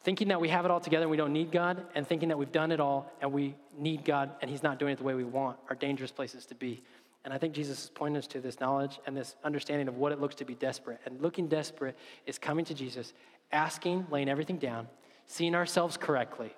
Thinking 0.02 0.28
that 0.28 0.40
we 0.40 0.48
have 0.48 0.64
it 0.64 0.70
all 0.70 0.80
together 0.80 1.04
and 1.04 1.10
we 1.10 1.16
don't 1.16 1.32
need 1.32 1.52
God, 1.52 1.84
and 1.94 2.06
thinking 2.06 2.30
that 2.30 2.38
we've 2.38 2.52
done 2.52 2.72
it 2.72 2.80
all 2.80 3.12
and 3.20 3.32
we 3.32 3.54
need 3.76 4.04
God 4.04 4.30
and 4.40 4.50
He's 4.50 4.62
not 4.62 4.78
doing 4.78 4.92
it 4.92 4.96
the 4.96 5.04
way 5.04 5.14
we 5.14 5.24
want, 5.24 5.58
are 5.68 5.76
dangerous 5.76 6.10
places 6.10 6.46
to 6.46 6.54
be. 6.54 6.82
And 7.24 7.34
I 7.34 7.38
think 7.38 7.54
Jesus 7.54 7.84
is 7.84 7.90
pointing 7.90 8.16
us 8.16 8.26
to 8.28 8.40
this 8.40 8.60
knowledge 8.60 8.98
and 9.06 9.16
this 9.16 9.36
understanding 9.44 9.88
of 9.88 9.96
what 9.96 10.12
it 10.12 10.20
looks 10.20 10.34
to 10.36 10.44
be 10.44 10.54
desperate. 10.54 11.00
And 11.04 11.20
looking 11.20 11.48
desperate 11.48 11.96
is 12.26 12.38
coming 12.38 12.64
to 12.66 12.74
Jesus, 12.74 13.12
asking, 13.52 14.06
laying 14.10 14.28
everything 14.28 14.56
down, 14.56 14.88
seeing 15.26 15.54
ourselves 15.54 15.96
correctly. 15.96 16.54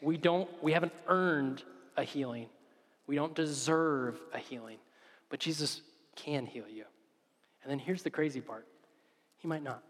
We 0.00 0.16
don't, 0.16 0.48
we 0.62 0.72
haven't 0.72 0.92
earned 1.06 1.62
a 1.96 2.02
healing. 2.02 2.46
We 3.06 3.16
don't 3.16 3.34
deserve 3.34 4.18
a 4.32 4.38
healing. 4.38 4.78
But 5.28 5.38
Jesus 5.38 5.82
can 6.16 6.46
heal 6.46 6.68
you. 6.68 6.84
And 7.62 7.70
then 7.70 7.78
here's 7.78 8.02
the 8.02 8.10
crazy 8.10 8.40
part. 8.40 8.66
He 9.38 9.48
might 9.48 9.62
not. 9.62 9.82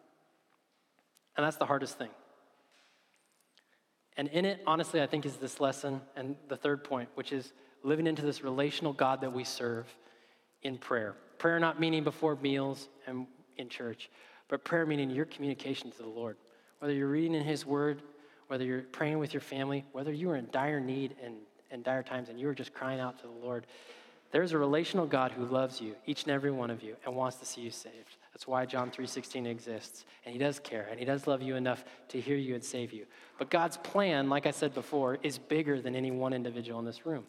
And 1.37 1.47
that's 1.47 1.57
the 1.57 1.67
hardest 1.67 1.99
thing. 1.99 2.11
And 4.17 4.29
in 4.29 4.45
it, 4.45 4.61
honestly, 4.67 5.01
I 5.01 5.07
think 5.07 5.25
is 5.25 5.37
this 5.37 5.61
lesson 5.61 6.01
and 6.17 6.37
the 6.49 6.57
third 6.57 6.85
point, 6.85 7.09
which 7.15 7.33
is 7.33 7.53
living 7.83 8.07
into 8.07 8.23
this 8.23 8.43
relational 8.43 8.93
God 8.93 9.21
that 9.21 9.33
we 9.33 9.45
serve 9.45 9.87
in 10.63 10.79
prayer. 10.79 11.15
Prayer 11.39 11.59
not 11.59 11.81
meaning 11.81 12.05
before 12.05 12.37
meals 12.37 12.89
and 13.07 13.27
in 13.59 13.69
church, 13.69 14.11
but 14.49 14.65
prayer 14.65 14.87
meaning 14.87 15.11
your 15.11 15.25
communication 15.25 15.91
to 15.91 15.99
the 15.99 16.09
Lord. 16.09 16.37
Whether 16.79 16.95
you're 16.95 17.09
reading 17.09 17.35
in 17.35 17.45
His 17.45 17.67
Word, 17.67 18.03
whether 18.49 18.65
you're 18.65 18.83
praying 18.83 19.19
with 19.19 19.33
your 19.33 19.41
family, 19.41 19.85
whether 19.93 20.13
you 20.13 20.31
are 20.31 20.37
in 20.37 20.49
dire 20.51 20.81
need 20.81 21.17
and, 21.23 21.37
and 21.71 21.83
dire 21.83 22.03
times 22.03 22.29
and 22.29 22.39
you 22.39 22.49
are 22.49 22.55
just 22.55 22.75
crying 22.75 23.01
out 23.01 23.19
to 23.21 23.27
the 23.27 23.47
Lord, 23.47 23.67
there's 24.31 24.53
a 24.53 24.59
relational 24.59 25.07
God 25.07 25.31
who 25.31 25.45
loves 25.45 25.81
you, 25.81 25.95
each 26.07 26.23
and 26.23 26.33
every 26.33 26.51
one 26.51 26.71
of 26.71 26.83
you, 26.83 26.97
and 27.05 27.15
wants 27.15 27.37
to 27.37 27.45
see 27.45 27.61
you 27.61 27.71
saved. 27.71 28.17
That's 28.33 28.47
why 28.47 28.65
John 28.65 28.91
3:16 28.91 29.47
exists. 29.47 30.05
And 30.25 30.33
he 30.33 30.39
does 30.39 30.59
care 30.59 30.89
and 30.91 30.99
he 30.99 31.05
does 31.05 31.27
love 31.27 31.43
you 31.43 31.55
enough 31.57 31.85
to 32.09 32.21
hear 32.21 32.37
you 32.37 32.55
and 32.55 32.65
save 32.65 32.93
you. 32.93 33.07
But 33.39 33.51
God's 33.51 33.77
plan, 33.77 34.31
like 34.31 34.47
I 34.47 34.51
said 34.51 34.73
before, 34.73 35.19
is 35.23 35.39
bigger 35.39 35.81
than 35.81 35.95
any 35.95 36.11
one 36.11 36.33
individual 36.33 36.79
in 36.79 36.87
this 36.87 37.05
room. 37.05 37.25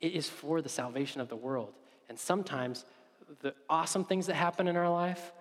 It 0.00 0.12
is 0.12 0.28
for 0.28 0.62
the 0.62 0.68
salvation 0.68 1.20
of 1.20 1.28
the 1.28 1.36
world. 1.36 1.72
And 2.08 2.18
sometimes 2.18 2.84
the 3.42 3.54
awesome 3.68 4.04
things 4.04 4.26
that 4.26 4.34
happen 4.34 4.66
in 4.66 4.76
our 4.76 4.90
life 4.90 5.32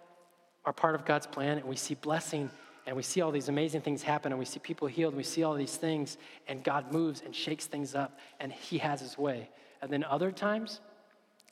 are 0.66 0.74
part 0.74 0.96
of 0.96 1.06
God's 1.06 1.28
plan 1.28 1.58
and 1.58 1.68
we 1.68 1.76
see 1.76 1.96
blessing 1.96 2.50
and 2.86 2.96
we 2.96 3.04
see 3.04 3.22
all 3.22 3.32
these 3.32 3.50
amazing 3.50 3.82
things 3.82 4.04
happen 4.04 4.32
and 4.32 4.40
we 4.40 4.46
see 4.46 4.60
people 4.60 4.88
healed 4.88 5.14
and 5.14 5.18
we 5.18 5.24
see 5.24 5.44
all 5.44 5.56
these 5.56 5.76
things 5.76 6.18
and 6.48 6.64
God 6.64 6.92
moves 6.92 7.22
and 7.26 7.36
shakes 7.36 7.66
things 7.66 7.96
up 7.96 8.20
and 8.40 8.52
he 8.52 8.78
has 8.80 9.00
his 9.00 9.18
way. 9.18 9.50
And 9.82 9.92
then 9.92 10.04
other 10.04 10.32
times 10.32 10.82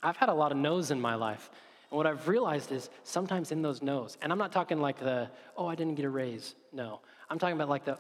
I've 0.04 0.18
had 0.18 0.30
a 0.30 0.34
lot 0.34 0.52
of 0.52 0.58
no's 0.58 0.92
in 0.92 1.00
my 1.00 1.16
life 1.16 1.50
and 1.90 1.98
what 1.98 2.06
I've 2.06 2.28
realized 2.28 2.72
is 2.72 2.90
sometimes 3.04 3.52
in 3.52 3.62
those 3.62 3.82
no's, 3.82 4.18
and 4.22 4.32
I'm 4.32 4.38
not 4.38 4.52
talking 4.52 4.82
like 4.82 5.00
the, 5.00 5.30
oh, 5.56 5.68
I 5.68 5.76
didn't 5.76 5.96
get 5.96 6.06
a 6.06 6.10
raise. 6.10 6.56
No. 6.74 7.00
I'm 7.30 7.40
talking 7.40 7.56
about 7.56 7.70
like 7.70 7.86
the, 7.86 7.98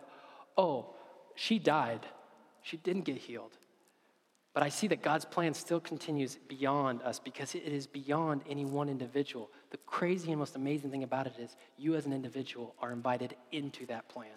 oh, 0.57 0.87
she 1.35 1.57
died. 1.57 2.05
She 2.63 2.77
didn't 2.77 3.03
get 3.03 3.17
healed. 3.17 3.57
But 4.57 4.63
I 4.63 4.69
see 4.69 4.87
that 4.87 5.03
God's 5.03 5.23
plan 5.23 5.53
still 5.53 5.79
continues 5.79 6.39
beyond 6.47 7.03
us 7.03 7.19
because 7.19 7.53
it 7.53 7.61
is 7.61 7.85
beyond 7.85 8.41
any 8.49 8.65
one 8.65 8.89
individual. 8.89 9.51
The 9.69 9.77
crazy 9.85 10.31
and 10.31 10.39
most 10.39 10.55
amazing 10.55 10.89
thing 10.89 11.03
about 11.03 11.27
it 11.27 11.35
is 11.37 11.55
you 11.77 11.93
as 11.93 12.07
an 12.07 12.11
individual 12.11 12.73
are 12.81 12.91
invited 12.91 13.35
into 13.51 13.85
that 13.85 14.09
plan 14.09 14.31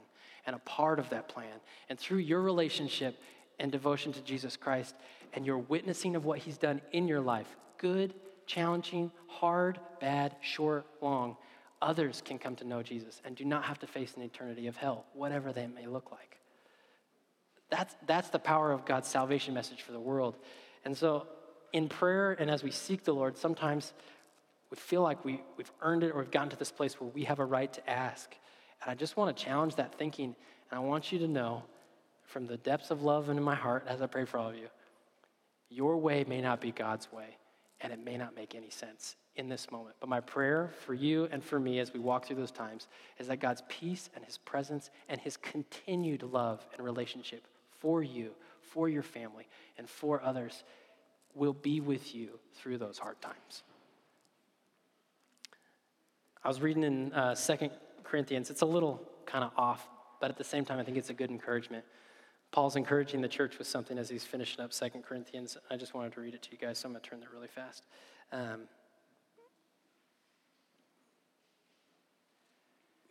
and 0.45 0.55
a 0.55 0.59
part 0.59 0.99
of 0.99 1.09
that 1.09 1.31
plan. 1.31 1.55
And 1.89 1.99
through 1.99 2.19
your 2.19 2.43
relationship 2.43 3.19
and 3.59 3.73
devotion 3.73 4.13
to 4.13 4.21
Jesus 4.21 4.59
Christ 4.59 4.95
and 5.33 5.47
your 5.47 5.57
witnessing 5.57 6.15
of 6.15 6.27
what 6.27 6.41
he's 6.41 6.59
done 6.59 6.83
in 6.93 7.09
your 7.09 7.23
life, 7.23 7.57
good 7.79 8.13
challenging, 8.45 9.11
hard, 9.27 9.81
bad, 10.03 10.37
short, 10.43 10.85
long, 11.01 11.39
others 11.81 12.21
can 12.23 12.39
come 12.39 12.57
to 12.57 12.67
know 12.67 12.83
Jesus 12.83 13.23
and 13.25 13.35
do 13.37 13.47
not 13.47 13.65
have 13.65 13.79
to 13.79 13.87
face 13.87 14.13
an 14.19 14.23
eternity 14.23 14.67
of 14.67 14.77
hell, 14.77 15.07
whatever 15.15 15.51
that 15.51 15.75
may 15.75 15.87
look 15.87 16.13
like. 16.13 16.40
That's, 17.71 17.95
that's 18.07 18.31
the 18.31 18.39
power 18.39 18.73
of 18.73 18.85
God's 18.85 19.09
salvation 19.09 19.55
message 19.55 19.83
for 19.83 19.93
the 19.93 20.01
world. 20.01 20.37
And 20.85 20.97
so, 20.97 21.27
in 21.73 21.89
prayer 21.89 22.33
and 22.33 22.51
as 22.51 22.65
we 22.65 22.71
seek 22.71 23.05
the 23.05 23.15
Lord, 23.15 23.39
sometimes 23.39 23.93
we 24.71 24.77
feel 24.77 25.03
like 25.03 25.25
we, 25.25 25.41
we've 25.57 25.71
earned 25.83 26.03
it 26.03 26.11
or 26.11 26.19
we've 26.19 26.31
gotten 26.31 26.51
to 26.51 26.57
this 26.57 26.73
place 26.73 27.01
where 27.01 27.11
we 27.11 27.25
have 27.25 27.39
a 27.39 27.45
right 27.45 27.73
to 27.73 27.91
ask. 27.91 28.35
And 28.83 28.91
I 28.91 28.95
just 28.95 29.17
want 29.17 29.37
to 29.37 29.45
challenge 29.45 29.77
that 29.77 29.97
thinking. 29.97 30.35
And 30.71 30.79
I 30.79 30.81
want 30.81 31.13
you 31.13 31.19
to 31.21 31.29
know 31.29 31.63
from 32.25 32.47
the 32.47 32.57
depths 32.57 32.91
of 32.91 33.03
love 33.03 33.29
in 33.29 33.41
my 33.43 33.55
heart 33.55 33.85
as 33.89 34.03
I 34.03 34.07
pray 34.07 34.25
for 34.25 34.39
all 34.39 34.51
of 34.51 34.57
you, 34.57 34.69
your 35.69 35.97
way 35.97 36.25
may 36.27 36.41
not 36.41 36.61
be 36.61 36.73
God's 36.73 37.11
way 37.13 37.37
and 37.81 37.93
it 37.93 38.05
may 38.05 38.17
not 38.17 38.35
make 38.35 38.55
any 38.55 38.71
sense 38.71 39.17
in 39.37 39.49
this 39.49 39.71
moment. 39.71 39.97
But 40.01 40.09
my 40.09 40.21
prayer 40.21 40.71
for 40.85 40.95
you 40.95 41.29
and 41.33 41.43
for 41.43 41.59
me 41.59 41.79
as 41.79 41.93
we 41.93 42.01
walk 42.01 42.27
through 42.27 42.37
those 42.37 42.51
times 42.51 42.89
is 43.19 43.29
that 43.29 43.41
God's 43.41 43.63
peace 43.69 44.11
and 44.15 44.25
his 44.25 44.39
presence 44.39 44.91
and 45.09 45.21
his 45.21 45.37
continued 45.37 46.23
love 46.23 46.67
and 46.77 46.85
relationship 46.85 47.47
for 47.81 48.03
you, 48.03 48.31
for 48.61 48.89
your 48.89 49.03
family, 49.03 49.49
and 49.77 49.89
for 49.89 50.23
others 50.23 50.63
will 51.35 51.53
be 51.53 51.81
with 51.81 52.15
you 52.15 52.39
through 52.55 52.79
those 52.79 52.99
hard 52.99 53.21
times. 53.21 53.63
I 56.43 56.49
was 56.49 56.61
reading 56.61 56.85
in 56.85 57.13
uh, 57.13 57.35
2 57.35 57.71
Corinthians. 58.03 58.51
It's 58.51 58.63
a 58.63 58.67
little 58.67 59.03
kind 59.27 59.45
of 59.45 59.51
off, 59.57 59.87
but 60.21 60.31
at 60.31 60.37
the 60.37 60.45
same 60.45 60.65
time, 60.65 60.79
I 60.79 60.85
think 60.85 60.97
it's 60.97 61.11
a 61.11 61.15
good 61.15 61.31
encouragement. 61.31 61.85
Paul's 62.51 62.77
encouraging 62.77 63.21
the 63.21 63.29
church 63.29 63.59
with 63.59 63.67
something 63.67 63.99
as 63.99 64.09
he's 64.09 64.25
finishing 64.25 64.65
up 64.65 64.73
Second 64.73 65.05
Corinthians. 65.05 65.57
I 65.71 65.77
just 65.77 65.95
wanted 65.95 66.13
to 66.15 66.21
read 66.21 66.35
it 66.35 66.43
to 66.43 66.49
you 66.51 66.59
guys, 66.59 66.79
so 66.79 66.89
I'm 66.89 66.93
going 66.93 67.03
to 67.03 67.11
turn 67.11 67.21
there 67.21 67.29
really 67.33 67.49
fast. 67.49 67.85
Um, 68.33 68.63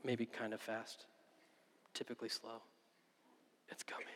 maybe 0.04 0.26
kind 0.26 0.54
of 0.54 0.60
fast, 0.60 1.06
typically 1.94 2.30
slow. 2.30 2.62
It's 3.70 3.84
coming. 3.84 4.08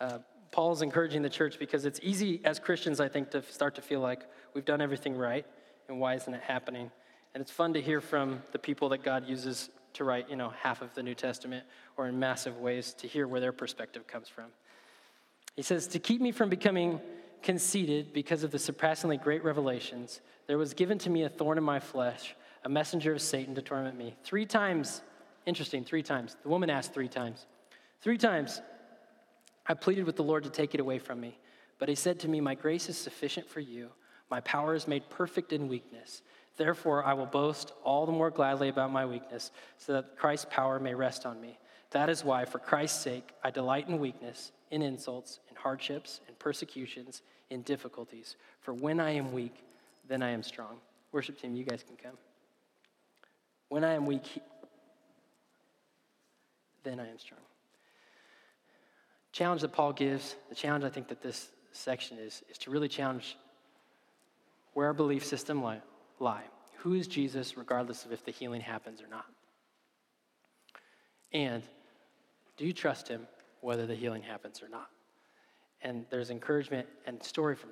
Uh, 0.00 0.18
Paul's 0.50 0.82
encouraging 0.82 1.22
the 1.22 1.30
church 1.30 1.58
because 1.58 1.84
it's 1.84 2.00
easy 2.02 2.40
as 2.44 2.58
Christians, 2.58 3.00
I 3.00 3.08
think, 3.08 3.30
to 3.30 3.42
start 3.42 3.74
to 3.74 3.82
feel 3.82 4.00
like 4.00 4.22
we've 4.54 4.64
done 4.64 4.80
everything 4.80 5.16
right, 5.16 5.44
and 5.88 6.00
why 6.00 6.14
isn't 6.14 6.32
it 6.32 6.42
happening? 6.42 6.90
And 7.34 7.42
it's 7.42 7.50
fun 7.50 7.74
to 7.74 7.82
hear 7.82 8.00
from 8.00 8.42
the 8.52 8.58
people 8.58 8.88
that 8.90 9.02
God 9.02 9.28
uses 9.28 9.68
to 9.94 10.04
write, 10.04 10.30
you 10.30 10.36
know, 10.36 10.50
half 10.62 10.82
of 10.82 10.94
the 10.94 11.02
New 11.02 11.14
Testament 11.14 11.64
or 11.96 12.06
in 12.06 12.18
massive 12.18 12.58
ways 12.58 12.94
to 12.94 13.06
hear 13.06 13.26
where 13.26 13.40
their 13.40 13.52
perspective 13.52 14.06
comes 14.06 14.28
from. 14.28 14.46
He 15.56 15.62
says, 15.62 15.86
To 15.88 15.98
keep 15.98 16.20
me 16.20 16.32
from 16.32 16.48
becoming 16.48 17.00
conceited 17.42 18.12
because 18.12 18.42
of 18.42 18.50
the 18.50 18.58
surpassingly 18.58 19.16
great 19.16 19.44
revelations, 19.44 20.20
there 20.46 20.58
was 20.58 20.74
given 20.74 20.98
to 20.98 21.10
me 21.10 21.24
a 21.24 21.28
thorn 21.28 21.58
in 21.58 21.64
my 21.64 21.80
flesh, 21.80 22.34
a 22.64 22.68
messenger 22.68 23.12
of 23.12 23.20
Satan 23.20 23.54
to 23.54 23.62
torment 23.62 23.96
me. 23.96 24.14
Three 24.24 24.46
times, 24.46 25.02
interesting, 25.44 25.84
three 25.84 26.02
times. 26.02 26.36
The 26.42 26.48
woman 26.48 26.70
asked 26.70 26.92
three 26.92 27.08
times. 27.08 27.46
Three 28.00 28.18
times 28.18 28.60
I 29.68 29.74
pleaded 29.74 30.04
with 30.04 30.16
the 30.16 30.22
Lord 30.22 30.44
to 30.44 30.50
take 30.50 30.74
it 30.74 30.80
away 30.80 30.98
from 30.98 31.20
me. 31.20 31.38
But 31.78 31.88
he 31.88 31.94
said 31.94 32.20
to 32.20 32.28
me, 32.28 32.40
My 32.40 32.54
grace 32.54 32.88
is 32.88 32.96
sufficient 32.96 33.48
for 33.48 33.60
you. 33.60 33.90
My 34.30 34.40
power 34.40 34.74
is 34.74 34.88
made 34.88 35.08
perfect 35.10 35.52
in 35.52 35.68
weakness. 35.68 36.22
Therefore, 36.56 37.04
I 37.04 37.12
will 37.12 37.26
boast 37.26 37.72
all 37.84 38.06
the 38.06 38.12
more 38.12 38.30
gladly 38.30 38.68
about 38.68 38.90
my 38.90 39.04
weakness, 39.04 39.50
so 39.78 39.92
that 39.92 40.16
Christ's 40.16 40.46
power 40.50 40.80
may 40.80 40.94
rest 40.94 41.26
on 41.26 41.40
me. 41.40 41.58
That 41.90 42.08
is 42.08 42.24
why, 42.24 42.44
for 42.44 42.58
Christ's 42.58 43.02
sake, 43.02 43.30
I 43.44 43.50
delight 43.50 43.88
in 43.88 43.98
weakness, 43.98 44.52
in 44.70 44.82
insults, 44.82 45.38
in 45.50 45.56
hardships, 45.56 46.20
in 46.28 46.34
persecutions, 46.38 47.22
in 47.50 47.62
difficulties. 47.62 48.36
For 48.60 48.72
when 48.72 49.00
I 49.00 49.10
am 49.10 49.32
weak, 49.32 49.54
then 50.08 50.22
I 50.22 50.30
am 50.30 50.42
strong. 50.42 50.76
Worship 51.12 51.38
team, 51.40 51.54
you 51.54 51.64
guys 51.64 51.84
can 51.84 51.96
come. 51.96 52.16
When 53.68 53.84
I 53.84 53.92
am 53.92 54.06
weak, 54.06 54.42
then 56.82 57.00
I 57.00 57.08
am 57.08 57.18
strong. 57.18 57.40
Challenge 59.36 59.60
that 59.60 59.74
Paul 59.74 59.92
gives, 59.92 60.34
the 60.48 60.54
challenge 60.54 60.82
I 60.82 60.88
think 60.88 61.08
that 61.08 61.20
this 61.20 61.50
section 61.70 62.16
is, 62.16 62.42
is 62.50 62.56
to 62.56 62.70
really 62.70 62.88
challenge 62.88 63.36
where 64.72 64.86
our 64.86 64.94
belief 64.94 65.26
system 65.26 65.62
lies 65.62 65.82
lie. 66.18 66.44
Who 66.78 66.94
is 66.94 67.06
Jesus, 67.06 67.54
regardless 67.54 68.06
of 68.06 68.12
if 68.12 68.24
the 68.24 68.30
healing 68.30 68.62
happens 68.62 69.02
or 69.02 69.08
not? 69.08 69.26
And 71.34 71.62
do 72.56 72.64
you 72.64 72.72
trust 72.72 73.08
him 73.08 73.28
whether 73.60 73.84
the 73.84 73.94
healing 73.94 74.22
happens 74.22 74.62
or 74.62 74.70
not? 74.70 74.88
And 75.82 76.06
there's 76.08 76.30
encouragement 76.30 76.88
and 77.06 77.22
story 77.22 77.56
from, 77.56 77.68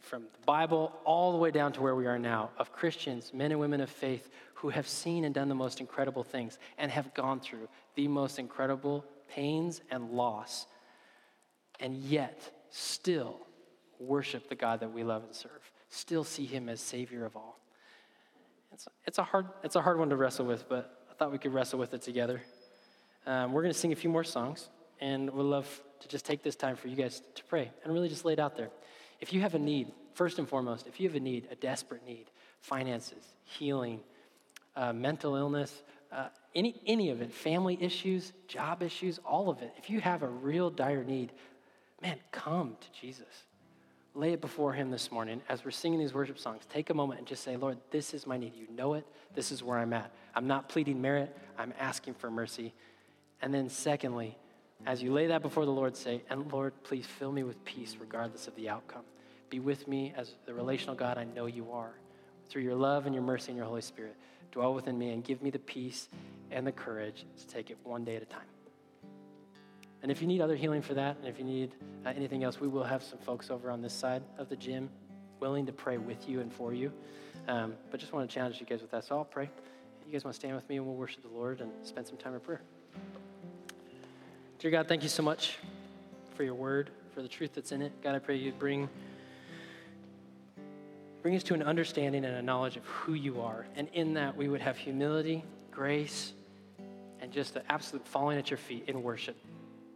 from 0.00 0.22
the 0.22 0.46
Bible 0.46 0.92
all 1.04 1.30
the 1.30 1.38
way 1.38 1.52
down 1.52 1.72
to 1.74 1.80
where 1.80 1.94
we 1.94 2.06
are 2.06 2.18
now 2.18 2.50
of 2.58 2.72
Christians, 2.72 3.32
men 3.32 3.52
and 3.52 3.60
women 3.60 3.80
of 3.80 3.88
faith, 3.88 4.30
who 4.54 4.70
have 4.70 4.88
seen 4.88 5.22
and 5.22 5.32
done 5.32 5.48
the 5.48 5.54
most 5.54 5.78
incredible 5.78 6.24
things 6.24 6.58
and 6.76 6.90
have 6.90 7.14
gone 7.14 7.38
through 7.38 7.68
the 7.94 8.08
most 8.08 8.40
incredible 8.40 9.04
pains 9.28 9.80
and 9.92 10.10
loss, 10.10 10.66
and 11.80 11.96
yet 11.96 12.50
still 12.70 13.36
worship 13.98 14.48
the 14.48 14.54
God 14.54 14.80
that 14.80 14.92
we 14.92 15.04
love 15.04 15.24
and 15.24 15.34
serve, 15.34 15.72
still 15.88 16.24
see 16.24 16.44
him 16.44 16.68
as 16.68 16.80
Savior 16.80 17.24
of 17.24 17.36
all. 17.36 17.58
It's, 18.72 18.86
it's, 19.06 19.18
a 19.18 19.22
hard, 19.22 19.46
it's 19.62 19.76
a 19.76 19.80
hard 19.80 19.98
one 19.98 20.10
to 20.10 20.16
wrestle 20.16 20.46
with, 20.46 20.68
but 20.68 21.04
I 21.10 21.14
thought 21.14 21.32
we 21.32 21.38
could 21.38 21.52
wrestle 21.52 21.78
with 21.78 21.94
it 21.94 22.02
together. 22.02 22.40
Um, 23.26 23.52
we're 23.52 23.62
going 23.62 23.72
to 23.72 23.78
sing 23.78 23.92
a 23.92 23.96
few 23.96 24.10
more 24.10 24.24
songs, 24.24 24.68
and 25.00 25.30
we'd 25.30 25.42
love 25.42 25.82
to 26.00 26.08
just 26.08 26.24
take 26.24 26.42
this 26.42 26.56
time 26.56 26.76
for 26.76 26.88
you 26.88 26.96
guys 26.96 27.22
to 27.34 27.44
pray 27.44 27.70
and 27.82 27.92
really 27.92 28.08
just 28.08 28.24
lay 28.24 28.34
it 28.34 28.38
out 28.38 28.56
there. 28.56 28.70
If 29.20 29.32
you 29.32 29.40
have 29.40 29.54
a 29.54 29.58
need, 29.58 29.92
first 30.14 30.38
and 30.38 30.48
foremost, 30.48 30.86
if 30.86 31.00
you 31.00 31.08
have 31.08 31.16
a 31.16 31.20
need, 31.20 31.48
a 31.50 31.56
desperate 31.56 32.06
need, 32.06 32.26
finances, 32.60 33.24
healing, 33.44 34.00
uh, 34.76 34.92
mental 34.92 35.34
illness, 35.34 35.82
uh, 36.12 36.28
any, 36.54 36.80
any 36.86 37.10
of 37.10 37.20
it, 37.20 37.32
family 37.32 37.76
issues, 37.80 38.32
job 38.46 38.82
issues, 38.82 39.18
all 39.24 39.50
of 39.50 39.60
it, 39.60 39.72
if 39.76 39.90
you 39.90 40.00
have 40.00 40.22
a 40.22 40.28
real 40.28 40.70
dire 40.70 41.04
need, 41.04 41.32
man, 42.02 42.18
come 42.30 42.76
to 42.80 43.00
Jesus 43.00 43.44
lay 44.18 44.32
it 44.32 44.40
before 44.40 44.72
Him 44.72 44.90
this 44.90 45.12
morning 45.12 45.40
as 45.48 45.64
we're 45.64 45.70
singing 45.70 45.98
these 45.98 46.12
worship 46.12 46.38
songs. 46.38 46.64
Take 46.68 46.90
a 46.90 46.94
moment 46.94 47.20
and 47.20 47.28
just 47.28 47.44
say, 47.44 47.56
Lord, 47.56 47.78
this 47.90 48.12
is 48.12 48.26
my 48.26 48.36
need. 48.36 48.54
You 48.56 48.66
know 48.74 48.94
it. 48.94 49.06
This 49.34 49.52
is 49.52 49.62
where 49.62 49.78
I'm 49.78 49.92
at. 49.92 50.10
I'm 50.34 50.48
not 50.48 50.68
pleading 50.68 51.00
merit, 51.00 51.34
I'm 51.56 51.72
asking 51.78 52.14
for 52.14 52.30
mercy. 52.30 52.74
And 53.40 53.54
then, 53.54 53.68
secondly, 53.68 54.36
as 54.86 55.02
you 55.02 55.12
lay 55.12 55.28
that 55.28 55.40
before 55.42 55.64
the 55.64 55.70
Lord, 55.70 55.96
say, 55.96 56.22
And 56.28 56.52
Lord, 56.52 56.72
please 56.82 57.06
fill 57.06 57.30
me 57.30 57.44
with 57.44 57.64
peace 57.64 57.96
regardless 57.98 58.48
of 58.48 58.56
the 58.56 58.68
outcome. 58.68 59.04
Be 59.50 59.60
with 59.60 59.86
me 59.86 60.12
as 60.16 60.34
the 60.46 60.52
relational 60.52 60.96
God 60.96 61.16
I 61.16 61.24
know 61.24 61.46
you 61.46 61.70
are. 61.70 61.92
Through 62.48 62.62
your 62.62 62.74
love 62.74 63.06
and 63.06 63.14
your 63.14 63.24
mercy 63.24 63.50
and 63.50 63.56
your 63.56 63.66
Holy 63.66 63.82
Spirit, 63.82 64.16
dwell 64.50 64.74
within 64.74 64.98
me 64.98 65.10
and 65.10 65.22
give 65.22 65.42
me 65.42 65.50
the 65.50 65.58
peace 65.58 66.08
and 66.50 66.66
the 66.66 66.72
courage 66.72 67.24
to 67.38 67.46
take 67.46 67.70
it 67.70 67.78
one 67.84 68.04
day 68.04 68.16
at 68.16 68.22
a 68.22 68.26
time. 68.26 68.57
And 70.02 70.10
if 70.10 70.20
you 70.20 70.28
need 70.28 70.40
other 70.40 70.56
healing 70.56 70.82
for 70.82 70.94
that, 70.94 71.16
and 71.18 71.26
if 71.26 71.38
you 71.38 71.44
need 71.44 71.72
uh, 72.06 72.10
anything 72.10 72.44
else, 72.44 72.60
we 72.60 72.68
will 72.68 72.84
have 72.84 73.02
some 73.02 73.18
folks 73.18 73.50
over 73.50 73.70
on 73.70 73.82
this 73.82 73.92
side 73.92 74.22
of 74.38 74.48
the 74.48 74.56
gym 74.56 74.88
willing 75.40 75.66
to 75.66 75.72
pray 75.72 75.98
with 75.98 76.28
you 76.28 76.40
and 76.40 76.52
for 76.52 76.72
you. 76.72 76.92
Um, 77.48 77.74
but 77.90 77.98
just 77.98 78.12
want 78.12 78.28
to 78.28 78.34
challenge 78.34 78.60
you 78.60 78.66
guys 78.66 78.80
with 78.80 78.90
that. 78.90 79.04
So 79.04 79.16
I'll 79.16 79.24
pray. 79.24 79.50
You 80.06 80.12
guys 80.12 80.24
want 80.24 80.34
to 80.34 80.40
stand 80.40 80.54
with 80.54 80.68
me 80.68 80.76
and 80.76 80.86
we'll 80.86 80.94
worship 80.94 81.22
the 81.22 81.28
Lord 81.28 81.60
and 81.60 81.70
spend 81.82 82.06
some 82.06 82.16
time 82.16 82.34
in 82.34 82.40
prayer. 82.40 82.62
Dear 84.58 84.70
God, 84.70 84.88
thank 84.88 85.02
you 85.02 85.08
so 85.08 85.22
much 85.22 85.58
for 86.34 86.44
your 86.44 86.54
word, 86.54 86.90
for 87.14 87.22
the 87.22 87.28
truth 87.28 87.52
that's 87.54 87.72
in 87.72 87.82
it. 87.82 87.92
God, 88.02 88.14
I 88.14 88.18
pray 88.18 88.36
you 88.36 88.52
bring 88.52 88.88
bring 91.22 91.34
us 91.34 91.42
to 91.42 91.54
an 91.54 91.62
understanding 91.62 92.24
and 92.24 92.36
a 92.36 92.42
knowledge 92.42 92.76
of 92.76 92.84
who 92.86 93.14
you 93.14 93.40
are. 93.40 93.66
And 93.76 93.88
in 93.92 94.14
that, 94.14 94.36
we 94.36 94.48
would 94.48 94.60
have 94.60 94.76
humility, 94.76 95.44
grace, 95.70 96.32
and 97.20 97.32
just 97.32 97.54
the 97.54 97.70
absolute 97.70 98.06
falling 98.06 98.38
at 98.38 98.50
your 98.50 98.58
feet 98.58 98.84
in 98.86 99.02
worship. 99.02 99.36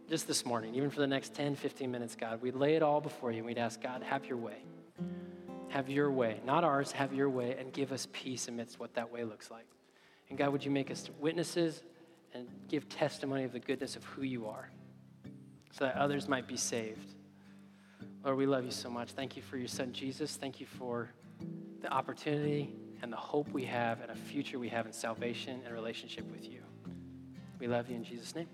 Just 0.09 0.27
this 0.27 0.45
morning, 0.45 0.75
even 0.75 0.89
for 0.89 0.99
the 0.99 1.07
next 1.07 1.33
10, 1.33 1.55
15 1.55 1.89
minutes, 1.89 2.15
God, 2.15 2.41
we'd 2.41 2.55
lay 2.55 2.75
it 2.75 2.83
all 2.83 2.99
before 2.99 3.31
you 3.31 3.37
and 3.37 3.45
we'd 3.45 3.57
ask, 3.57 3.81
God, 3.81 4.03
have 4.03 4.25
your 4.25 4.37
way. 4.37 4.57
Have 5.69 5.89
your 5.89 6.11
way, 6.11 6.39
not 6.45 6.63
ours, 6.63 6.91
have 6.91 7.13
your 7.13 7.29
way, 7.29 7.55
and 7.57 7.71
give 7.73 7.91
us 7.91 8.07
peace 8.11 8.47
amidst 8.47 8.79
what 8.79 8.93
that 8.95 9.11
way 9.11 9.23
looks 9.23 9.49
like. 9.49 9.65
And 10.29 10.37
God, 10.37 10.49
would 10.49 10.63
you 10.63 10.71
make 10.71 10.91
us 10.91 11.09
witnesses 11.19 11.83
and 12.33 12.47
give 12.67 12.89
testimony 12.89 13.43
of 13.43 13.53
the 13.53 13.59
goodness 13.59 13.95
of 13.95 14.03
who 14.03 14.23
you 14.23 14.45
are 14.47 14.69
so 15.71 15.85
that 15.85 15.95
others 15.95 16.27
might 16.27 16.47
be 16.47 16.57
saved? 16.57 17.15
Lord, 18.23 18.37
we 18.37 18.45
love 18.45 18.65
you 18.65 18.71
so 18.71 18.89
much. 18.89 19.11
Thank 19.11 19.35
you 19.35 19.41
for 19.41 19.57
your 19.57 19.67
son, 19.67 19.93
Jesus. 19.93 20.35
Thank 20.35 20.59
you 20.59 20.67
for 20.67 21.09
the 21.81 21.91
opportunity 21.91 22.75
and 23.01 23.11
the 23.11 23.17
hope 23.17 23.49
we 23.49 23.65
have 23.65 24.01
and 24.01 24.11
a 24.11 24.15
future 24.15 24.59
we 24.59 24.69
have 24.69 24.85
in 24.85 24.93
salvation 24.93 25.61
and 25.65 25.73
relationship 25.73 26.29
with 26.31 26.49
you. 26.49 26.61
We 27.59 27.67
love 27.67 27.89
you 27.89 27.95
in 27.95 28.03
Jesus' 28.03 28.35
name. 28.35 28.47